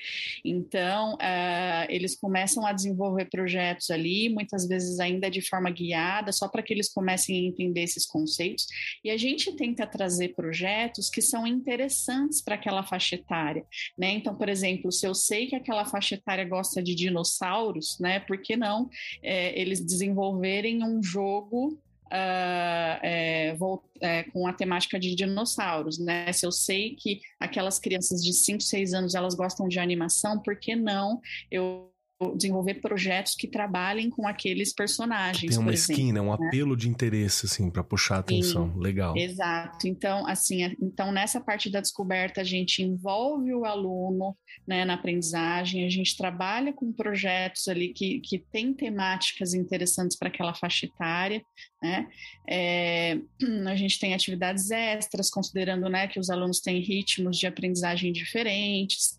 Então, 0.45 1.15
uh, 1.15 1.87
eles 1.89 2.17
começam 2.17 2.65
a 2.65 2.73
desenvolver 2.73 3.27
projetos 3.27 3.91
ali, 3.91 4.29
muitas 4.29 4.67
vezes 4.69 5.01
ainda 5.01 5.31
de 5.31 5.41
forma 5.41 5.71
guiada, 5.71 6.33
só 6.33 6.49
para 6.49 6.63
que 6.63 6.73
eles 6.73 6.93
comecem 6.93 7.37
a 7.37 7.49
entender 7.49 7.83
esses 7.83 8.07
conceitos. 8.07 8.67
E 9.05 9.11
a 9.11 9.17
gente 9.17 9.53
tenta 9.57 9.87
trazer 9.87 10.35
projetos 10.35 11.11
que 11.11 11.21
são 11.21 11.47
interessantes 11.47 12.41
para 12.41 12.55
aquela 12.55 12.85
faixa 12.85 13.17
etária, 13.17 13.65
né? 13.97 14.11
Então, 14.11 14.35
por 14.35 14.49
exemplo, 14.49 14.93
se 14.93 15.07
eu 15.07 15.15
sei 15.15 15.47
que 15.47 15.57
aquela 15.57 15.85
faixa 15.85 16.15
etária 16.15 16.45
gosta 16.45 16.83
de 16.83 16.95
dinossauros, 16.95 17.99
né? 17.99 18.21
Por 18.21 18.41
que 18.41 18.57
não 18.57 18.89
é, 19.23 19.59
eles 19.61 19.85
desenvolverem 19.85 20.85
um 20.85 21.03
jogo 21.03 21.79
uh, 22.09 22.99
é, 23.03 23.55
vou, 23.59 23.83
é, 24.01 24.25
com 24.25 24.47
a 24.47 24.53
temática 24.53 24.99
de 24.99 25.15
dinossauros, 25.15 25.99
né? 25.99 26.33
Se 26.33 26.45
eu 26.45 26.53
sei 26.53 26.95
que 26.95 27.21
aquelas 27.39 27.79
crianças 27.79 28.23
de 28.23 28.33
5, 28.33 28.63
6 28.63 28.95
anos 28.95 29.15
elas 29.15 29.35
gostam 29.35 29.69
de 29.69 29.79
animação, 29.79 30.41
por 30.41 30.57
que 30.57 30.75
não 30.75 31.21
eu 31.51 31.91
desenvolver 32.37 32.75
projetos 32.75 33.35
que 33.37 33.47
trabalhem 33.47 34.11
com 34.11 34.27
aqueles 34.27 34.73
personagens. 34.73 35.55
Tem 35.55 35.63
uma 35.63 35.73
esquina, 35.73 36.21
um 36.21 36.37
né? 36.37 36.49
apelo 36.49 36.77
de 36.77 36.89
interesse, 36.89 37.47
assim, 37.47 37.71
para 37.71 37.85
puxar 37.85 38.17
a 38.17 38.19
atenção. 38.19 38.73
Sim, 38.73 38.81
Legal. 38.81 39.17
Exato. 39.17 39.87
Então, 39.87 40.27
assim, 40.27 40.75
então 40.83 41.13
nessa 41.13 41.41
parte 41.41 41.71
da 41.71 41.81
descoberta, 41.81 42.41
a 42.41 42.45
gente 42.45 42.83
envolve 42.83 43.55
o 43.55 43.65
aluno 43.65 44.37
né, 44.67 44.85
na 44.85 44.95
aprendizagem, 44.95 45.87
a 45.87 45.91
gente 45.91 46.17
trabalha 46.17 46.73
com 46.73 46.93
projetos 46.93 47.69
ali 47.69 47.93
que, 47.93 48.21
que 48.21 48.39
têm 48.39 48.75
temáticas 48.75 49.55
interessantes 49.55 50.17
para 50.17 50.29
aquela 50.29 50.55
faixa 50.55 50.87
etária, 50.87 51.41
né? 51.81 52.09
É, 52.49 53.19
a 53.67 53.77
gente 53.77 54.01
tem 54.01 54.13
atividades 54.13 54.71
extras, 54.71 55.31
considerando 55.31 55.89
né, 55.89 56.09
que 56.09 56.19
os 56.19 56.31
alunos 56.31 56.61
têm 56.61 56.81
ritmos 56.81 57.39
de 57.39 57.47
aprendizagem 57.47 58.13
diferentes 58.13 59.19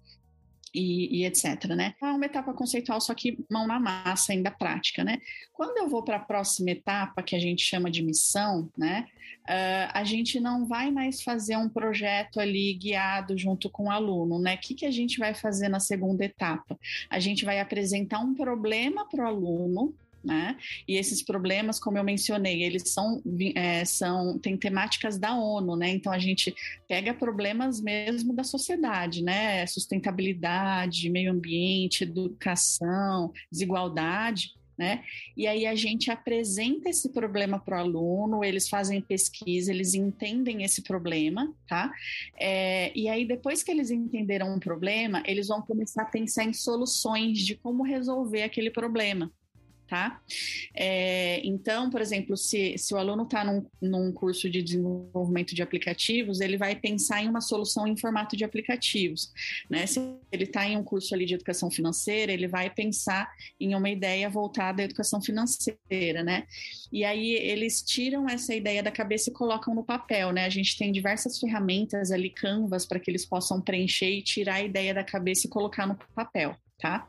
e, 0.73 1.21
e, 1.21 1.25
etc, 1.25 1.65
né? 1.75 1.95
É 2.01 2.05
uma 2.05 2.25
etapa 2.25 2.53
conceitual, 2.53 2.99
só 3.01 3.13
que 3.13 3.37
mão 3.49 3.67
na 3.67 3.79
massa, 3.79 4.33
ainda 4.33 4.51
prática, 4.51 5.03
né? 5.03 5.19
Quando 5.53 5.77
eu 5.77 5.89
vou 5.89 6.03
para 6.03 6.17
a 6.17 6.19
próxima 6.19 6.71
etapa, 6.71 7.23
que 7.23 7.35
a 7.35 7.39
gente 7.39 7.63
chama 7.63 7.89
de 7.89 8.03
missão, 8.03 8.69
né? 8.77 9.07
Uh, 9.49 9.89
a 9.93 10.03
gente 10.03 10.39
não 10.39 10.65
vai 10.65 10.91
mais 10.91 11.23
fazer 11.23 11.57
um 11.57 11.67
projeto 11.67 12.39
ali 12.39 12.73
guiado 12.73 13.37
junto 13.37 13.69
com 13.69 13.85
o 13.85 13.91
aluno, 13.91 14.39
né? 14.39 14.55
O 14.55 14.57
que, 14.59 14.75
que 14.75 14.85
a 14.85 14.91
gente 14.91 15.17
vai 15.17 15.33
fazer 15.33 15.69
na 15.69 15.79
segunda 15.79 16.23
etapa? 16.23 16.77
A 17.09 17.19
gente 17.19 17.45
vai 17.45 17.59
apresentar 17.59 18.19
um 18.19 18.35
problema 18.35 19.07
para 19.09 19.23
o 19.23 19.27
aluno, 19.27 19.95
né? 20.23 20.57
E 20.87 20.97
esses 20.97 21.21
problemas, 21.21 21.79
como 21.79 21.97
eu 21.97 22.03
mencionei, 22.03 22.63
eles 22.63 22.83
são, 22.91 23.21
é, 23.55 23.85
são 23.85 24.37
temáticas 24.39 25.17
da 25.17 25.35
ONU, 25.35 25.75
né? 25.75 25.89
Então 25.89 26.11
a 26.11 26.19
gente 26.19 26.53
pega 26.87 27.13
problemas 27.13 27.81
mesmo 27.81 28.33
da 28.33 28.43
sociedade, 28.43 29.23
né? 29.23 29.65
Sustentabilidade, 29.65 31.09
meio 31.09 31.31
ambiente, 31.31 32.03
educação, 32.03 33.31
desigualdade. 33.51 34.53
Né? 34.77 35.03
E 35.35 35.45
aí 35.45 35.65
a 35.65 35.75
gente 35.75 36.09
apresenta 36.09 36.87
esse 36.87 37.09
problema 37.09 37.59
para 37.59 37.75
o 37.75 37.81
aluno, 37.81 38.45
eles 38.45 38.69
fazem 38.69 39.01
pesquisa, 39.01 39.73
eles 39.73 39.93
entendem 39.93 40.63
esse 40.63 40.81
problema, 40.81 41.53
tá? 41.67 41.91
É, 42.39 42.89
e 42.97 43.09
aí 43.09 43.25
depois 43.25 43.61
que 43.61 43.71
eles 43.71 43.91
entenderam 43.91 44.55
um 44.55 44.57
problema, 44.57 45.21
eles 45.25 45.49
vão 45.49 45.61
começar 45.61 46.03
a 46.03 46.05
pensar 46.05 46.45
em 46.45 46.53
soluções 46.53 47.39
de 47.39 47.55
como 47.55 47.83
resolver 47.83 48.43
aquele 48.43 48.71
problema 48.71 49.29
tá? 49.89 50.21
É, 50.75 51.41
então, 51.43 51.89
por 51.89 51.99
exemplo, 51.99 52.37
se, 52.37 52.77
se 52.77 52.93
o 52.93 52.97
aluno 52.97 53.23
está 53.23 53.43
num, 53.43 53.65
num 53.81 54.11
curso 54.13 54.49
de 54.49 54.61
desenvolvimento 54.61 55.55
de 55.55 55.63
aplicativos, 55.63 56.39
ele 56.39 56.57
vai 56.57 56.75
pensar 56.75 57.23
em 57.23 57.27
uma 57.27 57.41
solução 57.41 57.87
em 57.87 57.97
formato 57.97 58.37
de 58.37 58.43
aplicativos, 58.43 59.33
né? 59.69 59.87
Se 59.87 59.99
ele 60.31 60.43
está 60.43 60.67
em 60.67 60.77
um 60.77 60.83
curso 60.83 61.13
ali 61.15 61.25
de 61.25 61.33
educação 61.33 61.71
financeira, 61.71 62.31
ele 62.31 62.47
vai 62.47 62.69
pensar 62.69 63.29
em 63.59 63.73
uma 63.73 63.89
ideia 63.89 64.29
voltada 64.29 64.83
à 64.83 64.85
educação 64.85 65.21
financeira, 65.21 66.23
né? 66.23 66.45
E 66.91 67.03
aí 67.03 67.33
eles 67.33 67.81
tiram 67.81 68.29
essa 68.29 68.53
ideia 68.53 68.83
da 68.83 68.91
cabeça 68.91 69.31
e 69.31 69.33
colocam 69.33 69.73
no 69.73 69.83
papel, 69.83 70.31
né? 70.31 70.45
A 70.45 70.49
gente 70.49 70.77
tem 70.77 70.91
diversas 70.91 71.39
ferramentas 71.39 72.11
ali, 72.11 72.29
canvas, 72.29 72.85
para 72.85 72.99
que 72.99 73.09
eles 73.09 73.25
possam 73.25 73.59
preencher 73.59 74.09
e 74.09 74.21
tirar 74.21 74.55
a 74.55 74.63
ideia 74.63 74.93
da 74.93 75.03
cabeça 75.03 75.47
e 75.47 75.49
colocar 75.49 75.87
no 75.87 75.97
papel 76.13 76.55
tá? 76.79 77.07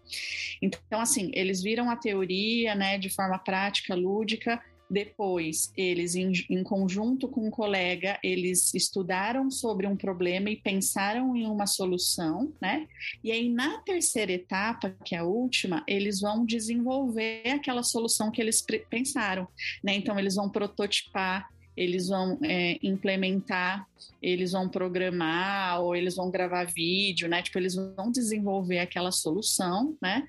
Então, 0.60 1.00
assim, 1.00 1.30
eles 1.32 1.62
viram 1.62 1.90
a 1.90 1.96
teoria, 1.96 2.74
né, 2.74 2.98
de 2.98 3.08
forma 3.08 3.38
prática, 3.38 3.94
lúdica, 3.94 4.60
Depois, 4.90 5.72
eles, 5.76 6.16
em, 6.16 6.32
em, 6.50 6.64
conjunto 6.64 7.28
com 7.28 7.46
um 7.46 7.50
colega, 7.50 8.18
eles 8.24 8.74
estudaram 8.74 9.48
sobre 9.48 9.86
um 9.86 9.96
problema 9.96 10.50
e 10.50 10.56
pensaram 10.56 11.36
em 11.36 11.46
uma 11.46 11.64
solução, 11.64 12.52
né? 12.60 12.88
E 13.22 13.30
aí, 13.30 13.48
na 13.48 13.78
terceira 13.82 14.32
etapa, 14.32 14.96
que 15.04 15.14
é 15.14 15.18
a 15.18 15.24
última, 15.24 15.84
eles 15.86 16.20
vão 16.20 16.44
desenvolver 16.44 17.42
aquela 17.50 17.84
solução 17.84 18.32
que 18.32 18.42
eles 18.42 18.66
pensaram, 18.90 19.46
né? 19.80 19.94
Então, 19.94 20.18
eles 20.18 20.34
vão 20.34 20.50
prototipar 20.50 21.48
eles 21.80 22.08
vão 22.08 22.38
é, 22.44 22.78
implementar, 22.82 23.88
eles 24.20 24.52
vão 24.52 24.68
programar 24.68 25.80
ou 25.80 25.96
eles 25.96 26.14
vão 26.14 26.30
gravar 26.30 26.64
vídeo, 26.64 27.26
né? 27.26 27.40
Tipo, 27.40 27.58
eles 27.58 27.74
vão 27.74 28.12
desenvolver 28.12 28.80
aquela 28.80 29.10
solução, 29.10 29.96
né? 30.00 30.28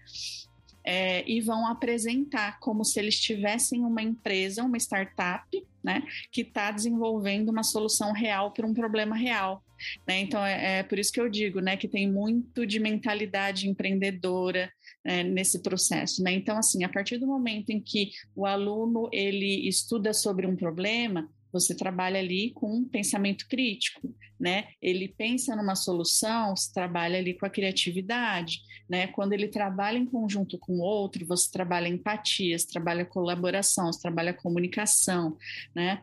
É, 0.84 1.30
e 1.30 1.41
vão 1.41 1.68
apresentar 1.68 2.58
como 2.60 2.86
se 2.86 2.99
eles 2.99 3.20
tivessem 3.20 3.84
uma 3.84 4.02
empresa, 4.02 4.64
uma 4.64 4.78
startup, 4.78 5.45
né, 5.84 6.02
que 6.32 6.41
está 6.41 6.72
desenvolvendo 6.72 7.49
uma 7.49 7.62
solução 7.62 8.12
real 8.14 8.52
para 8.52 8.66
um 8.66 8.74
problema 8.74 9.16
real. 9.16 9.64
Né? 10.08 10.22
Então 10.22 10.43
é, 10.43 10.80
é, 10.80 10.84
por 10.84 10.97
isso 10.97 11.12
que 11.12 11.22
eu 11.22 11.30
digo, 11.30 11.60
né, 11.60 11.78
que 11.78 11.88
tem 11.88 12.12
muito 12.12 12.66
de 12.66 12.80
mentalidade 12.80 13.70
empreendedora 13.70 14.72
é, 15.04 15.24
nesse 15.24 15.62
processo. 15.62 16.24
Né? 16.24 16.34
Então 16.34 16.58
assim, 16.58 16.84
a 16.84 16.89
partir 16.89 17.20
do 17.20 17.28
momento 17.28 17.70
em 17.70 17.80
que 17.80 18.10
o 18.36 18.47
aluno 18.47 19.08
ele 19.12 19.68
estuda 19.68 20.14
sobre 20.14 20.47
um 20.47 20.56
problema, 20.56 21.30
você 21.52 21.76
trabalha 21.76 22.20
ali 22.20 22.52
com 22.52 22.74
um 22.74 22.86
pensamento 22.86 23.47
crítico, 23.47 24.14
né? 24.42 24.70
Ele 24.82 25.08
pensa 25.08 25.56
numa 25.56 25.76
solução, 25.76 26.56
você 26.56 26.74
trabalha 26.74 27.20
ali 27.20 27.36
com 27.36 27.46
a 27.46 27.50
criatividade, 27.50 28.62
né? 28.89 29.06
Quando 29.06 29.34
ele 29.34 29.48
trabalha 29.48 30.00
em 30.00 30.06
conjunto 30.06 30.58
com 30.58 30.80
o 30.80 30.82
outro, 30.82 31.24
você 31.28 31.50
trabalha 31.52 31.88
empatia, 31.88 32.58
você 32.58 32.68
trabalha 32.68 33.06
colaboração, 33.06 33.94
você 33.94 34.02
trabalha 34.02 34.34
comunicação, 34.34 35.38
né? 35.76 36.02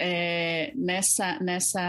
É, 0.00 0.70
nessa, 0.76 1.40
nessa, 1.40 1.80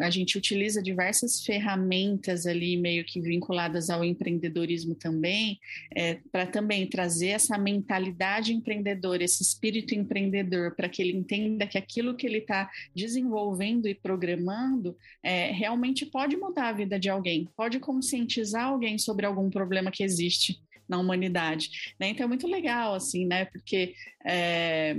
a 0.00 0.10
gente 0.10 0.36
utiliza 0.36 0.82
diversas 0.82 1.42
ferramentas 1.42 2.44
ali 2.44 2.76
meio 2.76 3.04
que 3.04 3.20
vinculadas 3.20 3.88
ao 3.88 4.04
empreendedorismo 4.04 4.94
também, 4.96 5.58
é, 5.94 6.18
para 6.32 6.46
também 6.46 6.86
trazer 6.86 7.28
essa 7.28 7.56
mentalidade 7.56 8.52
empreendedora, 8.52 9.22
esse 9.22 9.42
espírito 9.42 9.94
empreendedor, 9.94 10.74
para 10.74 10.88
que 10.88 11.00
ele 11.00 11.16
entenda 11.16 11.66
que 11.66 11.78
aquilo 11.78 12.16
que 12.16 12.26
ele 12.26 12.38
está 12.38 12.68
desenvolvendo 12.94 13.86
e 13.86 13.94
programando 13.94 14.96
é, 15.28 15.52
realmente 15.52 16.06
pode 16.06 16.38
mudar 16.38 16.68
a 16.68 16.72
vida 16.72 16.98
de 16.98 17.10
alguém, 17.10 17.46
pode 17.54 17.78
conscientizar 17.78 18.64
alguém 18.64 18.96
sobre 18.96 19.26
algum 19.26 19.50
problema 19.50 19.90
que 19.90 20.02
existe 20.02 20.58
na 20.88 20.98
humanidade, 20.98 21.92
né? 22.00 22.08
Então 22.08 22.24
é 22.24 22.26
muito 22.26 22.46
legal, 22.46 22.94
assim, 22.94 23.26
né? 23.26 23.44
Porque, 23.44 23.94
é, 24.24 24.96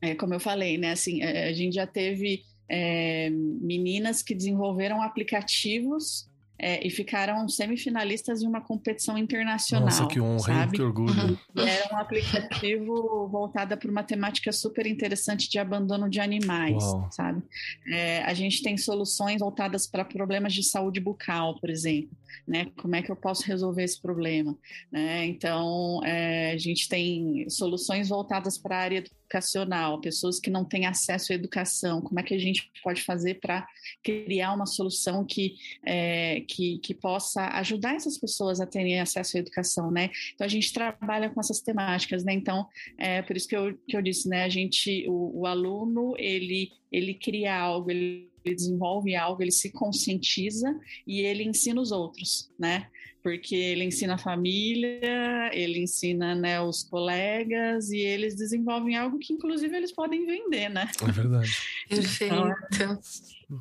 é, 0.00 0.14
como 0.14 0.32
eu 0.34 0.38
falei, 0.38 0.78
né? 0.78 0.92
Assim, 0.92 1.20
é, 1.20 1.48
a 1.48 1.52
gente 1.52 1.74
já 1.74 1.84
teve 1.84 2.44
é, 2.70 3.28
meninas 3.30 4.22
que 4.22 4.36
desenvolveram 4.36 5.02
aplicativos 5.02 6.29
é, 6.62 6.86
e 6.86 6.90
ficaram 6.90 7.48
semifinalistas 7.48 8.42
em 8.42 8.46
uma 8.46 8.60
competição 8.60 9.16
internacional. 9.16 9.86
Nossa, 9.86 10.06
que 10.06 10.20
honra, 10.20 10.38
sabe? 10.40 10.76
que 10.76 10.82
orgulho. 10.82 11.38
Era 11.56 11.94
um 11.94 11.96
aplicativo 11.96 13.26
voltado 13.28 13.76
para 13.78 13.90
uma 13.90 14.02
temática 14.02 14.52
super 14.52 14.86
interessante 14.86 15.48
de 15.48 15.58
abandono 15.58 16.08
de 16.08 16.20
animais, 16.20 16.82
Uau. 16.82 17.08
sabe? 17.10 17.42
É, 17.90 18.22
a 18.24 18.34
gente 18.34 18.62
tem 18.62 18.76
soluções 18.76 19.40
voltadas 19.40 19.86
para 19.86 20.04
problemas 20.04 20.52
de 20.52 20.62
saúde 20.62 21.00
bucal, 21.00 21.58
por 21.58 21.70
exemplo. 21.70 22.10
Né? 22.46 22.66
Como 22.76 22.94
é 22.96 23.02
que 23.02 23.10
eu 23.10 23.16
posso 23.16 23.44
resolver 23.46 23.82
esse 23.82 24.00
problema? 24.00 24.56
Né? 24.90 25.26
Então, 25.26 26.00
é, 26.04 26.52
a 26.52 26.58
gente 26.58 26.88
tem 26.88 27.48
soluções 27.48 28.08
voltadas 28.08 28.58
para 28.58 28.76
a 28.76 28.80
área 28.80 28.98
educacional, 29.30 30.00
pessoas 30.00 30.40
que 30.40 30.50
não 30.50 30.64
têm 30.64 30.86
acesso 30.86 31.32
à 31.32 31.34
educação, 31.36 32.00
como 32.02 32.18
é 32.18 32.22
que 32.22 32.34
a 32.34 32.38
gente 32.38 32.70
pode 32.82 33.02
fazer 33.02 33.38
para 33.40 33.66
criar 34.02 34.52
uma 34.52 34.66
solução 34.66 35.24
que, 35.24 35.54
é, 35.86 36.40
que, 36.48 36.78
que 36.78 36.94
possa 36.94 37.46
ajudar 37.58 37.94
essas 37.94 38.18
pessoas 38.18 38.60
a 38.60 38.66
terem 38.66 39.00
acesso 39.00 39.36
à 39.36 39.40
educação, 39.40 39.90
né? 39.90 40.10
Então 40.34 40.44
a 40.44 40.50
gente 40.50 40.72
trabalha 40.72 41.30
com 41.30 41.40
essas 41.40 41.60
temáticas, 41.60 42.24
né? 42.24 42.32
Então, 42.32 42.66
é 42.98 43.22
por 43.22 43.36
isso 43.36 43.48
que 43.48 43.56
eu, 43.56 43.78
que 43.88 43.96
eu 43.96 44.02
disse, 44.02 44.28
né? 44.28 44.44
A 44.44 44.48
gente, 44.48 45.06
o, 45.08 45.40
o 45.40 45.46
aluno, 45.46 46.14
ele, 46.18 46.72
ele 46.90 47.14
cria 47.14 47.56
algo, 47.56 47.90
ele 47.90 48.29
desenvolve 48.44 49.14
algo, 49.14 49.42
ele 49.42 49.52
se 49.52 49.70
conscientiza 49.70 50.78
e 51.06 51.20
ele 51.20 51.44
ensina 51.44 51.80
os 51.80 51.92
outros, 51.92 52.50
né? 52.58 52.88
Porque 53.22 53.54
ele 53.54 53.84
ensina 53.84 54.14
a 54.14 54.18
família, 54.18 55.50
ele 55.52 55.80
ensina 55.80 56.34
né, 56.34 56.60
os 56.60 56.82
colegas 56.82 57.90
e 57.90 57.98
eles 57.98 58.34
desenvolvem 58.34 58.96
algo 58.96 59.18
que 59.18 59.32
inclusive 59.32 59.76
eles 59.76 59.92
podem 59.92 60.26
vender, 60.26 60.68
né? 60.68 60.90
É 61.06 61.12
verdade. 61.12 61.50
Perfeito. 61.88 62.34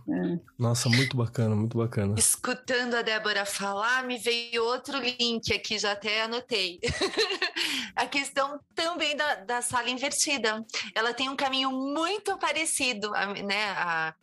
É. 0.07 0.39
Nossa, 0.57 0.87
muito 0.87 1.17
bacana, 1.17 1.55
muito 1.55 1.77
bacana. 1.77 2.15
Escutando 2.17 2.93
a 2.93 3.01
Débora 3.01 3.43
falar, 3.43 4.05
me 4.05 4.17
veio 4.17 4.63
outro 4.63 4.99
link 4.99 5.51
aqui, 5.51 5.79
já 5.79 5.93
até 5.93 6.21
anotei. 6.21 6.79
a 7.95 8.05
questão 8.05 8.59
também 8.75 9.15
da, 9.15 9.35
da 9.35 9.61
sala 9.61 9.89
invertida. 9.89 10.63
Ela 10.93 11.13
tem 11.13 11.27
um 11.27 11.35
caminho 11.35 11.71
muito 11.71 12.37
parecido, 12.37 13.09
né? 13.45 13.71
A, 13.71 14.13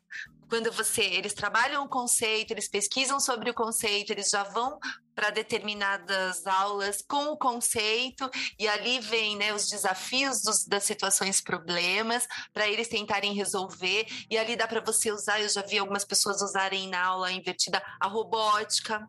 quando 0.48 0.70
você 0.70 1.02
eles 1.02 1.34
trabalham 1.34 1.84
o 1.84 1.88
conceito, 1.88 2.52
eles 2.52 2.68
pesquisam 2.68 3.18
sobre 3.18 3.50
o 3.50 3.54
conceito, 3.54 4.12
eles 4.12 4.30
já 4.30 4.44
vão 4.44 4.78
para 5.16 5.30
determinadas 5.30 6.46
aulas 6.46 7.02
com 7.08 7.32
o 7.32 7.38
conceito 7.38 8.30
e 8.58 8.68
ali 8.68 9.00
vem 9.00 9.34
né, 9.34 9.54
os 9.54 9.68
desafios 9.68 10.42
dos, 10.42 10.66
das 10.66 10.84
situações 10.84 11.40
problemas 11.40 12.28
para 12.52 12.68
eles 12.68 12.86
tentarem 12.86 13.32
resolver 13.32 14.06
e 14.30 14.36
ali 14.36 14.54
dá 14.54 14.68
para 14.68 14.82
você 14.82 15.10
usar 15.10 15.40
eu 15.40 15.48
já 15.48 15.62
vi 15.62 15.78
algumas 15.78 16.04
pessoas 16.04 16.42
usarem 16.42 16.88
na 16.88 17.02
aula 17.02 17.32
invertida 17.32 17.82
a 17.98 18.06
robótica 18.06 19.08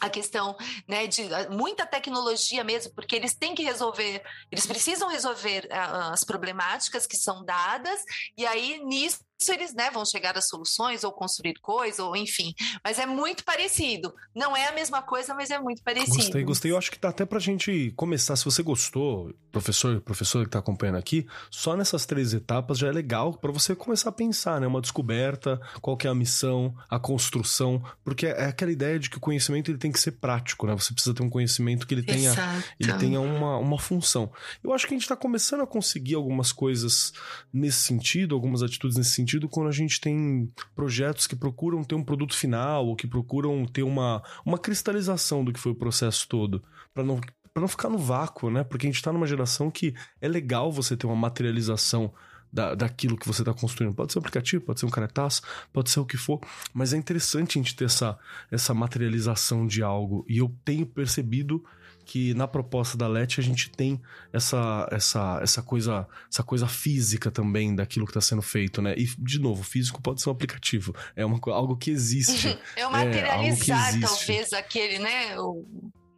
a 0.00 0.10
questão 0.10 0.54
né, 0.86 1.06
de 1.06 1.22
muita 1.50 1.86
tecnologia 1.86 2.62
mesmo, 2.62 2.92
porque 2.94 3.16
eles 3.16 3.34
têm 3.34 3.54
que 3.54 3.62
resolver, 3.62 4.22
eles 4.52 4.66
precisam 4.66 5.08
resolver 5.08 5.64
uh, 5.64 6.12
as 6.12 6.24
problemáticas 6.24 7.06
que 7.06 7.16
são 7.16 7.42
dadas, 7.42 8.00
e 8.36 8.46
aí 8.46 8.78
nisso 8.84 9.20
eles 9.46 9.72
né, 9.72 9.90
vão 9.90 10.04
chegar 10.04 10.36
a 10.36 10.40
soluções 10.40 11.04
ou 11.04 11.12
construir 11.12 11.54
coisas, 11.60 12.00
ou 12.00 12.16
enfim. 12.16 12.52
Mas 12.84 12.98
é 12.98 13.06
muito 13.06 13.44
parecido. 13.44 14.12
Não 14.34 14.56
é 14.56 14.66
a 14.66 14.72
mesma 14.72 15.00
coisa, 15.02 15.34
mas 15.34 15.50
é 15.50 15.58
muito 15.58 15.82
parecido. 15.82 16.16
Gostei, 16.16 16.44
gostei. 16.44 16.70
Eu 16.72 16.78
acho 16.78 16.90
que 16.90 16.98
dá 16.98 17.10
até 17.10 17.24
pra 17.24 17.38
gente 17.38 17.92
começar. 17.96 18.34
Se 18.36 18.44
você 18.44 18.62
gostou, 18.62 19.32
professor, 19.60 20.00
professor 20.00 20.44
que 20.44 20.50
tá 20.50 20.58
acompanhando 20.58 20.96
aqui, 20.96 21.26
só 21.50 21.76
nessas 21.76 22.04
três 22.04 22.34
etapas 22.34 22.78
já 22.78 22.88
é 22.88 22.92
legal 22.92 23.34
para 23.34 23.52
você 23.52 23.74
começar 23.74 24.10
a 24.10 24.12
pensar, 24.12 24.60
né? 24.60 24.66
Uma 24.66 24.80
descoberta, 24.80 25.60
qual 25.80 25.96
que 25.96 26.06
é 26.06 26.10
a 26.10 26.14
missão, 26.14 26.74
a 26.90 26.98
construção, 26.98 27.82
porque 28.04 28.26
é 28.26 28.46
aquela 28.46 28.72
ideia 28.72 28.98
de 28.98 29.08
que 29.08 29.18
o 29.18 29.20
conhecimento 29.20 29.70
ele 29.70 29.78
tem 29.78 29.92
que 29.92 30.00
ser 30.00 30.12
prático, 30.12 30.66
né? 30.66 30.74
Você 30.74 30.92
precisa 30.92 31.14
ter 31.14 31.22
um 31.22 31.30
conhecimento 31.30 31.86
que 31.86 31.94
ele 31.94 32.02
tenha, 32.02 32.34
ele 32.78 32.92
tenha 32.94 33.20
uma, 33.20 33.56
uma 33.56 33.78
função. 33.78 34.30
Eu 34.62 34.72
acho 34.72 34.86
que 34.86 34.94
a 34.94 34.98
gente 34.98 35.08
tá 35.08 35.16
começando 35.16 35.62
a 35.62 35.66
conseguir 35.66 36.16
algumas 36.16 36.52
coisas 36.52 37.12
nesse 37.52 37.78
sentido, 37.78 38.34
algumas 38.34 38.62
atitudes 38.62 38.96
nesse 38.96 39.10
sentido 39.10 39.28
sentido 39.28 39.48
quando 39.48 39.68
a 39.68 39.72
gente 39.72 40.00
tem 40.00 40.50
projetos 40.74 41.26
que 41.26 41.36
procuram 41.36 41.84
ter 41.84 41.94
um 41.94 42.02
produto 42.02 42.34
final 42.34 42.86
ou 42.86 42.96
que 42.96 43.06
procuram 43.06 43.66
ter 43.66 43.82
uma, 43.82 44.22
uma 44.44 44.58
cristalização 44.58 45.44
do 45.44 45.52
que 45.52 45.60
foi 45.60 45.72
o 45.72 45.76
processo 45.76 46.26
todo, 46.26 46.62
para 46.94 47.04
não 47.04 47.20
para 47.58 47.62
não 47.62 47.68
ficar 47.68 47.88
no 47.88 47.98
vácuo, 47.98 48.50
né? 48.50 48.62
Porque 48.62 48.86
a 48.86 48.88
gente 48.88 48.96
está 48.96 49.12
numa 49.12 49.26
geração 49.26 49.68
que 49.68 49.92
é 50.20 50.28
legal 50.28 50.70
você 50.70 50.96
ter 50.96 51.06
uma 51.06 51.16
materialização 51.16 52.12
da, 52.52 52.74
daquilo 52.74 53.16
que 53.16 53.26
você 53.26 53.42
está 53.42 53.52
construindo. 53.52 53.94
Pode 53.94 54.12
ser 54.12 54.20
um 54.20 54.20
aplicativo, 54.20 54.64
pode 54.64 54.78
ser 54.78 54.86
um 54.86 54.90
cartaz, 54.90 55.42
pode 55.72 55.90
ser 55.90 55.98
o 55.98 56.06
que 56.06 56.16
for, 56.16 56.40
mas 56.72 56.92
é 56.92 56.96
interessante 56.96 57.58
a 57.58 57.62
gente 57.62 57.74
ter 57.74 57.86
essa, 57.86 58.16
essa 58.50 58.72
materialização 58.72 59.66
de 59.66 59.82
algo. 59.82 60.24
E 60.28 60.38
eu 60.38 60.54
tenho 60.64 60.86
percebido 60.86 61.64
que 62.04 62.32
na 62.32 62.46
proposta 62.46 62.96
da 62.96 63.08
LET 63.08 63.38
a 63.38 63.42
gente 63.42 63.70
tem 63.70 64.00
essa, 64.32 64.88
essa, 64.92 65.40
essa, 65.42 65.60
coisa, 65.60 66.06
essa 66.30 66.44
coisa 66.44 66.68
física 66.68 67.28
também 67.28 67.74
daquilo 67.74 68.06
que 68.06 68.12
está 68.12 68.20
sendo 68.20 68.40
feito, 68.40 68.80
né? 68.80 68.94
E, 68.96 69.04
de 69.18 69.40
novo, 69.40 69.64
físico 69.64 70.00
pode 70.00 70.22
ser 70.22 70.28
um 70.28 70.32
aplicativo. 70.32 70.94
É 71.16 71.26
uma, 71.26 71.38
algo 71.46 71.76
que 71.76 71.90
existe. 71.90 72.56
é 72.76 72.86
o 72.86 72.92
materializar, 72.92 73.96
é, 73.96 74.00
talvez, 74.00 74.52
aquele, 74.52 75.00
né? 75.00 75.38
O... 75.40 75.66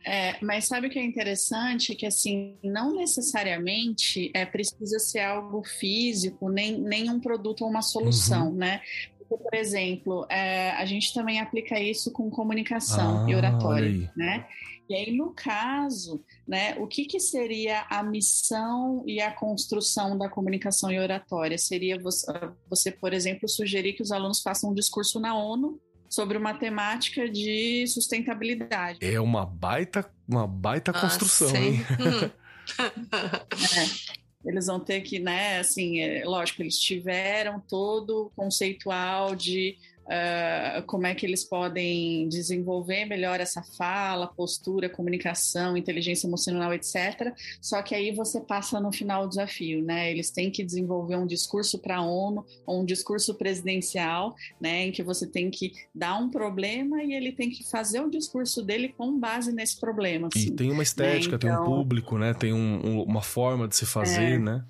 É, 0.05 0.43
mas 0.43 0.67
sabe 0.67 0.87
o 0.87 0.91
que 0.91 0.99
é 0.99 1.05
interessante? 1.05 1.95
Que 1.95 2.07
assim, 2.07 2.57
não 2.63 2.97
necessariamente 2.97 4.31
é 4.35 4.47
precisa 4.47 4.99
ser 4.99 5.21
algo 5.21 5.63
físico, 5.63 6.49
nem, 6.49 6.81
nem 6.81 7.11
um 7.11 7.21
produto 7.21 7.63
ou 7.63 7.71
uma 7.71 7.83
solução, 7.83 8.49
uhum. 8.49 8.57
né? 8.57 8.81
por 9.37 9.55
exemplo, 9.55 10.27
é, 10.29 10.73
a 10.73 10.85
gente 10.85 11.15
também 11.15 11.39
aplica 11.39 11.79
isso 11.79 12.11
com 12.11 12.29
comunicação 12.29 13.25
ah, 13.25 13.31
e 13.31 13.35
oratória, 13.37 14.13
né? 14.17 14.45
E 14.89 14.95
aí, 14.95 15.17
no 15.17 15.31
caso, 15.31 16.21
né, 16.47 16.75
o 16.77 16.87
que, 16.89 17.05
que 17.05 17.21
seria 17.21 17.87
a 17.89 18.03
missão 18.03 19.05
e 19.07 19.21
a 19.21 19.31
construção 19.31 20.19
da 20.19 20.29
comunicação 20.29 20.91
e 20.91 20.99
oratória? 20.99 21.57
Seria 21.57 21.97
você, 21.97 22.27
você, 22.69 22.91
por 22.91 23.13
exemplo, 23.13 23.49
sugerir 23.49 23.93
que 23.93 24.03
os 24.03 24.11
alunos 24.11 24.43
façam 24.43 24.71
um 24.71 24.75
discurso 24.75 25.21
na 25.21 25.33
ONU 25.39 25.81
sobre 26.11 26.37
uma 26.37 26.53
temática 26.53 27.29
de 27.31 27.87
sustentabilidade. 27.87 28.99
É 29.01 29.21
uma 29.21 29.47
baita, 29.47 30.11
uma 30.29 30.45
baita 30.45 30.91
ah, 30.91 31.01
construção, 31.01 31.55
hein? 31.55 31.87
é. 34.45 34.49
eles 34.51 34.67
vão 34.67 34.81
ter 34.81 35.03
que, 35.03 35.21
né, 35.21 35.61
assim, 35.61 36.01
é, 36.01 36.25
lógico, 36.25 36.63
eles 36.63 36.81
tiveram 36.81 37.61
todo 37.61 38.27
o 38.27 38.31
conceitual 38.31 39.37
de 39.37 39.79
uh, 40.11 40.83
como 40.87 41.07
é 41.07 41.15
que 41.15 41.25
eles 41.25 41.45
podem 41.45 42.29
desenvolver 42.29 43.05
melhor 43.05 43.41
essa 43.41 43.63
fala, 43.63 44.27
postura, 44.27 44.91
comunicação, 44.91 45.77
inteligência 45.77 46.27
emocional, 46.27 46.75
etc. 46.75 47.33
Só 47.61 47.81
que 47.83 47.95
aí 47.95 48.13
você 48.13 48.41
passa 48.41 48.81
no 48.81 48.93
final 48.93 49.25
o 49.25 49.29
desafio, 49.29 49.83
né? 49.85 50.11
Eles 50.11 50.31
têm 50.31 50.51
que 50.51 50.65
desenvolver 50.65 51.17
um 51.17 51.27
discurso 51.27 51.79
para 51.79 51.99
a 51.99 52.03
ONU, 52.03 52.45
ou 52.67 52.83
um 52.83 52.85
discurso 52.85 53.35
presidencial, 53.35 54.35
né, 54.61 54.87
em 54.87 54.93
que 54.93 55.03
você 55.03 55.27
tem 55.27 55.51
que 55.51 55.73
dar 55.95 56.17
um 56.19 56.29
problema 56.31 57.03
e 57.03 57.13
ele 57.13 57.33
tem 57.33 57.51
que 57.51 57.69
fazer 57.69 58.01
o 58.01 58.11
discurso 58.11 58.63
dele 58.63 58.95
com 58.97 59.19
base 59.19 59.53
nesse 59.53 59.79
problema. 59.79 60.29
Assim, 60.35 60.49
e 60.49 60.51
tem 60.51 60.71
uma 60.71 60.83
estética, 60.83 61.33
né? 61.33 61.37
então, 61.37 61.39
tem 61.39 61.51
um 61.51 61.55
então 61.55 61.65
público, 61.65 62.19
né? 62.19 62.35
Tem 62.35 62.53
um, 62.53 62.81
um, 62.85 63.03
uma 63.03 63.23
forma 63.23 63.69
de 63.69 63.77
se 63.77 63.87
fazer, 63.87 64.35
é, 64.35 64.39
né? 64.39 64.65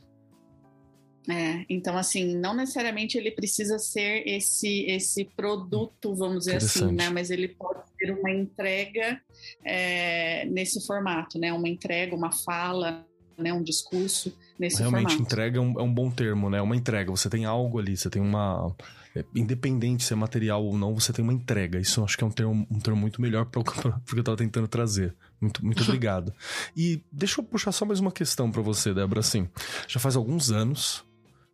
É, 1.29 1.65
então, 1.69 1.99
assim, 1.99 2.35
não 2.37 2.55
necessariamente 2.55 3.19
ele 3.19 3.31
precisa 3.31 3.79
ser 3.79 4.27
esse 4.27 4.87
esse 4.87 5.25
produto, 5.25 6.15
vamos 6.15 6.41
dizer 6.41 6.57
assim, 6.57 6.93
né? 6.93 7.11
Mas 7.11 7.31
ele 7.31 7.49
pode 7.49 7.81
ser 7.99 8.13
uma 8.13 8.31
entrega 8.31 9.21
é, 9.65 10.47
nesse 10.47 10.85
formato, 10.87 11.39
né? 11.39 11.53
Uma 11.53 11.69
entrega, 11.69 12.17
uma 12.17 12.33
fala, 12.33 13.05
né? 13.37 13.53
Um 13.53 13.63
discurso 13.63 14.37
nesse 14.59 14.79
Realmente, 14.79 15.11
formato. 15.11 15.23
entrega 15.23 15.59
é 15.59 15.61
um, 15.61 15.79
é 15.79 15.83
um 15.83 15.93
bom 15.93 16.11
termo, 16.11 16.49
né? 16.49 16.61
Uma 16.63 16.75
entrega. 16.77 17.11
Você 17.11 17.29
tem 17.29 17.45
algo 17.45 17.79
ali, 17.79 17.97
você 17.97 18.09
tem 18.09 18.23
uma 18.23 18.75
é, 19.15 19.25
independente 19.35 20.05
se 20.05 20.13
é 20.13 20.17
material 20.17 20.65
ou 20.65 20.77
não, 20.77 20.95
você 20.95 21.13
tem 21.13 21.23
uma 21.23 21.35
entrega. 21.35 21.79
Isso 21.79 22.01
eu 22.01 22.05
acho 22.05 22.17
que 22.17 22.25
é 22.25 22.27
um 22.27 22.31
termo, 22.31 22.67
um 22.71 22.79
termo 22.79 22.99
muito 22.99 23.21
melhor 23.21 23.45
para 23.45 23.61
o 23.61 23.65
que 23.65 24.15
eu 24.15 24.21
estava 24.21 24.39
tentando 24.39 24.69
trazer. 24.69 25.15
Muito, 25.39 25.65
muito 25.65 25.83
obrigado. 25.85 26.33
E 26.77 27.03
deixa 27.13 27.41
eu 27.41 27.45
puxar 27.45 27.73
só 27.73 27.85
mais 27.85 28.01
uma 28.01 28.13
questão 28.13 28.51
para 28.51 28.63
você, 28.63 28.95
Débora. 28.95 29.21
Assim, 29.21 29.49
já 29.87 30.01
faz 30.01 30.17
alguns 30.17 30.51
anos 30.51 31.05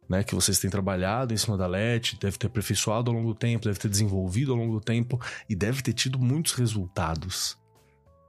né, 0.08 0.22
que 0.22 0.34
vocês 0.34 0.58
têm 0.58 0.70
trabalhado 0.70 1.34
em 1.34 1.36
cima 1.36 1.56
da 1.56 1.66
LET, 1.66 2.16
deve 2.20 2.38
ter 2.38 2.46
aperfeiçoado 2.46 3.10
ao 3.10 3.16
longo 3.16 3.32
do 3.32 3.38
tempo, 3.38 3.64
deve 3.64 3.78
ter 3.78 3.88
desenvolvido 3.88 4.52
ao 4.52 4.58
longo 4.58 4.74
do 4.74 4.80
tempo 4.80 5.20
e 5.48 5.54
deve 5.54 5.82
ter 5.82 5.92
tido 5.92 6.18
muitos 6.18 6.52
resultados. 6.52 7.56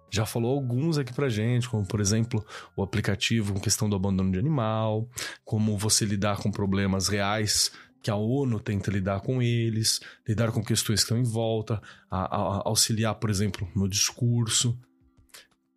Já 0.10 0.26
falou 0.26 0.56
alguns 0.56 0.98
aqui 0.98 1.14
pra 1.14 1.28
gente, 1.28 1.68
como 1.68 1.86
por 1.86 2.00
exemplo 2.00 2.46
o 2.76 2.82
aplicativo 2.82 3.54
com 3.54 3.60
questão 3.60 3.90
do 3.90 3.96
abandono 3.96 4.32
de 4.32 4.40
animal, 4.40 5.08
como 5.44 5.78
você 5.78 6.06
lidar 6.06 6.38
com 6.38 6.50
problemas 6.50 7.10
reais 7.10 7.72
que 8.02 8.12
a 8.12 8.16
ONU 8.16 8.60
tenta 8.60 8.90
lidar 8.90 9.20
com 9.20 9.42
eles, 9.42 10.00
lidar 10.26 10.52
com 10.52 10.64
questões 10.64 11.02
que 11.02 11.04
estão 11.04 11.18
em 11.18 11.24
volta, 11.24 11.82
a, 12.10 12.20
a, 12.24 12.62
auxiliar, 12.66 13.16
por 13.16 13.30
exemplo, 13.30 13.68
no 13.76 13.88
discurso. 13.88 14.80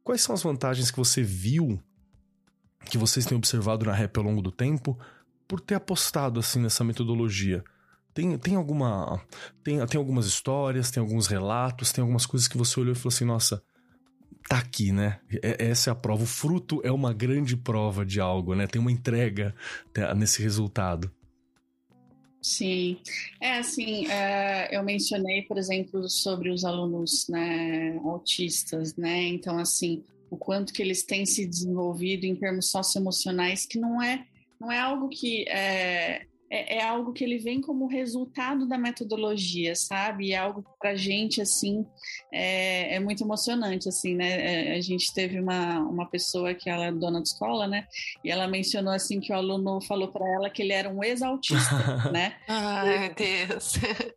Quais 0.04 0.20
são 0.20 0.34
as 0.34 0.42
vantagens 0.42 0.92
que 0.92 0.96
você 0.96 1.22
viu, 1.22 1.82
que 2.88 2.96
vocês 2.96 3.26
têm 3.26 3.36
observado 3.36 3.84
na 3.84 3.92
REP 3.92 4.16
ao 4.16 4.22
longo 4.22 4.42
do 4.42 4.52
tempo, 4.52 4.96
por 5.50 5.60
ter 5.60 5.74
apostado 5.74 6.38
assim 6.38 6.60
nessa 6.60 6.84
metodologia? 6.84 7.64
Tem, 8.14 8.38
tem 8.38 8.54
alguma. 8.54 9.20
Tem, 9.64 9.84
tem 9.84 9.98
algumas 9.98 10.26
histórias, 10.26 10.92
tem 10.92 11.00
alguns 11.00 11.26
relatos, 11.26 11.90
tem 11.90 12.02
algumas 12.02 12.24
coisas 12.24 12.46
que 12.46 12.56
você 12.56 12.78
olhou 12.78 12.92
e 12.92 12.96
falou 12.96 13.08
assim: 13.08 13.24
nossa, 13.24 13.60
tá 14.48 14.58
aqui, 14.58 14.92
né? 14.92 15.18
É, 15.42 15.66
essa 15.66 15.90
é 15.90 15.92
a 15.92 15.96
prova. 15.96 16.22
O 16.22 16.26
fruto 16.26 16.80
é 16.84 16.92
uma 16.92 17.12
grande 17.12 17.56
prova 17.56 18.06
de 18.06 18.20
algo, 18.20 18.54
né? 18.54 18.68
Tem 18.68 18.80
uma 18.80 18.92
entrega 18.92 19.52
né, 19.96 20.14
nesse 20.14 20.40
resultado. 20.40 21.10
Sim, 22.40 22.98
é 23.40 23.58
assim, 23.58 24.06
é, 24.06 24.74
eu 24.74 24.82
mencionei, 24.84 25.42
por 25.42 25.58
exemplo, 25.58 26.08
sobre 26.08 26.48
os 26.48 26.64
alunos 26.64 27.26
né, 27.28 27.98
autistas, 28.04 28.96
né? 28.96 29.24
Então, 29.24 29.58
assim, 29.58 30.04
o 30.30 30.36
quanto 30.36 30.72
que 30.72 30.80
eles 30.80 31.02
têm 31.02 31.26
se 31.26 31.44
desenvolvido 31.44 32.24
em 32.24 32.36
termos 32.36 32.70
socioemocionais, 32.70 33.66
que 33.66 33.78
não 33.78 34.00
é 34.00 34.24
não 34.60 34.70
é 34.70 34.78
algo 34.78 35.08
que 35.08 35.48
é, 35.48 36.26
é, 36.52 36.78
é, 36.78 36.82
algo 36.82 37.12
que 37.12 37.22
ele 37.22 37.38
vem 37.38 37.60
como 37.60 37.86
resultado 37.86 38.66
da 38.66 38.76
metodologia, 38.76 39.76
sabe? 39.76 40.32
É 40.32 40.36
algo 40.36 40.64
para 40.80 40.90
a 40.90 40.96
gente 40.96 41.40
assim 41.40 41.86
é, 42.32 42.96
é, 42.96 43.00
muito 43.00 43.22
emocionante, 43.22 43.88
assim, 43.88 44.16
né? 44.16 44.72
É, 44.72 44.76
a 44.76 44.80
gente 44.80 45.14
teve 45.14 45.38
uma, 45.38 45.78
uma 45.78 46.10
pessoa 46.10 46.52
que 46.52 46.68
ela 46.68 46.86
é 46.86 46.92
dona 46.92 47.22
de 47.22 47.28
escola, 47.28 47.68
né? 47.68 47.86
E 48.24 48.32
ela 48.32 48.48
mencionou 48.48 48.92
assim 48.92 49.20
que 49.20 49.32
o 49.32 49.36
aluno 49.36 49.80
falou 49.82 50.08
para 50.08 50.28
ela 50.28 50.50
que 50.50 50.60
ele 50.60 50.72
era 50.72 50.90
um 50.90 51.04
ex-autista, 51.04 52.10
né? 52.10 52.36
Ai, 52.48 52.98
meu 52.98 53.14
Deus! 53.14 53.74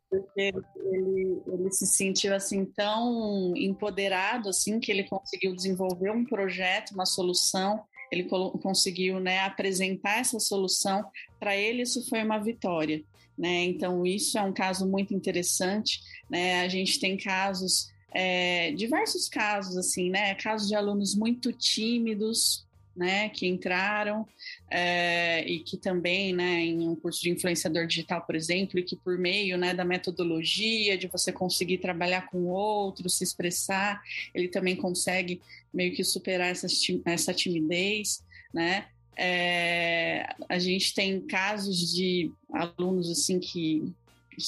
Porque 0.09 0.41
ele, 0.41 1.41
ele 1.45 1.71
se 1.71 1.85
sentiu 1.85 2.33
assim 2.33 2.65
tão 2.65 3.53
empoderado 3.55 4.49
assim 4.49 4.79
que 4.79 4.91
ele 4.91 5.03
conseguiu 5.03 5.55
desenvolver 5.55 6.09
um 6.09 6.25
projeto, 6.25 6.95
uma 6.95 7.05
solução 7.05 7.83
ele 8.13 8.23
conseguiu 8.61 9.19
né, 9.19 9.39
apresentar 9.39 10.19
essa 10.19 10.39
solução, 10.39 11.03
para 11.39 11.55
ele 11.55 11.81
isso 11.81 12.07
foi 12.07 12.23
uma 12.23 12.37
vitória. 12.37 13.03
Né? 13.37 13.63
Então, 13.65 14.05
isso 14.05 14.37
é 14.37 14.41
um 14.41 14.53
caso 14.53 14.87
muito 14.87 15.13
interessante. 15.13 16.01
Né? 16.29 16.61
A 16.61 16.67
gente 16.67 16.99
tem 16.99 17.17
casos, 17.17 17.91
é, 18.13 18.71
diversos 18.73 19.27
casos, 19.27 19.75
assim, 19.75 20.09
né? 20.09 20.35
Casos 20.35 20.67
de 20.67 20.75
alunos 20.75 21.15
muito 21.15 21.51
tímidos, 21.51 22.65
né, 22.95 23.29
que 23.29 23.47
entraram 23.47 24.27
é, 24.69 25.43
e 25.47 25.59
que 25.59 25.77
também, 25.77 26.33
né, 26.33 26.61
em 26.61 26.87
um 26.87 26.95
curso 26.95 27.21
de 27.21 27.29
influenciador 27.29 27.87
digital, 27.87 28.21
por 28.21 28.35
exemplo, 28.35 28.79
e 28.79 28.83
que 28.83 28.95
por 28.95 29.17
meio, 29.17 29.57
né, 29.57 29.73
da 29.73 29.83
metodologia 29.83 30.97
de 30.97 31.07
você 31.07 31.31
conseguir 31.31 31.79
trabalhar 31.79 32.29
com 32.29 32.45
outro, 32.45 33.09
se 33.09 33.23
expressar, 33.23 34.01
ele 34.33 34.47
também 34.47 34.75
consegue 34.75 35.41
meio 35.73 35.93
que 35.95 36.03
superar 36.03 36.51
essa, 36.51 36.67
essa 37.05 37.33
timidez, 37.33 38.23
né? 38.53 38.87
É, 39.15 40.27
a 40.49 40.57
gente 40.57 40.93
tem 40.93 41.21
casos 41.21 41.93
de 41.93 42.31
alunos 42.51 43.11
assim 43.11 43.39
que 43.39 43.93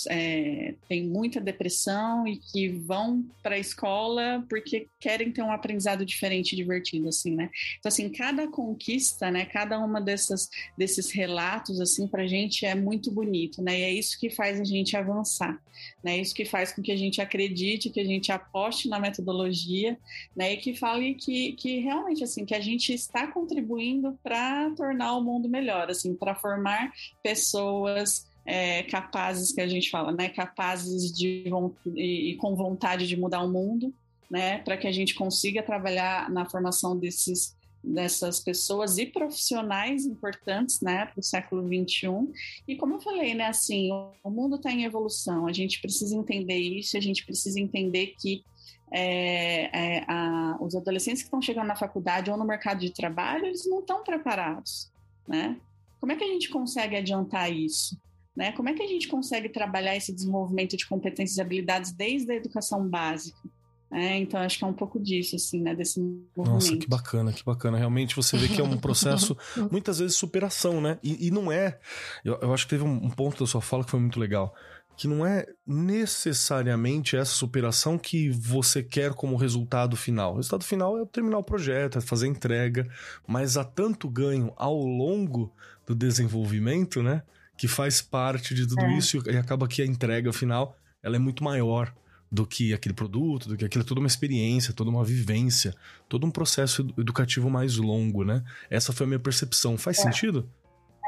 é, 0.09 0.75
têm 0.87 1.07
muita 1.07 1.39
depressão 1.39 2.27
e 2.27 2.37
que 2.37 2.69
vão 2.69 3.25
para 3.41 3.55
a 3.55 3.59
escola 3.59 4.45
porque 4.49 4.87
querem 4.99 5.31
ter 5.31 5.41
um 5.41 5.51
aprendizado 5.51 6.05
diferente 6.05 6.53
e 6.53 6.55
divertido, 6.55 7.09
assim, 7.09 7.35
né? 7.35 7.49
Então, 7.79 7.89
assim, 7.89 8.09
cada 8.09 8.47
conquista, 8.47 9.29
né? 9.31 9.45
Cada 9.45 9.79
uma 9.79 10.01
dessas, 10.01 10.49
desses 10.77 11.11
relatos, 11.11 11.79
assim, 11.79 12.07
para 12.07 12.23
a 12.23 12.27
gente 12.27 12.65
é 12.65 12.75
muito 12.75 13.11
bonito, 13.11 13.61
né? 13.61 13.79
E 13.79 13.83
é 13.83 13.93
isso 13.93 14.19
que 14.19 14.29
faz 14.29 14.59
a 14.59 14.63
gente 14.63 14.95
avançar, 14.95 15.61
né? 16.03 16.17
É 16.17 16.21
isso 16.21 16.33
que 16.33 16.45
faz 16.45 16.73
com 16.73 16.81
que 16.81 16.91
a 16.91 16.97
gente 16.97 17.21
acredite, 17.21 17.89
que 17.89 17.99
a 17.99 18.05
gente 18.05 18.31
aposte 18.31 18.87
na 18.87 18.99
metodologia, 18.99 19.97
né? 20.35 20.53
E 20.53 20.57
que 20.57 20.73
fale 20.75 21.15
que, 21.15 21.53
que 21.53 21.79
realmente, 21.79 22.23
assim, 22.23 22.45
que 22.45 22.55
a 22.55 22.61
gente 22.61 22.93
está 22.93 23.27
contribuindo 23.27 24.17
para 24.23 24.69
tornar 24.71 25.15
o 25.17 25.21
mundo 25.21 25.49
melhor, 25.49 25.89
assim, 25.89 26.15
para 26.15 26.35
formar 26.35 26.91
pessoas 27.23 28.27
é, 28.45 28.83
capazes 28.83 29.51
que 29.51 29.61
a 29.61 29.67
gente 29.67 29.89
fala, 29.89 30.11
né? 30.11 30.29
Capazes 30.29 31.11
de 31.11 31.45
e, 31.95 32.35
com 32.39 32.55
vontade 32.55 33.07
de 33.07 33.17
mudar 33.17 33.41
o 33.41 33.51
mundo, 33.51 33.93
né? 34.29 34.59
Para 34.59 34.77
que 34.77 34.87
a 34.87 34.91
gente 34.91 35.15
consiga 35.15 35.63
trabalhar 35.63 36.29
na 36.29 36.45
formação 36.45 36.97
desses 36.97 37.55
dessas 37.85 38.39
pessoas 38.39 38.97
e 38.97 39.05
profissionais 39.05 40.05
importantes, 40.05 40.81
né, 40.81 41.05
para 41.05 41.19
o 41.19 41.23
século 41.23 41.67
21. 41.67 42.31
E 42.67 42.75
como 42.75 42.95
eu 42.95 42.99
falei, 42.99 43.35
né, 43.35 43.45
assim, 43.45 43.91
o 44.23 44.29
mundo 44.29 44.55
está 44.55 44.71
em 44.71 44.85
evolução. 44.85 45.45
A 45.45 45.53
gente 45.53 45.79
precisa 45.79 46.15
entender 46.15 46.57
isso. 46.57 46.97
A 46.97 46.99
gente 46.99 47.23
precisa 47.23 47.59
entender 47.59 48.15
que 48.19 48.43
é, 48.91 49.97
é, 49.97 50.05
a, 50.07 50.57
os 50.59 50.75
adolescentes 50.75 51.21
que 51.21 51.27
estão 51.27 51.41
chegando 51.41 51.67
na 51.67 51.75
faculdade 51.75 52.31
ou 52.31 52.37
no 52.37 52.45
mercado 52.45 52.79
de 52.79 52.91
trabalho, 52.91 53.45
eles 53.45 53.67
não 53.67 53.79
estão 53.79 54.03
preparados, 54.03 54.91
né? 55.27 55.59
Como 55.99 56.11
é 56.11 56.15
que 56.15 56.23
a 56.23 56.27
gente 56.27 56.49
consegue 56.49 56.95
adiantar 56.95 57.51
isso? 57.51 57.97
Né? 58.35 58.51
Como 58.51 58.67
é 58.67 58.73
que 58.73 58.83
a 58.83 58.87
gente 58.87 59.07
consegue 59.07 59.47
trabalhar 59.47 59.95
esse 59.95 60.13
desenvolvimento 60.13 60.75
de 60.75 60.85
competências 60.85 61.37
e 61.37 61.41
habilidades 61.41 61.91
desde 61.91 62.31
a 62.31 62.35
educação 62.35 62.87
básica? 62.87 63.39
É, 63.91 64.17
então 64.17 64.39
acho 64.41 64.57
que 64.57 64.63
é 64.63 64.67
um 64.67 64.73
pouco 64.73 64.99
disso, 64.99 65.37
assim, 65.37 65.61
né? 65.61 65.73
Desse 65.73 66.01
movimento. 66.01 66.53
Nossa, 66.53 66.75
que 66.75 66.87
bacana, 66.87 67.31
que 67.31 67.45
bacana. 67.45 67.77
Realmente 67.77 68.15
você 68.15 68.35
vê 68.35 68.47
que 68.47 68.59
é 68.59 68.63
um 68.63 68.77
processo, 68.77 69.37
muitas 69.71 69.99
vezes, 69.99 70.17
superação, 70.17 70.81
né? 70.81 70.99
E, 71.01 71.27
e 71.27 71.31
não 71.31 71.49
é. 71.49 71.79
Eu, 72.23 72.37
eu, 72.41 72.53
acho 72.53 72.65
que 72.65 72.71
teve 72.71 72.83
um, 72.83 73.05
um 73.05 73.09
ponto 73.09 73.41
da 73.41 73.47
sua 73.47 73.61
fala 73.61 73.85
que 73.85 73.91
foi 73.91 73.99
muito 73.99 74.19
legal. 74.19 74.53
Que 74.97 75.07
não 75.07 75.25
é 75.25 75.45
necessariamente 75.65 77.15
essa 77.15 77.31
superação 77.31 77.97
que 77.97 78.29
você 78.29 78.83
quer 78.83 79.13
como 79.13 79.35
resultado 79.37 79.95
final. 79.95 80.33
O 80.33 80.37
resultado 80.37 80.63
final 80.65 80.97
é 80.99 81.05
terminar 81.05 81.37
o 81.37 81.43
projeto, 81.43 81.97
é 81.97 82.01
fazer 82.01 82.27
entrega, 82.27 82.85
mas 83.25 83.55
há 83.55 83.63
tanto 83.63 84.09
ganho 84.09 84.51
ao 84.57 84.77
longo 84.77 85.53
do 85.85 85.93
desenvolvimento, 85.93 87.03
né? 87.03 87.23
Que 87.57 87.67
faz 87.67 88.01
parte 88.01 88.53
de 88.53 88.67
tudo 88.67 88.81
é. 88.81 88.97
isso 88.97 89.21
e 89.29 89.37
acaba 89.37 89.67
que 89.67 89.81
a 89.81 89.85
entrega 89.85 90.31
final 90.33 90.77
ela 91.01 91.15
é 91.15 91.19
muito 91.19 91.43
maior 91.43 91.93
do 92.31 92.45
que 92.45 92.73
aquele 92.73 92.93
produto, 92.93 93.47
do 93.47 93.55
que 93.55 93.63
aquilo 93.63 93.83
é 93.83 93.87
toda 93.87 93.99
uma 93.99 94.07
experiência, 94.07 94.73
toda 94.73 94.89
uma 94.89 95.05
vivência, 95.05 95.73
todo 96.09 96.25
um 96.25 96.31
processo 96.31 96.85
educativo 96.97 97.49
mais 97.49 97.77
longo, 97.77 98.25
né? 98.25 98.43
Essa 98.69 98.91
foi 98.91 99.05
a 99.05 99.07
minha 99.07 99.19
percepção. 99.19 99.77
Faz 99.77 99.99
é. 99.99 100.01
sentido? 100.01 100.49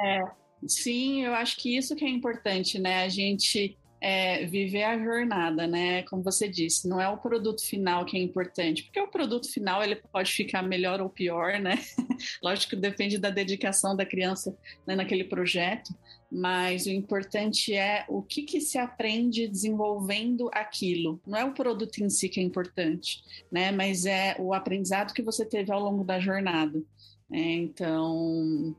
É, 0.01 0.21
sim, 0.65 1.25
eu 1.25 1.33
acho 1.33 1.57
que 1.57 1.75
isso 1.75 1.95
que 1.95 2.05
é 2.05 2.09
importante, 2.09 2.79
né? 2.79 3.03
A 3.03 3.09
gente 3.09 3.77
é, 3.99 4.45
viver 4.45 4.83
a 4.83 4.97
jornada, 4.97 5.65
né? 5.65 6.03
Como 6.03 6.23
você 6.23 6.47
disse, 6.47 6.87
não 6.87 7.01
é 7.01 7.09
o 7.09 7.17
produto 7.17 7.65
final 7.65 8.05
que 8.05 8.17
é 8.17 8.19
importante, 8.19 8.83
porque 8.83 8.99
o 8.99 9.07
produto 9.07 9.51
final 9.51 9.83
ele 9.83 9.95
pode 9.95 10.31
ficar 10.31 10.61
melhor 10.61 11.01
ou 11.01 11.09
pior, 11.09 11.59
né? 11.59 11.79
Lógico 12.41 12.71
que 12.71 12.75
depende 12.75 13.17
da 13.17 13.29
dedicação 13.29 13.95
da 13.95 14.05
criança 14.05 14.55
né, 14.85 14.95
naquele 14.95 15.23
projeto, 15.23 15.93
mas 16.31 16.85
o 16.85 16.91
importante 16.91 17.73
é 17.73 18.05
o 18.07 18.21
que, 18.21 18.43
que 18.43 18.61
se 18.61 18.77
aprende 18.77 19.47
desenvolvendo 19.47 20.49
aquilo. 20.53 21.19
Não 21.25 21.37
é 21.37 21.45
o 21.45 21.53
produto 21.53 21.99
em 21.99 22.09
si 22.09 22.29
que 22.29 22.39
é 22.39 22.43
importante, 22.43 23.23
né? 23.51 23.71
Mas 23.71 24.05
é 24.05 24.35
o 24.39 24.53
aprendizado 24.53 25.13
que 25.13 25.23
você 25.23 25.45
teve 25.45 25.71
ao 25.71 25.79
longo 25.79 26.03
da 26.03 26.19
jornada. 26.19 26.81
É, 27.31 27.39
então, 27.39 28.75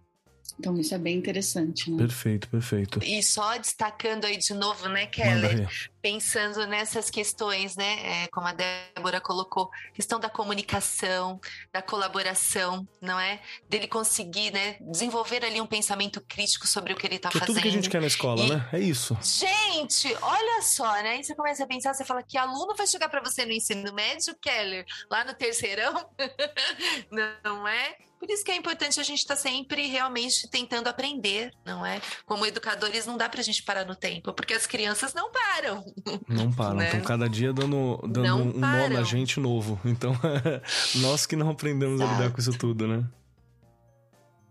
então 0.59 0.79
isso 0.79 0.95
é 0.95 0.99
bem 0.99 1.17
interessante, 1.17 1.91
né? 1.91 1.99
Perfeito, 1.99 2.49
perfeito. 2.49 3.01
E 3.03 3.23
só 3.23 3.57
destacando 3.59 4.25
aí 4.25 4.37
de 4.37 4.55
novo, 4.55 4.89
né, 4.89 5.07
Keller? 5.07 5.69
Pensando 6.01 6.67
nessas 6.67 7.11
questões, 7.11 7.75
né? 7.77 8.25
É, 8.25 8.29
como 8.29 8.47
a 8.47 8.53
Débora 8.53 9.21
colocou, 9.21 9.69
questão 9.93 10.21
da 10.21 10.29
comunicação, 10.31 11.41
da 11.73 11.83
colaboração, 11.83 12.87
não 13.01 13.19
é? 13.19 13.41
Dele 13.69 13.89
conseguir, 13.89 14.53
né, 14.53 14.77
desenvolver 14.81 15.45
ali 15.45 15.61
um 15.61 15.67
pensamento 15.67 16.21
crítico 16.21 16.67
sobre 16.67 16.93
o 16.93 16.97
que 16.97 17.07
ele 17.07 17.17
está 17.17 17.31
fazendo. 17.31 17.45
É 17.45 17.47
tudo 17.47 17.63
que 17.63 17.69
a 17.69 17.73
gente 17.73 17.91
quer 17.91 18.01
na 18.01 18.07
escola, 18.07 18.43
E- 18.45 18.51
né? 18.51 18.69
É 18.73 18.79
isso. 18.79 19.17
Gente, 19.23 20.15
olha 20.23 20.63
só, 20.63 20.93
né? 21.03 21.11
Aí 21.11 21.25
você 21.25 21.35
começa 21.35 21.65
a 21.65 21.67
pensar, 21.67 21.93
você 21.95 22.05
fala 22.05 22.23
que 22.23 22.39
aluno 22.39 22.75
vai 22.77 22.87
chegar 22.87 23.09
para 23.09 23.21
você 23.21 23.45
no 23.45 23.53
ensino 23.53 23.93
médio, 23.93 24.35
Keller, 24.41 24.85
lá 25.11 25.25
no 25.25 25.35
terceirão, 25.35 26.09
não 27.45 27.67
é? 27.67 27.97
Por 28.19 28.29
isso 28.29 28.43
que 28.45 28.51
é 28.51 28.57
importante 28.57 28.99
a 28.99 29.03
gente 29.05 29.21
estar 29.21 29.37
sempre 29.37 29.87
realmente 29.87 30.49
tentando 30.49 30.89
aprender, 30.89 31.53
não 31.65 31.87
é? 31.87 32.01
Como 32.27 32.45
educadores, 32.45 33.07
não 33.07 33.17
dá 33.17 33.29
pra 33.29 33.43
gente 33.43 33.63
parar 33.63 33.85
no 33.85 33.95
tempo, 33.95 34.33
porque 34.33 34.55
as 34.55 34.67
crianças 34.67 35.15
não 35.15 35.31
param. 35.31 35.85
Não 36.29 36.51
param. 36.53 36.77
Né? 36.77 36.87
Estão 36.87 37.01
cada 37.01 37.29
dia 37.29 37.53
dando, 37.53 37.99
dando 38.03 38.23
Não 38.23 38.43
um 38.43 38.53
nó 38.53 38.61
na 38.61 38.89
param. 38.89 39.05
gente 39.05 39.41
novo. 39.41 39.81
Então, 39.85 40.13
nós 41.03 41.27
que 41.27 41.37
não 41.37 41.51
aprendemos 41.51 42.01
a 42.01 42.05
lidar 42.05 42.17
Exato. 42.21 42.35
com 42.35 42.41
isso 42.41 42.59
tudo, 42.59 42.87
né? 42.87 43.05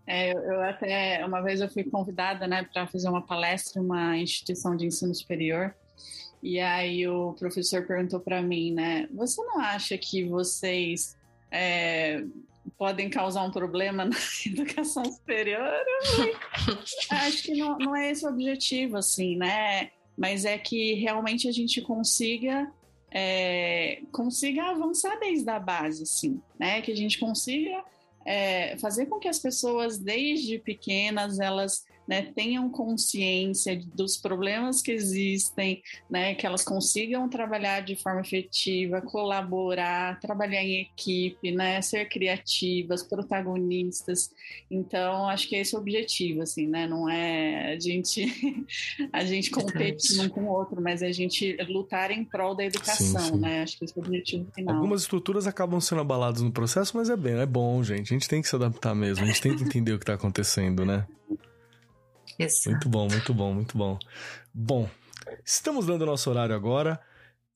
É, 0.06 0.32
eu, 0.32 0.62
até 0.62 1.24
uma 1.26 1.42
vez 1.42 1.60
eu 1.60 1.68
fui 1.68 1.84
convidada, 1.84 2.46
né, 2.46 2.66
para 2.72 2.86
fazer 2.86 3.10
uma 3.10 3.20
palestra 3.20 3.80
em 3.80 3.84
uma 3.84 4.16
instituição 4.16 4.74
de 4.74 4.86
ensino 4.86 5.14
superior. 5.14 5.74
E 6.42 6.58
aí 6.60 7.06
o 7.06 7.34
professor 7.34 7.86
perguntou 7.86 8.18
para 8.18 8.40
mim, 8.40 8.72
né, 8.72 9.06
você 9.12 9.42
não 9.42 9.60
acha 9.60 9.98
que 9.98 10.24
vocês 10.24 11.14
é, 11.50 12.24
podem 12.78 13.10
causar 13.10 13.42
um 13.42 13.50
problema 13.50 14.04
na 14.06 14.16
educação 14.46 15.04
superior? 15.04 15.74
Acho 17.10 17.42
que 17.42 17.54
não, 17.56 17.76
não 17.78 17.94
é 17.96 18.10
esse 18.10 18.24
o 18.24 18.30
objetivo, 18.30 18.96
assim, 18.96 19.36
né? 19.36 19.90
Mas 20.18 20.44
é 20.44 20.58
que 20.58 20.94
realmente 20.94 21.48
a 21.48 21.52
gente 21.52 21.80
consiga 21.80 22.70
é, 23.10 24.02
consiga 24.12 24.64
avançar 24.64 25.18
desde 25.18 25.48
a 25.48 25.58
base, 25.58 26.02
assim, 26.02 26.42
né? 26.58 26.82
Que 26.82 26.92
a 26.92 26.96
gente 26.96 27.18
consiga 27.18 27.82
é, 28.26 28.76
fazer 28.78 29.06
com 29.06 29.18
que 29.18 29.28
as 29.28 29.38
pessoas, 29.38 29.98
desde 29.98 30.58
pequenas, 30.58 31.40
elas 31.40 31.86
né, 32.08 32.22
tenham 32.34 32.70
consciência 32.70 33.78
dos 33.94 34.16
problemas 34.16 34.80
que 34.80 34.90
existem, 34.90 35.82
né, 36.08 36.34
que 36.34 36.46
elas 36.46 36.64
consigam 36.64 37.28
trabalhar 37.28 37.82
de 37.82 37.94
forma 37.96 38.22
efetiva, 38.22 39.02
colaborar, 39.02 40.18
trabalhar 40.18 40.62
em 40.62 40.80
equipe, 40.80 41.52
né, 41.52 41.82
ser 41.82 42.08
criativas, 42.08 43.02
protagonistas. 43.02 44.30
Então, 44.70 45.28
acho 45.28 45.48
que 45.48 45.56
esse 45.56 45.74
é 45.74 45.78
o 45.78 45.80
objetivo, 45.80 46.42
assim, 46.42 46.66
né? 46.66 46.86
Não 46.86 47.08
é 47.08 47.74
a 47.74 47.78
gente 47.78 48.66
a 49.12 49.24
gente 49.24 49.50
competir 49.50 50.20
um 50.20 50.28
com 50.28 50.44
o 50.44 50.48
outro, 50.48 50.80
mas 50.80 51.02
a 51.02 51.12
gente 51.12 51.56
lutar 51.68 52.10
em 52.10 52.24
prol 52.24 52.54
da 52.54 52.64
educação, 52.64 53.20
Sim, 53.20 53.32
sim. 53.32 53.38
né? 53.38 53.62
Acho 53.62 53.78
que 53.78 53.84
esse 53.84 53.98
é 53.98 54.00
o 54.00 54.04
objetivo 54.04 54.50
final. 54.54 54.76
Algumas 54.76 55.02
estruturas 55.02 55.46
acabam 55.46 55.80
sendo 55.80 56.00
abaladas 56.00 56.40
no 56.40 56.50
processo, 56.50 56.96
mas 56.96 57.10
é 57.10 57.16
bem, 57.16 57.34
é 57.38 57.46
bom, 57.46 57.82
gente. 57.82 58.14
A 58.14 58.16
gente 58.16 58.28
tem 58.28 58.40
que 58.40 58.48
se 58.48 58.56
adaptar 58.56 58.94
mesmo. 58.94 59.24
A 59.24 59.26
gente 59.26 59.42
tem 59.42 59.56
que 59.56 59.64
entender 59.64 59.92
o 59.92 59.98
que 59.98 60.06
tá 60.06 60.14
acontecendo, 60.14 60.84
né? 60.84 61.06
Isso. 62.38 62.70
Muito 62.70 62.88
bom, 62.88 63.08
muito 63.08 63.34
bom, 63.34 63.52
muito 63.52 63.76
bom. 63.76 63.98
Bom, 64.54 64.88
estamos 65.44 65.86
dando 65.86 66.06
nosso 66.06 66.30
horário 66.30 66.54
agora. 66.54 67.00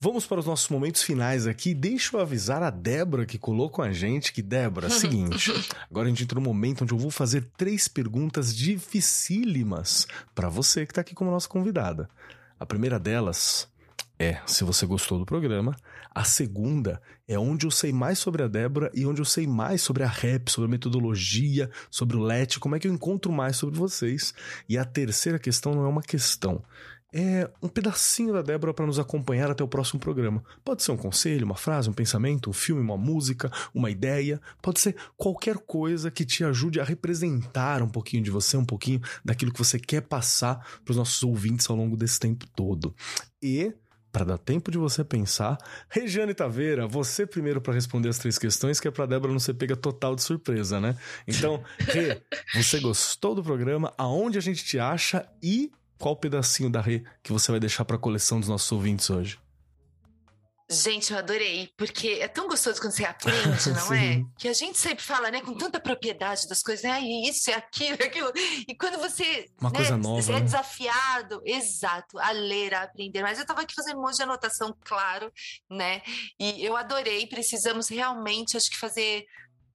Vamos 0.01 0.27
para 0.27 0.41
os 0.41 0.47
nossos 0.47 0.69
momentos 0.69 1.05
finais 1.05 1.47
aqui. 1.47 1.73
Deixa 1.73 2.17
eu 2.17 2.21
avisar 2.21 2.61
a 2.61 2.71
Débora 2.71 3.25
que 3.25 3.39
colou 3.39 3.71
com 3.71 3.83
a 3.83 3.93
gente 3.93 4.33
que, 4.33 4.43
Débora, 4.43 4.89
é 4.89 4.91
o 4.91 4.93
seguinte. 4.93 5.53
Agora 5.89 6.07
a 6.07 6.09
gente 6.09 6.25
entra 6.25 6.41
no 6.41 6.45
momento 6.45 6.83
onde 6.83 6.93
eu 6.93 6.99
vou 6.99 7.11
fazer 7.11 7.49
três 7.57 7.87
perguntas 7.87 8.53
dificílimas 8.55 10.09
para 10.35 10.49
você 10.49 10.85
que 10.85 10.91
está 10.91 11.03
aqui 11.03 11.15
como 11.15 11.31
nossa 11.31 11.49
convidada. 11.49 12.11
A 12.59 12.67
primeira 12.67 12.99
delas 12.99 13.69
é 14.23 14.41
se 14.47 14.63
você 14.63 14.87
gostou 14.87 15.19
do 15.19 15.27
programa. 15.27 15.77
A 16.15 16.23
segunda 16.23 17.03
é 17.27 17.37
onde 17.39 17.67
eu 17.67 17.71
sei 17.71 17.93
mais 17.93 18.19
sobre 18.19 18.43
a 18.43 18.49
Débora 18.49 18.91
e 18.95 19.05
onde 19.05 19.21
eu 19.21 19.25
sei 19.25 19.47
mais 19.47 19.83
sobre 19.83 20.05
a 20.05 20.09
rap, 20.09 20.51
sobre 20.51 20.69
a 20.69 20.71
metodologia, 20.71 21.69
sobre 21.91 22.17
o 22.17 22.21
LET, 22.21 22.59
como 22.61 22.77
é 22.77 22.79
que 22.79 22.87
eu 22.87 22.93
encontro 22.93 23.33
mais 23.33 23.57
sobre 23.57 23.77
vocês. 23.77 24.33
E 24.69 24.79
a 24.79 24.85
terceira 24.85 25.39
questão 25.39 25.75
não 25.75 25.85
é 25.85 25.89
uma 25.89 26.03
questão. 26.03 26.63
É 27.15 27.51
um 27.61 27.69
pedacinho 27.69 28.33
da 28.33 28.41
Débora 28.41 28.73
para 28.73 28.87
nos 28.87 28.99
acompanhar 28.99 29.51
até 29.51 29.63
o 29.63 29.69
próximo 29.69 30.01
programa. 30.01 30.43
Pode 30.65 30.83
ser 30.83 30.93
um 30.93 30.97
conselho, 30.97 31.45
uma 31.45 31.57
frase, 31.57 31.91
um 31.91 31.93
pensamento, 31.93 32.49
um 32.49 32.55
filme, 32.55 32.81
uma 32.81 32.97
música, 32.97 33.53
uma 33.75 33.91
ideia. 33.91 34.41
Pode 34.63 34.81
ser 34.81 34.97
qualquer 35.17 35.59
coisa 35.59 36.11
que 36.11 36.25
te 36.25 36.43
ajude 36.43 36.81
a 36.81 36.85
representar 36.85 37.83
um 37.83 37.89
pouquinho 37.89 38.23
de 38.23 38.31
você, 38.31 38.57
um 38.57 38.65
pouquinho 38.65 39.03
daquilo 39.23 39.53
que 39.53 39.59
você 39.59 39.79
quer 39.79 40.01
passar 40.03 40.65
para 40.83 40.93
os 40.93 40.97
nossos 40.97 41.23
ouvintes 41.23 41.69
ao 41.69 41.77
longo 41.77 41.99
desse 41.99 42.19
tempo 42.19 42.47
todo. 42.55 42.95
E 43.43 43.75
para 44.13 44.25
dar 44.25 44.39
tempo 44.39 44.71
de 44.71 44.77
você 44.77 45.03
pensar. 45.03 45.57
Regiane 45.89 46.35
Taveira, 46.35 46.87
você 46.87 47.27
primeiro 47.27 47.61
para 47.61 47.73
responder 47.73 48.11
as 48.11 48.19
três 48.19 48.39
questões, 48.39 48.79
que 48.79 48.87
é 48.87 48.91
para 48.91 49.07
Débora 49.07 49.33
não 49.33 49.41
ser 49.41 49.55
pega 49.55 49.75
total 49.75 50.15
de 50.15 50.23
surpresa, 50.23 50.79
né? 50.79 50.95
Então, 51.27 51.63
Rê, 51.79 52.21
você 52.55 52.79
gostou 52.79 53.35
do 53.35 53.43
programa? 53.43 53.93
Aonde 53.97 54.37
a 54.37 54.43
gente 54.43 54.65
te 54.65 54.79
acha 54.79 55.27
e 55.43 55.73
qual 55.99 56.15
pedacinho 56.15 56.69
da 56.69 56.81
Rê 56.81 57.03
que 57.23 57.33
você 57.33 57.51
vai 57.51 57.59
deixar 57.59 57.85
para 57.85 57.97
a 57.97 57.99
coleção 57.99 58.39
dos 58.39 58.49
nossos 58.49 58.71
ouvintes 58.71 59.09
hoje? 59.09 59.39
Gente, 60.73 61.13
eu 61.13 61.19
adorei, 61.19 61.71
porque 61.77 62.19
é 62.21 62.27
tão 62.27 62.49
gostoso 62.49 62.81
quando 62.81 62.93
você 62.93 63.05
aprende, 63.05 63.71
não 63.77 63.93
é? 63.93 64.25
Que 64.39 64.49
a 64.49 64.53
gente 64.55 64.79
sempre 64.79 65.05
fala, 65.05 65.31
né, 65.31 65.43
com 65.43 65.55
tanta 65.55 65.79
propriedade 65.79 66.49
das 66.49 66.63
coisas, 66.63 66.83
né? 66.83 66.93
Ai, 66.93 67.05
isso, 67.29 67.51
é 67.51 67.55
aquilo, 67.55 67.99
é 68.01 68.07
aquilo. 68.07 68.33
E 68.67 68.75
quando 68.75 68.99
você 68.99 69.51
Uma 69.61 69.71
né, 69.71 69.77
coisa 69.77 69.97
nova, 69.99 70.33
é 70.33 70.35
né? 70.37 70.41
desafiado, 70.41 71.43
exato, 71.45 72.19
a 72.19 72.31
ler, 72.31 72.75
a 72.75 72.85
aprender. 72.85 73.23
Mas 73.23 73.39
eu 73.39 73.43
estava 73.43 73.61
aqui 73.61 73.75
fazendo 73.75 73.99
um 73.99 74.03
monte 74.03 74.17
de 74.17 74.23
anotação, 74.23 74.75
claro, 74.83 75.31
né? 75.71 76.01
E 76.41 76.65
eu 76.65 76.77
adorei, 76.77 77.27
precisamos 77.27 77.89
realmente, 77.89 78.57
acho 78.57 78.71
que 78.71 78.79
fazer 78.79 79.27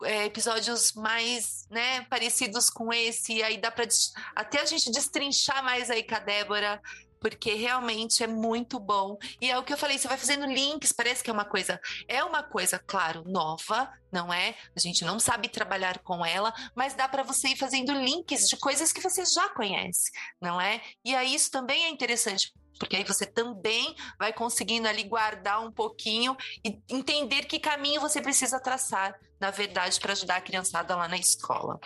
é, 0.03 0.25
episódios 0.25 0.93
mais 0.93 1.67
né, 1.69 2.01
parecidos 2.03 2.69
com 2.69 2.93
esse, 2.93 3.33
e 3.33 3.43
aí 3.43 3.57
dá 3.57 3.71
para 3.71 3.87
até 4.35 4.61
a 4.61 4.65
gente 4.65 4.91
destrinchar 4.91 5.63
mais 5.63 5.89
aí 5.89 6.03
com 6.03 6.15
a 6.15 6.19
Débora, 6.19 6.81
porque 7.19 7.53
realmente 7.53 8.23
é 8.23 8.27
muito 8.27 8.79
bom. 8.79 9.17
E 9.41 9.49
é 9.49 9.57
o 9.57 9.63
que 9.63 9.73
eu 9.73 9.77
falei, 9.77 9.97
você 9.97 10.07
vai 10.07 10.17
fazendo 10.17 10.45
links, 10.45 10.91
parece 10.91 11.23
que 11.23 11.29
é 11.29 11.33
uma 11.33 11.45
coisa, 11.45 11.79
é 12.07 12.23
uma 12.23 12.43
coisa, 12.43 12.79
claro, 12.79 13.23
nova, 13.25 13.91
não 14.11 14.33
é? 14.33 14.55
A 14.75 14.79
gente 14.79 15.03
não 15.03 15.19
sabe 15.19 15.49
trabalhar 15.49 15.99
com 15.99 16.25
ela, 16.25 16.53
mas 16.75 16.93
dá 16.93 17.07
para 17.07 17.23
você 17.23 17.49
ir 17.49 17.57
fazendo 17.57 17.91
links 17.93 18.47
de 18.47 18.57
coisas 18.57 18.91
que 18.91 19.01
você 19.01 19.25
já 19.25 19.49
conhece, 19.49 20.11
não 20.41 20.59
é? 20.59 20.81
E 21.03 21.15
aí 21.15 21.33
isso 21.33 21.51
também 21.51 21.85
é 21.85 21.89
interessante. 21.89 22.53
Porque 22.77 22.95
aí 22.95 23.03
você 23.03 23.25
também 23.25 23.95
vai 24.17 24.31
conseguindo 24.33 24.87
ali 24.87 25.03
guardar 25.03 25.61
um 25.65 25.71
pouquinho 25.71 26.35
e 26.63 26.79
entender 26.89 27.45
que 27.45 27.59
caminho 27.59 28.01
você 28.01 28.21
precisa 28.21 28.59
traçar, 28.59 29.19
na 29.39 29.51
verdade, 29.51 29.99
para 29.99 30.13
ajudar 30.13 30.37
a 30.37 30.41
criançada 30.41 30.95
lá 30.95 31.07
na 31.07 31.17
escola. 31.17 31.79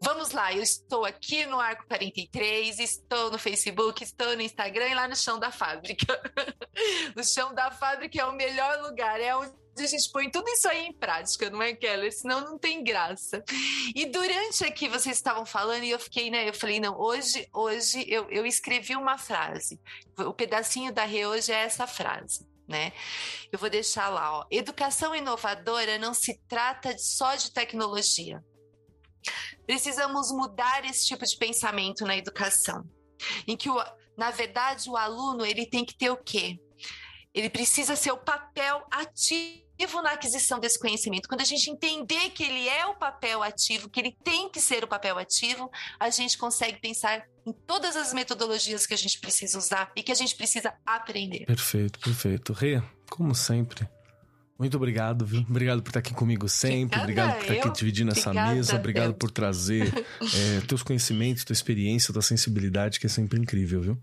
Vamos 0.00 0.30
lá, 0.32 0.52
eu 0.52 0.62
estou 0.62 1.04
aqui 1.04 1.46
no 1.46 1.60
Arco 1.60 1.86
43, 1.86 2.78
estou 2.78 3.30
no 3.30 3.38
Facebook, 3.38 4.02
estou 4.02 4.34
no 4.36 4.42
Instagram 4.42 4.88
e 4.88 4.94
lá 4.94 5.08
no 5.08 5.16
chão 5.16 5.38
da 5.38 5.50
fábrica. 5.50 6.06
o 7.16 7.22
chão 7.22 7.54
da 7.54 7.70
fábrica 7.70 8.20
é 8.20 8.24
o 8.24 8.32
melhor 8.32 8.82
lugar, 8.82 9.20
é 9.20 9.34
onde 9.36 9.63
a 9.82 9.86
gente 9.86 10.10
põe 10.10 10.30
tudo 10.30 10.48
isso 10.48 10.68
aí 10.68 10.86
em 10.86 10.92
prática, 10.92 11.50
não 11.50 11.62
é, 11.62 11.74
Keller? 11.74 12.12
Senão 12.12 12.40
não 12.40 12.58
tem 12.58 12.84
graça. 12.84 13.42
E 13.94 14.06
durante 14.06 14.64
aqui 14.64 14.88
vocês 14.88 15.16
estavam 15.16 15.44
falando 15.44 15.84
e 15.84 15.90
eu 15.90 15.98
fiquei, 15.98 16.30
né? 16.30 16.48
Eu 16.48 16.54
falei, 16.54 16.78
não, 16.78 16.98
hoje, 16.98 17.48
hoje 17.52 18.04
eu, 18.08 18.28
eu 18.30 18.46
escrevi 18.46 18.94
uma 18.94 19.18
frase. 19.18 19.80
O 20.18 20.32
pedacinho 20.32 20.92
da 20.92 21.04
Rê 21.04 21.26
hoje 21.26 21.52
é 21.52 21.56
essa 21.56 21.86
frase. 21.86 22.46
Né? 22.66 22.92
Eu 23.52 23.58
vou 23.58 23.68
deixar 23.68 24.08
lá, 24.08 24.38
ó. 24.38 24.46
Educação 24.50 25.14
inovadora 25.14 25.98
não 25.98 26.14
se 26.14 26.40
trata 26.48 26.96
só 26.96 27.34
de 27.34 27.52
tecnologia. 27.52 28.42
Precisamos 29.66 30.30
mudar 30.30 30.84
esse 30.84 31.06
tipo 31.06 31.24
de 31.24 31.36
pensamento 31.36 32.04
na 32.04 32.16
educação, 32.16 32.84
em 33.46 33.56
que, 33.56 33.70
o, 33.70 33.84
na 34.16 34.30
verdade, 34.30 34.88
o 34.88 34.96
aluno 34.96 35.44
ele 35.44 35.66
tem 35.66 35.84
que 35.84 35.96
ter 35.96 36.10
o 36.10 36.16
quê? 36.16 36.58
Ele 37.32 37.50
precisa 37.50 37.96
ser 37.96 38.12
o 38.12 38.18
papel 38.18 38.86
ativo 38.90 39.63
na 40.02 40.12
aquisição 40.12 40.60
desse 40.60 40.78
conhecimento, 40.78 41.28
quando 41.28 41.40
a 41.40 41.44
gente 41.44 41.70
entender 41.70 42.30
que 42.30 42.42
ele 42.42 42.68
é 42.68 42.86
o 42.86 42.94
papel 42.94 43.42
ativo, 43.42 43.88
que 43.88 43.98
ele 43.98 44.16
tem 44.22 44.50
que 44.50 44.60
ser 44.60 44.84
o 44.84 44.86
papel 44.86 45.18
ativo, 45.18 45.70
a 45.98 46.10
gente 46.10 46.36
consegue 46.36 46.78
pensar 46.78 47.24
em 47.46 47.52
todas 47.66 47.96
as 47.96 48.12
metodologias 48.12 48.86
que 48.86 48.94
a 48.94 48.98
gente 48.98 49.18
precisa 49.18 49.56
usar 49.56 49.90
e 49.96 50.02
que 50.02 50.12
a 50.12 50.14
gente 50.14 50.36
precisa 50.36 50.74
aprender. 50.84 51.46
Perfeito, 51.46 51.98
perfeito. 51.98 52.52
Rê, 52.52 52.82
como 53.10 53.34
sempre, 53.34 53.88
muito 54.58 54.76
obrigado, 54.76 55.26
viu? 55.26 55.40
Obrigado 55.48 55.82
por 55.82 55.90
estar 55.90 56.00
aqui 56.00 56.14
comigo 56.14 56.48
sempre. 56.48 57.00
Obrigada 57.00 57.32
obrigado 57.32 57.46
por 57.46 57.54
estar 57.54 57.68
aqui 57.68 57.78
dividindo 57.78 58.12
essa 58.12 58.32
mesa. 58.32 58.76
Obrigado 58.76 59.14
por 59.14 59.30
trazer 59.30 59.92
é, 60.20 60.60
teus 60.68 60.82
conhecimentos, 60.82 61.44
tua 61.44 61.52
experiência, 61.52 62.12
tua 62.12 62.22
sensibilidade, 62.22 63.00
que 63.00 63.06
é 63.06 63.08
sempre 63.08 63.38
incrível, 63.38 63.80
viu? 63.80 63.98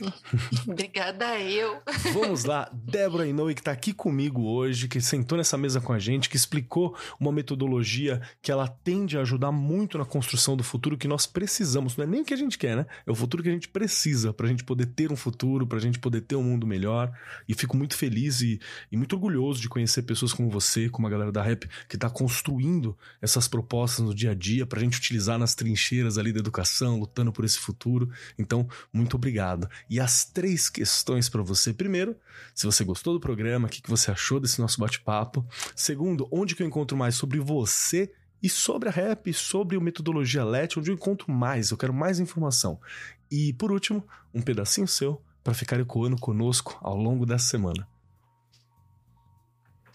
Obrigada 0.68 1.38
eu. 1.40 1.80
Vamos 2.12 2.44
lá, 2.44 2.70
Débora 2.72 3.26
Inoue, 3.26 3.54
que 3.54 3.60
está 3.60 3.72
aqui 3.72 3.92
comigo 3.92 4.42
hoje, 4.42 4.88
que 4.88 5.00
sentou 5.00 5.38
nessa 5.38 5.56
mesa 5.56 5.80
com 5.80 5.92
a 5.92 5.98
gente, 5.98 6.28
que 6.28 6.36
explicou 6.36 6.96
uma 7.18 7.32
metodologia 7.32 8.20
que 8.42 8.52
ela 8.52 8.68
tende 8.68 9.16
a 9.16 9.22
ajudar 9.22 9.52
muito 9.52 9.96
na 9.96 10.04
construção 10.04 10.56
do 10.56 10.62
futuro 10.62 10.98
que 10.98 11.08
nós 11.08 11.26
precisamos. 11.26 11.96
Não 11.96 12.04
é 12.04 12.06
nem 12.06 12.20
o 12.20 12.24
que 12.24 12.34
a 12.34 12.36
gente 12.36 12.58
quer, 12.58 12.76
né? 12.76 12.86
É 13.06 13.10
o 13.10 13.14
futuro 13.14 13.42
que 13.42 13.48
a 13.48 13.52
gente 13.52 13.68
precisa 13.68 14.32
para 14.32 14.46
a 14.46 14.48
gente 14.48 14.64
poder 14.64 14.86
ter 14.86 15.10
um 15.10 15.16
futuro, 15.16 15.66
para 15.66 15.78
a 15.78 15.80
gente 15.80 15.98
poder 15.98 16.20
ter 16.20 16.36
um 16.36 16.42
mundo 16.42 16.66
melhor. 16.66 17.10
E 17.48 17.54
fico 17.54 17.76
muito 17.76 17.96
feliz 17.96 18.40
e, 18.42 18.60
e 18.92 18.96
muito 18.96 19.14
orgulhoso 19.14 19.60
de 19.60 19.68
conhecer 19.68 20.02
pessoas 20.02 20.32
como 20.32 20.50
você, 20.50 20.88
como 20.88 21.06
a 21.06 21.10
galera 21.10 21.32
da 21.32 21.42
Rap, 21.42 21.68
que 21.88 21.96
está 21.96 22.10
construindo 22.10 22.96
essas 23.20 23.48
propostas 23.48 24.04
no 24.04 24.14
dia 24.14 24.32
a 24.32 24.34
dia 24.34 24.66
para 24.66 24.78
a 24.78 24.82
gente 24.82 24.98
utilizar 24.98 25.38
nas 25.38 25.54
trincheiras 25.54 26.18
ali 26.18 26.32
da 26.32 26.40
educação, 26.40 26.98
lutando 26.98 27.32
por 27.32 27.44
esse 27.44 27.58
futuro. 27.58 28.10
Então, 28.38 28.68
muito 28.92 29.16
obrigado 29.16 29.68
e 29.88 30.00
as 30.00 30.24
três 30.24 30.68
questões 30.68 31.28
para 31.28 31.42
você. 31.42 31.72
Primeiro, 31.72 32.16
se 32.54 32.66
você 32.66 32.84
gostou 32.84 33.14
do 33.14 33.20
programa, 33.20 33.66
o 33.66 33.70
que, 33.70 33.82
que 33.82 33.90
você 33.90 34.10
achou 34.10 34.40
desse 34.40 34.60
nosso 34.60 34.80
bate-papo. 34.80 35.46
Segundo, 35.74 36.28
onde 36.30 36.54
que 36.54 36.62
eu 36.62 36.66
encontro 36.66 36.96
mais 36.96 37.14
sobre 37.14 37.38
você 37.38 38.12
e 38.42 38.48
sobre 38.48 38.88
a 38.88 38.92
rap, 38.92 39.32
sobre 39.32 39.76
o 39.76 39.80
metodologia 39.80 40.44
LET, 40.44 40.78
onde 40.78 40.90
eu 40.90 40.94
encontro 40.94 41.32
mais, 41.32 41.70
eu 41.70 41.76
quero 41.76 41.94
mais 41.94 42.20
informação. 42.20 42.80
E 43.30 43.52
por 43.54 43.72
último, 43.72 44.06
um 44.34 44.42
pedacinho 44.42 44.86
seu 44.86 45.22
para 45.42 45.54
ficar 45.54 45.80
ecoando 45.80 46.16
conosco 46.16 46.78
ao 46.82 46.96
longo 46.96 47.24
dessa 47.24 47.46
semana. 47.46 47.86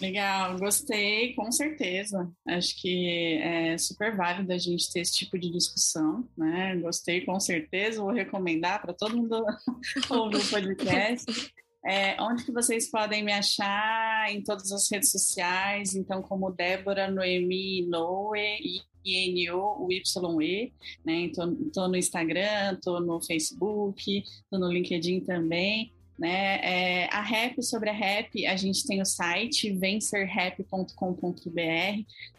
Legal, 0.02 0.58
gostei, 0.58 1.36
com 1.36 1.52
certeza. 1.52 2.28
Acho 2.48 2.82
que 2.82 3.38
é 3.38 3.78
super 3.78 4.16
válido 4.16 4.52
a 4.52 4.58
gente 4.58 4.92
ter 4.92 5.02
esse 5.02 5.14
tipo 5.14 5.38
de 5.38 5.52
discussão, 5.52 6.28
né? 6.36 6.76
Gostei, 6.78 7.22
com 7.22 7.40
certeza, 7.40 8.02
vou 8.02 8.12
recomendar 8.12 8.82
para 8.82 8.96
todo 8.96 9.16
mundo 9.16 9.46
ouvir 10.10 10.38
o 10.38 10.50
podcast. 10.50 11.54
É, 11.86 12.20
onde 12.20 12.44
que 12.44 12.52
vocês 12.52 12.90
podem 12.90 13.24
me 13.24 13.32
achar 13.32 14.26
em 14.32 14.42
todas 14.42 14.72
as 14.72 14.90
redes 14.92 15.12
sociais? 15.12 15.94
Então, 15.94 16.24
como 16.24 16.52
Débora 16.52 17.10
Noemi 17.10 17.86
Noe, 17.86 18.82
I-N-O-Y-E, 19.06 20.74
né? 21.06 21.32
Tô 21.74 21.88
no 21.88 21.96
Instagram, 21.96 22.80
tô 22.84 23.00
no 23.00 23.22
Facebook, 23.22 24.24
tô 24.50 24.58
no 24.58 24.72
LinkedIn 24.72 25.20
também. 25.22 25.94
Né? 26.22 26.60
É, 26.62 27.06
a 27.12 27.20
rap 27.20 27.64
sobre 27.64 27.90
a 27.90 27.94
rap, 27.94 28.46
a 28.46 28.56
gente 28.56 28.86
tem 28.86 29.02
o 29.02 29.06
site 29.06 29.74
vencerrap.com.br, 29.74 30.94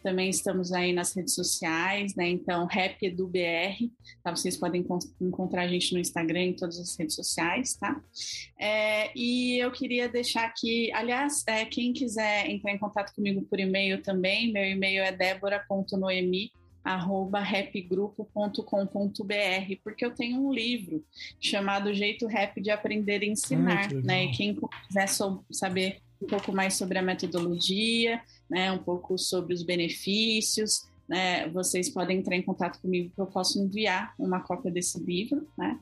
também 0.04 0.30
estamos 0.30 0.72
aí 0.72 0.92
nas 0.92 1.12
redes 1.16 1.34
sociais, 1.34 2.14
né? 2.14 2.28
Então, 2.28 2.64
rap 2.66 3.10
do 3.10 3.26
BR, 3.26 3.90
tá? 4.22 4.30
Vocês 4.30 4.56
podem 4.56 4.86
encontrar 5.20 5.62
a 5.62 5.66
gente 5.66 5.92
no 5.92 5.98
Instagram 5.98 6.42
em 6.42 6.52
todas 6.52 6.78
as 6.78 6.96
redes 6.96 7.16
sociais, 7.16 7.74
tá? 7.74 8.00
É, 8.56 9.10
e 9.18 9.58
eu 9.58 9.72
queria 9.72 10.08
deixar 10.08 10.44
aqui, 10.44 10.92
aliás, 10.92 11.42
é, 11.48 11.64
quem 11.64 11.92
quiser 11.92 12.48
entrar 12.48 12.70
em 12.70 12.78
contato 12.78 13.12
comigo 13.12 13.42
por 13.42 13.58
e-mail 13.58 14.00
também, 14.00 14.52
meu 14.52 14.64
e-mail 14.64 15.02
é 15.02 15.10
débora.noemi 15.10 16.52
arroba 16.84 17.40
rapgrupo.com.br, 17.40 19.76
porque 19.84 20.04
eu 20.04 20.14
tenho 20.14 20.40
um 20.40 20.52
livro 20.52 21.04
chamado 21.40 21.94
Jeito 21.94 22.26
Rap 22.26 22.60
de 22.60 22.70
Aprender 22.70 23.22
e 23.22 23.30
Ensinar, 23.30 23.88
ah, 23.90 23.94
né? 23.94 24.24
E 24.24 24.32
quem 24.32 24.58
quiser 24.88 25.08
saber 25.50 26.00
um 26.20 26.26
pouco 26.26 26.52
mais 26.52 26.74
sobre 26.74 26.98
a 26.98 27.02
metodologia, 27.02 28.20
né? 28.48 28.72
Um 28.72 28.78
pouco 28.78 29.18
sobre 29.18 29.54
os 29.54 29.62
benefícios, 29.62 30.88
né, 31.12 31.46
vocês 31.50 31.90
podem 31.90 32.20
entrar 32.20 32.34
em 32.34 32.42
contato 32.42 32.80
comigo 32.80 33.12
que 33.14 33.20
eu 33.20 33.26
posso 33.26 33.62
enviar 33.62 34.14
uma 34.18 34.40
cópia 34.40 34.72
desse 34.72 34.98
livro, 34.98 35.46
né? 35.58 35.78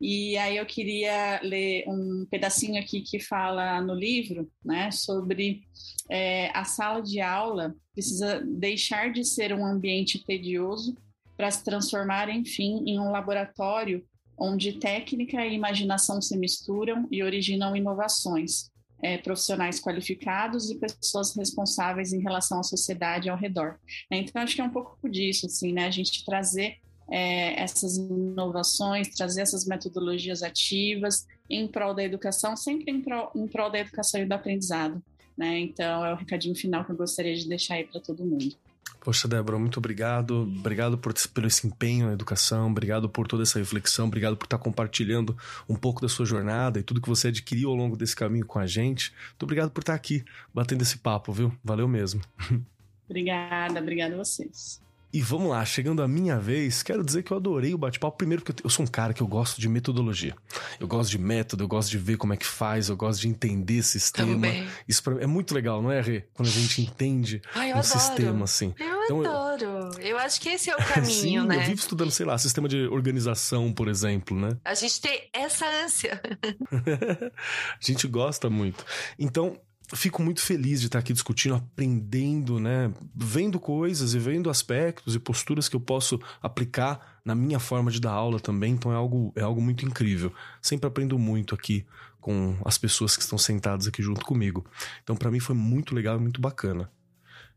E 0.00 0.36
aí 0.36 0.56
eu 0.56 0.66
queria 0.66 1.40
ler 1.40 1.84
um 1.86 2.26
pedacinho 2.28 2.82
aqui 2.82 3.00
que 3.00 3.20
fala 3.20 3.80
no 3.80 3.94
livro, 3.94 4.50
né, 4.64 4.90
sobre 4.90 5.62
é, 6.10 6.50
a 6.52 6.64
sala 6.64 7.00
de 7.00 7.20
aula 7.20 7.76
precisa 7.92 8.40
deixar 8.44 9.12
de 9.12 9.24
ser 9.24 9.54
um 9.54 9.64
ambiente 9.64 10.18
tedioso 10.24 10.96
para 11.36 11.48
se 11.48 11.62
transformar, 11.62 12.28
enfim, 12.28 12.82
em 12.84 12.98
um 12.98 13.12
laboratório 13.12 14.04
onde 14.36 14.80
técnica 14.80 15.46
e 15.46 15.54
imaginação 15.54 16.20
se 16.20 16.36
misturam 16.36 17.06
e 17.08 17.22
originam 17.22 17.76
inovações 17.76 18.71
é, 19.02 19.18
profissionais 19.18 19.80
qualificados 19.80 20.70
e 20.70 20.78
pessoas 20.78 21.34
responsáveis 21.34 22.12
em 22.12 22.20
relação 22.20 22.60
à 22.60 22.62
sociedade 22.62 23.28
ao 23.28 23.36
redor. 23.36 23.78
Né? 24.10 24.18
Então, 24.18 24.40
acho 24.40 24.54
que 24.54 24.60
é 24.60 24.64
um 24.64 24.70
pouco 24.70 25.08
disso, 25.10 25.46
assim, 25.46 25.72
né? 25.72 25.86
A 25.86 25.90
gente 25.90 26.24
trazer 26.24 26.76
é, 27.10 27.60
essas 27.60 27.96
inovações, 27.96 29.08
trazer 29.08 29.42
essas 29.42 29.66
metodologias 29.66 30.42
ativas 30.42 31.26
em 31.50 31.66
prol 31.66 31.92
da 31.92 32.04
educação, 32.04 32.56
sempre 32.56 32.90
em 32.90 33.02
prol, 33.02 33.30
em 33.34 33.46
prol 33.46 33.70
da 33.70 33.80
educação 33.80 34.20
e 34.20 34.24
do 34.24 34.32
aprendizado. 34.32 35.02
Né? 35.36 35.58
Então, 35.58 36.04
é 36.04 36.12
o 36.12 36.16
recadinho 36.16 36.54
final 36.54 36.84
que 36.84 36.92
eu 36.92 36.96
gostaria 36.96 37.34
de 37.34 37.48
deixar 37.48 37.74
aí 37.74 37.84
para 37.84 38.00
todo 38.00 38.24
mundo. 38.24 38.54
Poxa, 39.00 39.26
Débora, 39.26 39.58
muito 39.58 39.78
obrigado. 39.78 40.42
Obrigado 40.42 40.96
por, 40.96 41.12
pelo 41.34 41.46
esse 41.48 41.66
empenho 41.66 42.06
na 42.06 42.12
educação, 42.12 42.70
obrigado 42.70 43.08
por 43.08 43.26
toda 43.26 43.42
essa 43.42 43.58
reflexão, 43.58 44.06
obrigado 44.06 44.36
por 44.36 44.44
estar 44.44 44.58
compartilhando 44.58 45.36
um 45.68 45.74
pouco 45.74 46.00
da 46.00 46.08
sua 46.08 46.24
jornada 46.24 46.78
e 46.78 46.82
tudo 46.84 47.00
que 47.00 47.08
você 47.08 47.28
adquiriu 47.28 47.70
ao 47.70 47.74
longo 47.74 47.96
desse 47.96 48.14
caminho 48.14 48.46
com 48.46 48.60
a 48.60 48.66
gente. 48.66 49.12
Muito 49.30 49.42
obrigado 49.42 49.70
por 49.70 49.80
estar 49.80 49.94
aqui 49.94 50.24
batendo 50.54 50.82
esse 50.82 50.98
papo, 50.98 51.32
viu? 51.32 51.52
Valeu 51.64 51.88
mesmo. 51.88 52.20
Obrigada, 53.08 53.78
obrigada 53.78 54.14
a 54.14 54.18
vocês. 54.18 54.80
E 55.12 55.20
vamos 55.20 55.50
lá, 55.50 55.62
chegando 55.62 56.02
a 56.02 56.08
minha 56.08 56.38
vez, 56.38 56.82
quero 56.82 57.04
dizer 57.04 57.22
que 57.22 57.32
eu 57.32 57.36
adorei 57.36 57.74
o 57.74 57.78
bate-papo. 57.78 58.16
Primeiro, 58.16 58.42
porque 58.42 58.64
eu 58.64 58.70
sou 58.70 58.84
um 58.84 58.88
cara 58.88 59.12
que 59.12 59.22
eu 59.22 59.26
gosto 59.26 59.60
de 59.60 59.68
metodologia. 59.68 60.34
Eu 60.80 60.88
gosto 60.88 61.10
de 61.10 61.18
método, 61.18 61.64
eu 61.64 61.68
gosto 61.68 61.90
de 61.90 61.98
ver 61.98 62.16
como 62.16 62.32
é 62.32 62.36
que 62.36 62.46
faz, 62.46 62.88
eu 62.88 62.96
gosto 62.96 63.20
de 63.20 63.28
entender 63.28 63.82
sistema. 63.82 64.32
Também. 64.32 64.66
Isso 64.88 65.02
é 65.20 65.26
muito 65.26 65.54
legal, 65.54 65.82
não 65.82 65.92
é, 65.92 66.00
Rê? 66.00 66.24
Quando 66.32 66.48
a 66.48 66.50
gente 66.50 66.80
entende 66.80 67.42
Ai, 67.54 67.68
um 67.68 67.78
adoro. 67.78 67.86
sistema, 67.86 68.44
assim. 68.44 68.74
Eu 68.78 69.04
então, 69.04 69.20
adoro. 69.20 69.64
Eu... 69.98 70.12
eu 70.12 70.18
acho 70.18 70.40
que 70.40 70.48
esse 70.48 70.70
é 70.70 70.74
o 70.74 70.78
caminho, 70.82 71.42
Sim, 71.42 71.46
né? 71.46 71.56
Eu 71.56 71.60
vivo 71.60 71.80
estudando, 71.80 72.10
sei 72.10 72.24
lá, 72.24 72.38
sistema 72.38 72.66
de 72.66 72.86
organização, 72.86 73.70
por 73.70 73.88
exemplo, 73.88 74.34
né? 74.34 74.56
A 74.64 74.72
gente 74.72 74.98
tem 74.98 75.28
essa 75.34 75.66
ânsia. 75.84 76.22
a 76.72 77.84
gente 77.84 78.08
gosta 78.08 78.48
muito. 78.48 78.82
Então, 79.18 79.60
fico 79.94 80.22
muito 80.22 80.40
feliz 80.40 80.80
de 80.80 80.86
estar 80.86 80.98
aqui 80.98 81.12
discutindo, 81.12 81.54
aprendendo, 81.54 82.58
né? 82.58 82.92
Vendo 83.14 83.60
coisas 83.60 84.14
e 84.14 84.18
vendo 84.18 84.50
aspectos 84.50 85.14
e 85.14 85.18
posturas 85.18 85.68
que 85.68 85.76
eu 85.76 85.80
posso 85.80 86.20
aplicar 86.42 87.20
na 87.24 87.34
minha 87.34 87.58
forma 87.58 87.90
de 87.90 88.00
dar 88.00 88.12
aula 88.12 88.40
também. 88.40 88.72
Então 88.72 88.92
é 88.92 88.96
algo, 88.96 89.32
é 89.36 89.42
algo 89.42 89.60
muito 89.60 89.84
incrível. 89.84 90.32
Sempre 90.60 90.86
aprendo 90.86 91.18
muito 91.18 91.54
aqui 91.54 91.86
com 92.20 92.56
as 92.64 92.78
pessoas 92.78 93.16
que 93.16 93.22
estão 93.22 93.38
sentadas 93.38 93.86
aqui 93.86 94.02
junto 94.02 94.24
comigo. 94.24 94.64
Então 95.02 95.16
para 95.16 95.30
mim 95.30 95.40
foi 95.40 95.54
muito 95.54 95.94
legal 95.94 96.16
e 96.16 96.20
muito 96.20 96.40
bacana. 96.40 96.90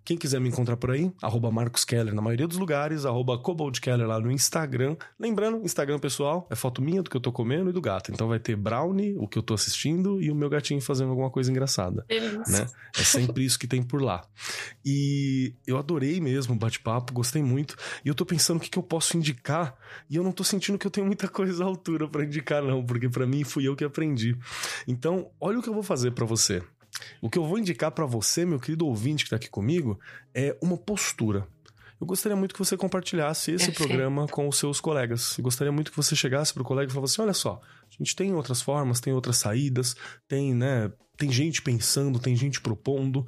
Quem 0.05 0.17
quiser 0.17 0.39
me 0.39 0.49
encontrar 0.49 0.77
por 0.77 0.91
aí, 0.91 1.11
arroba 1.19 1.49
Marcos 1.49 1.83
Keller 1.83 2.13
na 2.13 2.21
maioria 2.21 2.47
dos 2.47 2.59
lugares, 2.59 3.07
arroba 3.07 3.41
Keller 3.81 4.07
lá 4.07 4.19
no 4.19 4.31
Instagram. 4.31 4.95
Lembrando, 5.19 5.65
Instagram 5.65 5.97
pessoal, 5.97 6.47
é 6.51 6.55
foto 6.55 6.79
minha 6.79 7.01
do 7.01 7.09
que 7.09 7.17
eu 7.17 7.21
tô 7.21 7.31
comendo 7.31 7.71
e 7.71 7.73
do 7.73 7.81
gato. 7.81 8.11
Então 8.11 8.27
vai 8.27 8.37
ter 8.37 8.55
brownie, 8.55 9.15
o 9.17 9.27
que 9.27 9.35
eu 9.35 9.41
tô 9.41 9.55
assistindo, 9.55 10.21
e 10.21 10.29
o 10.29 10.35
meu 10.35 10.47
gatinho 10.47 10.79
fazendo 10.79 11.09
alguma 11.09 11.31
coisa 11.31 11.49
engraçada. 11.49 12.05
Né? 12.51 12.67
É 12.95 13.03
sempre 13.03 13.43
isso 13.43 13.57
que 13.57 13.65
tem 13.65 13.81
por 13.81 13.99
lá. 13.99 14.23
E 14.85 15.55
eu 15.65 15.75
adorei 15.75 16.21
mesmo 16.21 16.53
o 16.53 16.57
bate-papo, 16.57 17.11
gostei 17.11 17.41
muito. 17.41 17.75
E 18.03 18.07
eu 18.07 18.13
tô 18.13 18.27
pensando 18.27 18.57
o 18.57 18.59
que, 18.59 18.69
que 18.69 18.77
eu 18.77 18.83
posso 18.83 19.17
indicar, 19.17 19.75
e 20.07 20.17
eu 20.17 20.23
não 20.23 20.31
tô 20.31 20.43
sentindo 20.43 20.77
que 20.77 20.85
eu 20.85 20.91
tenho 20.91 21.07
muita 21.07 21.27
coisa 21.29 21.63
à 21.63 21.67
altura 21.67 22.07
para 22.07 22.23
indicar, 22.23 22.61
não, 22.61 22.85
porque 22.85 23.09
para 23.09 23.25
mim 23.25 23.43
fui 23.43 23.67
eu 23.67 23.75
que 23.75 23.83
aprendi. 23.83 24.37
Então, 24.87 25.31
olha 25.41 25.57
o 25.57 25.63
que 25.63 25.69
eu 25.69 25.73
vou 25.73 25.81
fazer 25.83 26.11
para 26.11 26.25
você. 26.25 26.61
O 27.21 27.29
que 27.29 27.37
eu 27.37 27.45
vou 27.45 27.57
indicar 27.57 27.91
para 27.91 28.05
você, 28.05 28.45
meu 28.45 28.59
querido 28.59 28.85
ouvinte 28.85 29.23
que 29.23 29.27
está 29.27 29.35
aqui 29.35 29.49
comigo, 29.49 29.99
é 30.33 30.57
uma 30.61 30.77
postura. 30.77 31.47
Eu 31.99 32.05
gostaria 32.05 32.35
muito 32.35 32.53
que 32.53 32.59
você 32.59 32.75
compartilhasse 32.75 33.51
esse 33.51 33.71
programa 33.71 34.27
com 34.27 34.47
os 34.47 34.57
seus 34.57 34.81
colegas. 34.81 35.37
Eu 35.37 35.43
gostaria 35.43 35.71
muito 35.71 35.91
que 35.91 35.97
você 35.97 36.15
chegasse 36.15 36.53
para 36.53 36.61
o 36.61 36.65
colega 36.65 36.91
e 36.91 36.93
falasse 36.93 37.13
assim: 37.13 37.21
olha 37.21 37.33
só, 37.33 37.61
a 37.63 37.97
gente 37.97 38.15
tem 38.15 38.33
outras 38.33 38.61
formas, 38.61 38.99
tem 38.99 39.13
outras 39.13 39.37
saídas, 39.37 39.95
tem, 40.27 40.53
né, 40.53 40.91
tem 41.17 41.31
gente 41.31 41.61
pensando, 41.61 42.19
tem 42.19 42.35
gente 42.35 42.59
propondo. 42.59 43.25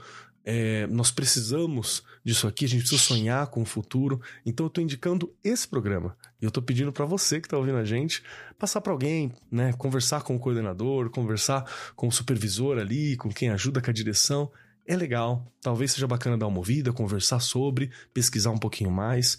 É, 0.50 0.88
nós 0.88 1.12
precisamos 1.12 2.02
disso 2.24 2.48
aqui, 2.48 2.64
a 2.64 2.70
gente 2.70 2.80
precisa 2.80 3.02
sonhar 3.02 3.48
com 3.48 3.62
o 3.62 3.66
futuro. 3.66 4.22
Então 4.45 4.66
eu 4.66 4.70
estou 4.70 4.82
indicando 4.82 5.36
esse 5.43 5.68
programa. 5.68 6.16
E 6.41 6.45
eu 6.45 6.48
estou 6.48 6.64
pedindo 6.64 6.89
para 6.89 7.04
você 7.04 7.41
que 7.41 7.48
está 7.48 7.58
ouvindo 7.58 7.78
a 7.78 7.84
gente 7.84 8.24
passar 8.58 8.80
para 8.80 8.93
alguém, 8.93 9.34
né? 9.52 9.74
Conversar 9.74 10.22
com 10.22 10.38
o 10.38 10.39
coordenador, 10.39 11.10
conversar 11.10 11.70
com 11.98 12.08
o 12.08 12.12
supervisor 12.14 12.78
ali, 12.78 13.18
com 13.18 13.28
quem 13.28 13.50
ajuda 13.50 13.82
com 13.82 13.89
a 13.89 13.93
direção. 13.93 14.50
é 14.86 14.95
legal. 14.95 15.52
Talvez 15.62 15.91
seja 15.91 16.08
bacana 16.08 16.38
dar 16.38 16.48
uma 16.48 16.60
ouvida, 16.60 16.93
conversar 16.93 17.41
sobre, 17.41 17.91
pesquisar 18.14 18.52
um 18.52 18.58
pouquinho 18.58 18.89
mais. 18.89 19.38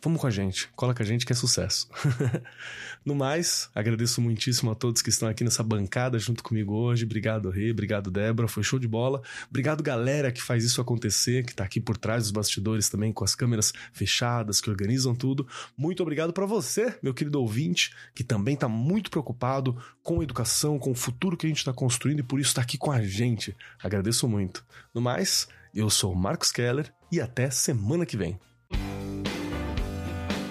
Vamos 0.00 0.20
com 0.20 0.28
a 0.28 0.30
gente, 0.30 0.68
cola 0.76 0.94
com 0.94 1.02
a 1.02 1.06
gente 1.06 1.26
que 1.26 1.32
é 1.32 1.36
sucesso. 1.36 1.88
no 3.04 3.16
mais, 3.16 3.68
agradeço 3.74 4.20
muitíssimo 4.20 4.70
a 4.70 4.74
todos 4.74 5.02
que 5.02 5.10
estão 5.10 5.28
aqui 5.28 5.42
nessa 5.42 5.62
bancada 5.62 6.20
junto 6.20 6.40
comigo 6.42 6.72
hoje. 6.72 7.04
Obrigado, 7.04 7.50
Rê, 7.50 7.72
obrigado, 7.72 8.08
Débora, 8.08 8.46
foi 8.46 8.62
show 8.62 8.78
de 8.78 8.86
bola. 8.86 9.20
Obrigado, 9.50 9.82
galera, 9.82 10.30
que 10.30 10.40
faz 10.40 10.62
isso 10.62 10.80
acontecer, 10.80 11.44
que 11.44 11.52
tá 11.52 11.64
aqui 11.64 11.80
por 11.80 11.96
trás 11.96 12.22
dos 12.22 12.30
bastidores 12.30 12.88
também, 12.88 13.12
com 13.12 13.24
as 13.24 13.34
câmeras 13.34 13.72
fechadas, 13.92 14.60
que 14.60 14.70
organizam 14.70 15.16
tudo. 15.16 15.48
Muito 15.76 16.00
obrigado 16.00 16.32
para 16.32 16.46
você, 16.46 16.96
meu 17.02 17.12
querido 17.12 17.40
ouvinte, 17.40 17.92
que 18.14 18.22
também 18.22 18.56
tá 18.56 18.68
muito 18.68 19.10
preocupado 19.10 19.76
com 20.00 20.20
a 20.20 20.22
educação, 20.22 20.78
com 20.78 20.92
o 20.92 20.94
futuro 20.94 21.36
que 21.36 21.46
a 21.46 21.48
gente 21.48 21.64
tá 21.64 21.72
construindo 21.72 22.20
e 22.20 22.22
por 22.22 22.38
isso 22.38 22.54
tá 22.54 22.62
aqui 22.62 22.78
com 22.78 22.92
a 22.92 23.02
gente. 23.02 23.56
Agradeço 23.82 24.28
muito. 24.28 24.64
No 24.94 25.00
mais, 25.00 25.48
eu 25.74 25.90
sou 25.90 26.12
o 26.12 26.16
Marcos 26.16 26.52
Keller 26.52 26.92
e 27.10 27.20
até 27.20 27.50
semana 27.50 28.06
que 28.06 28.16
vem. 28.16 28.38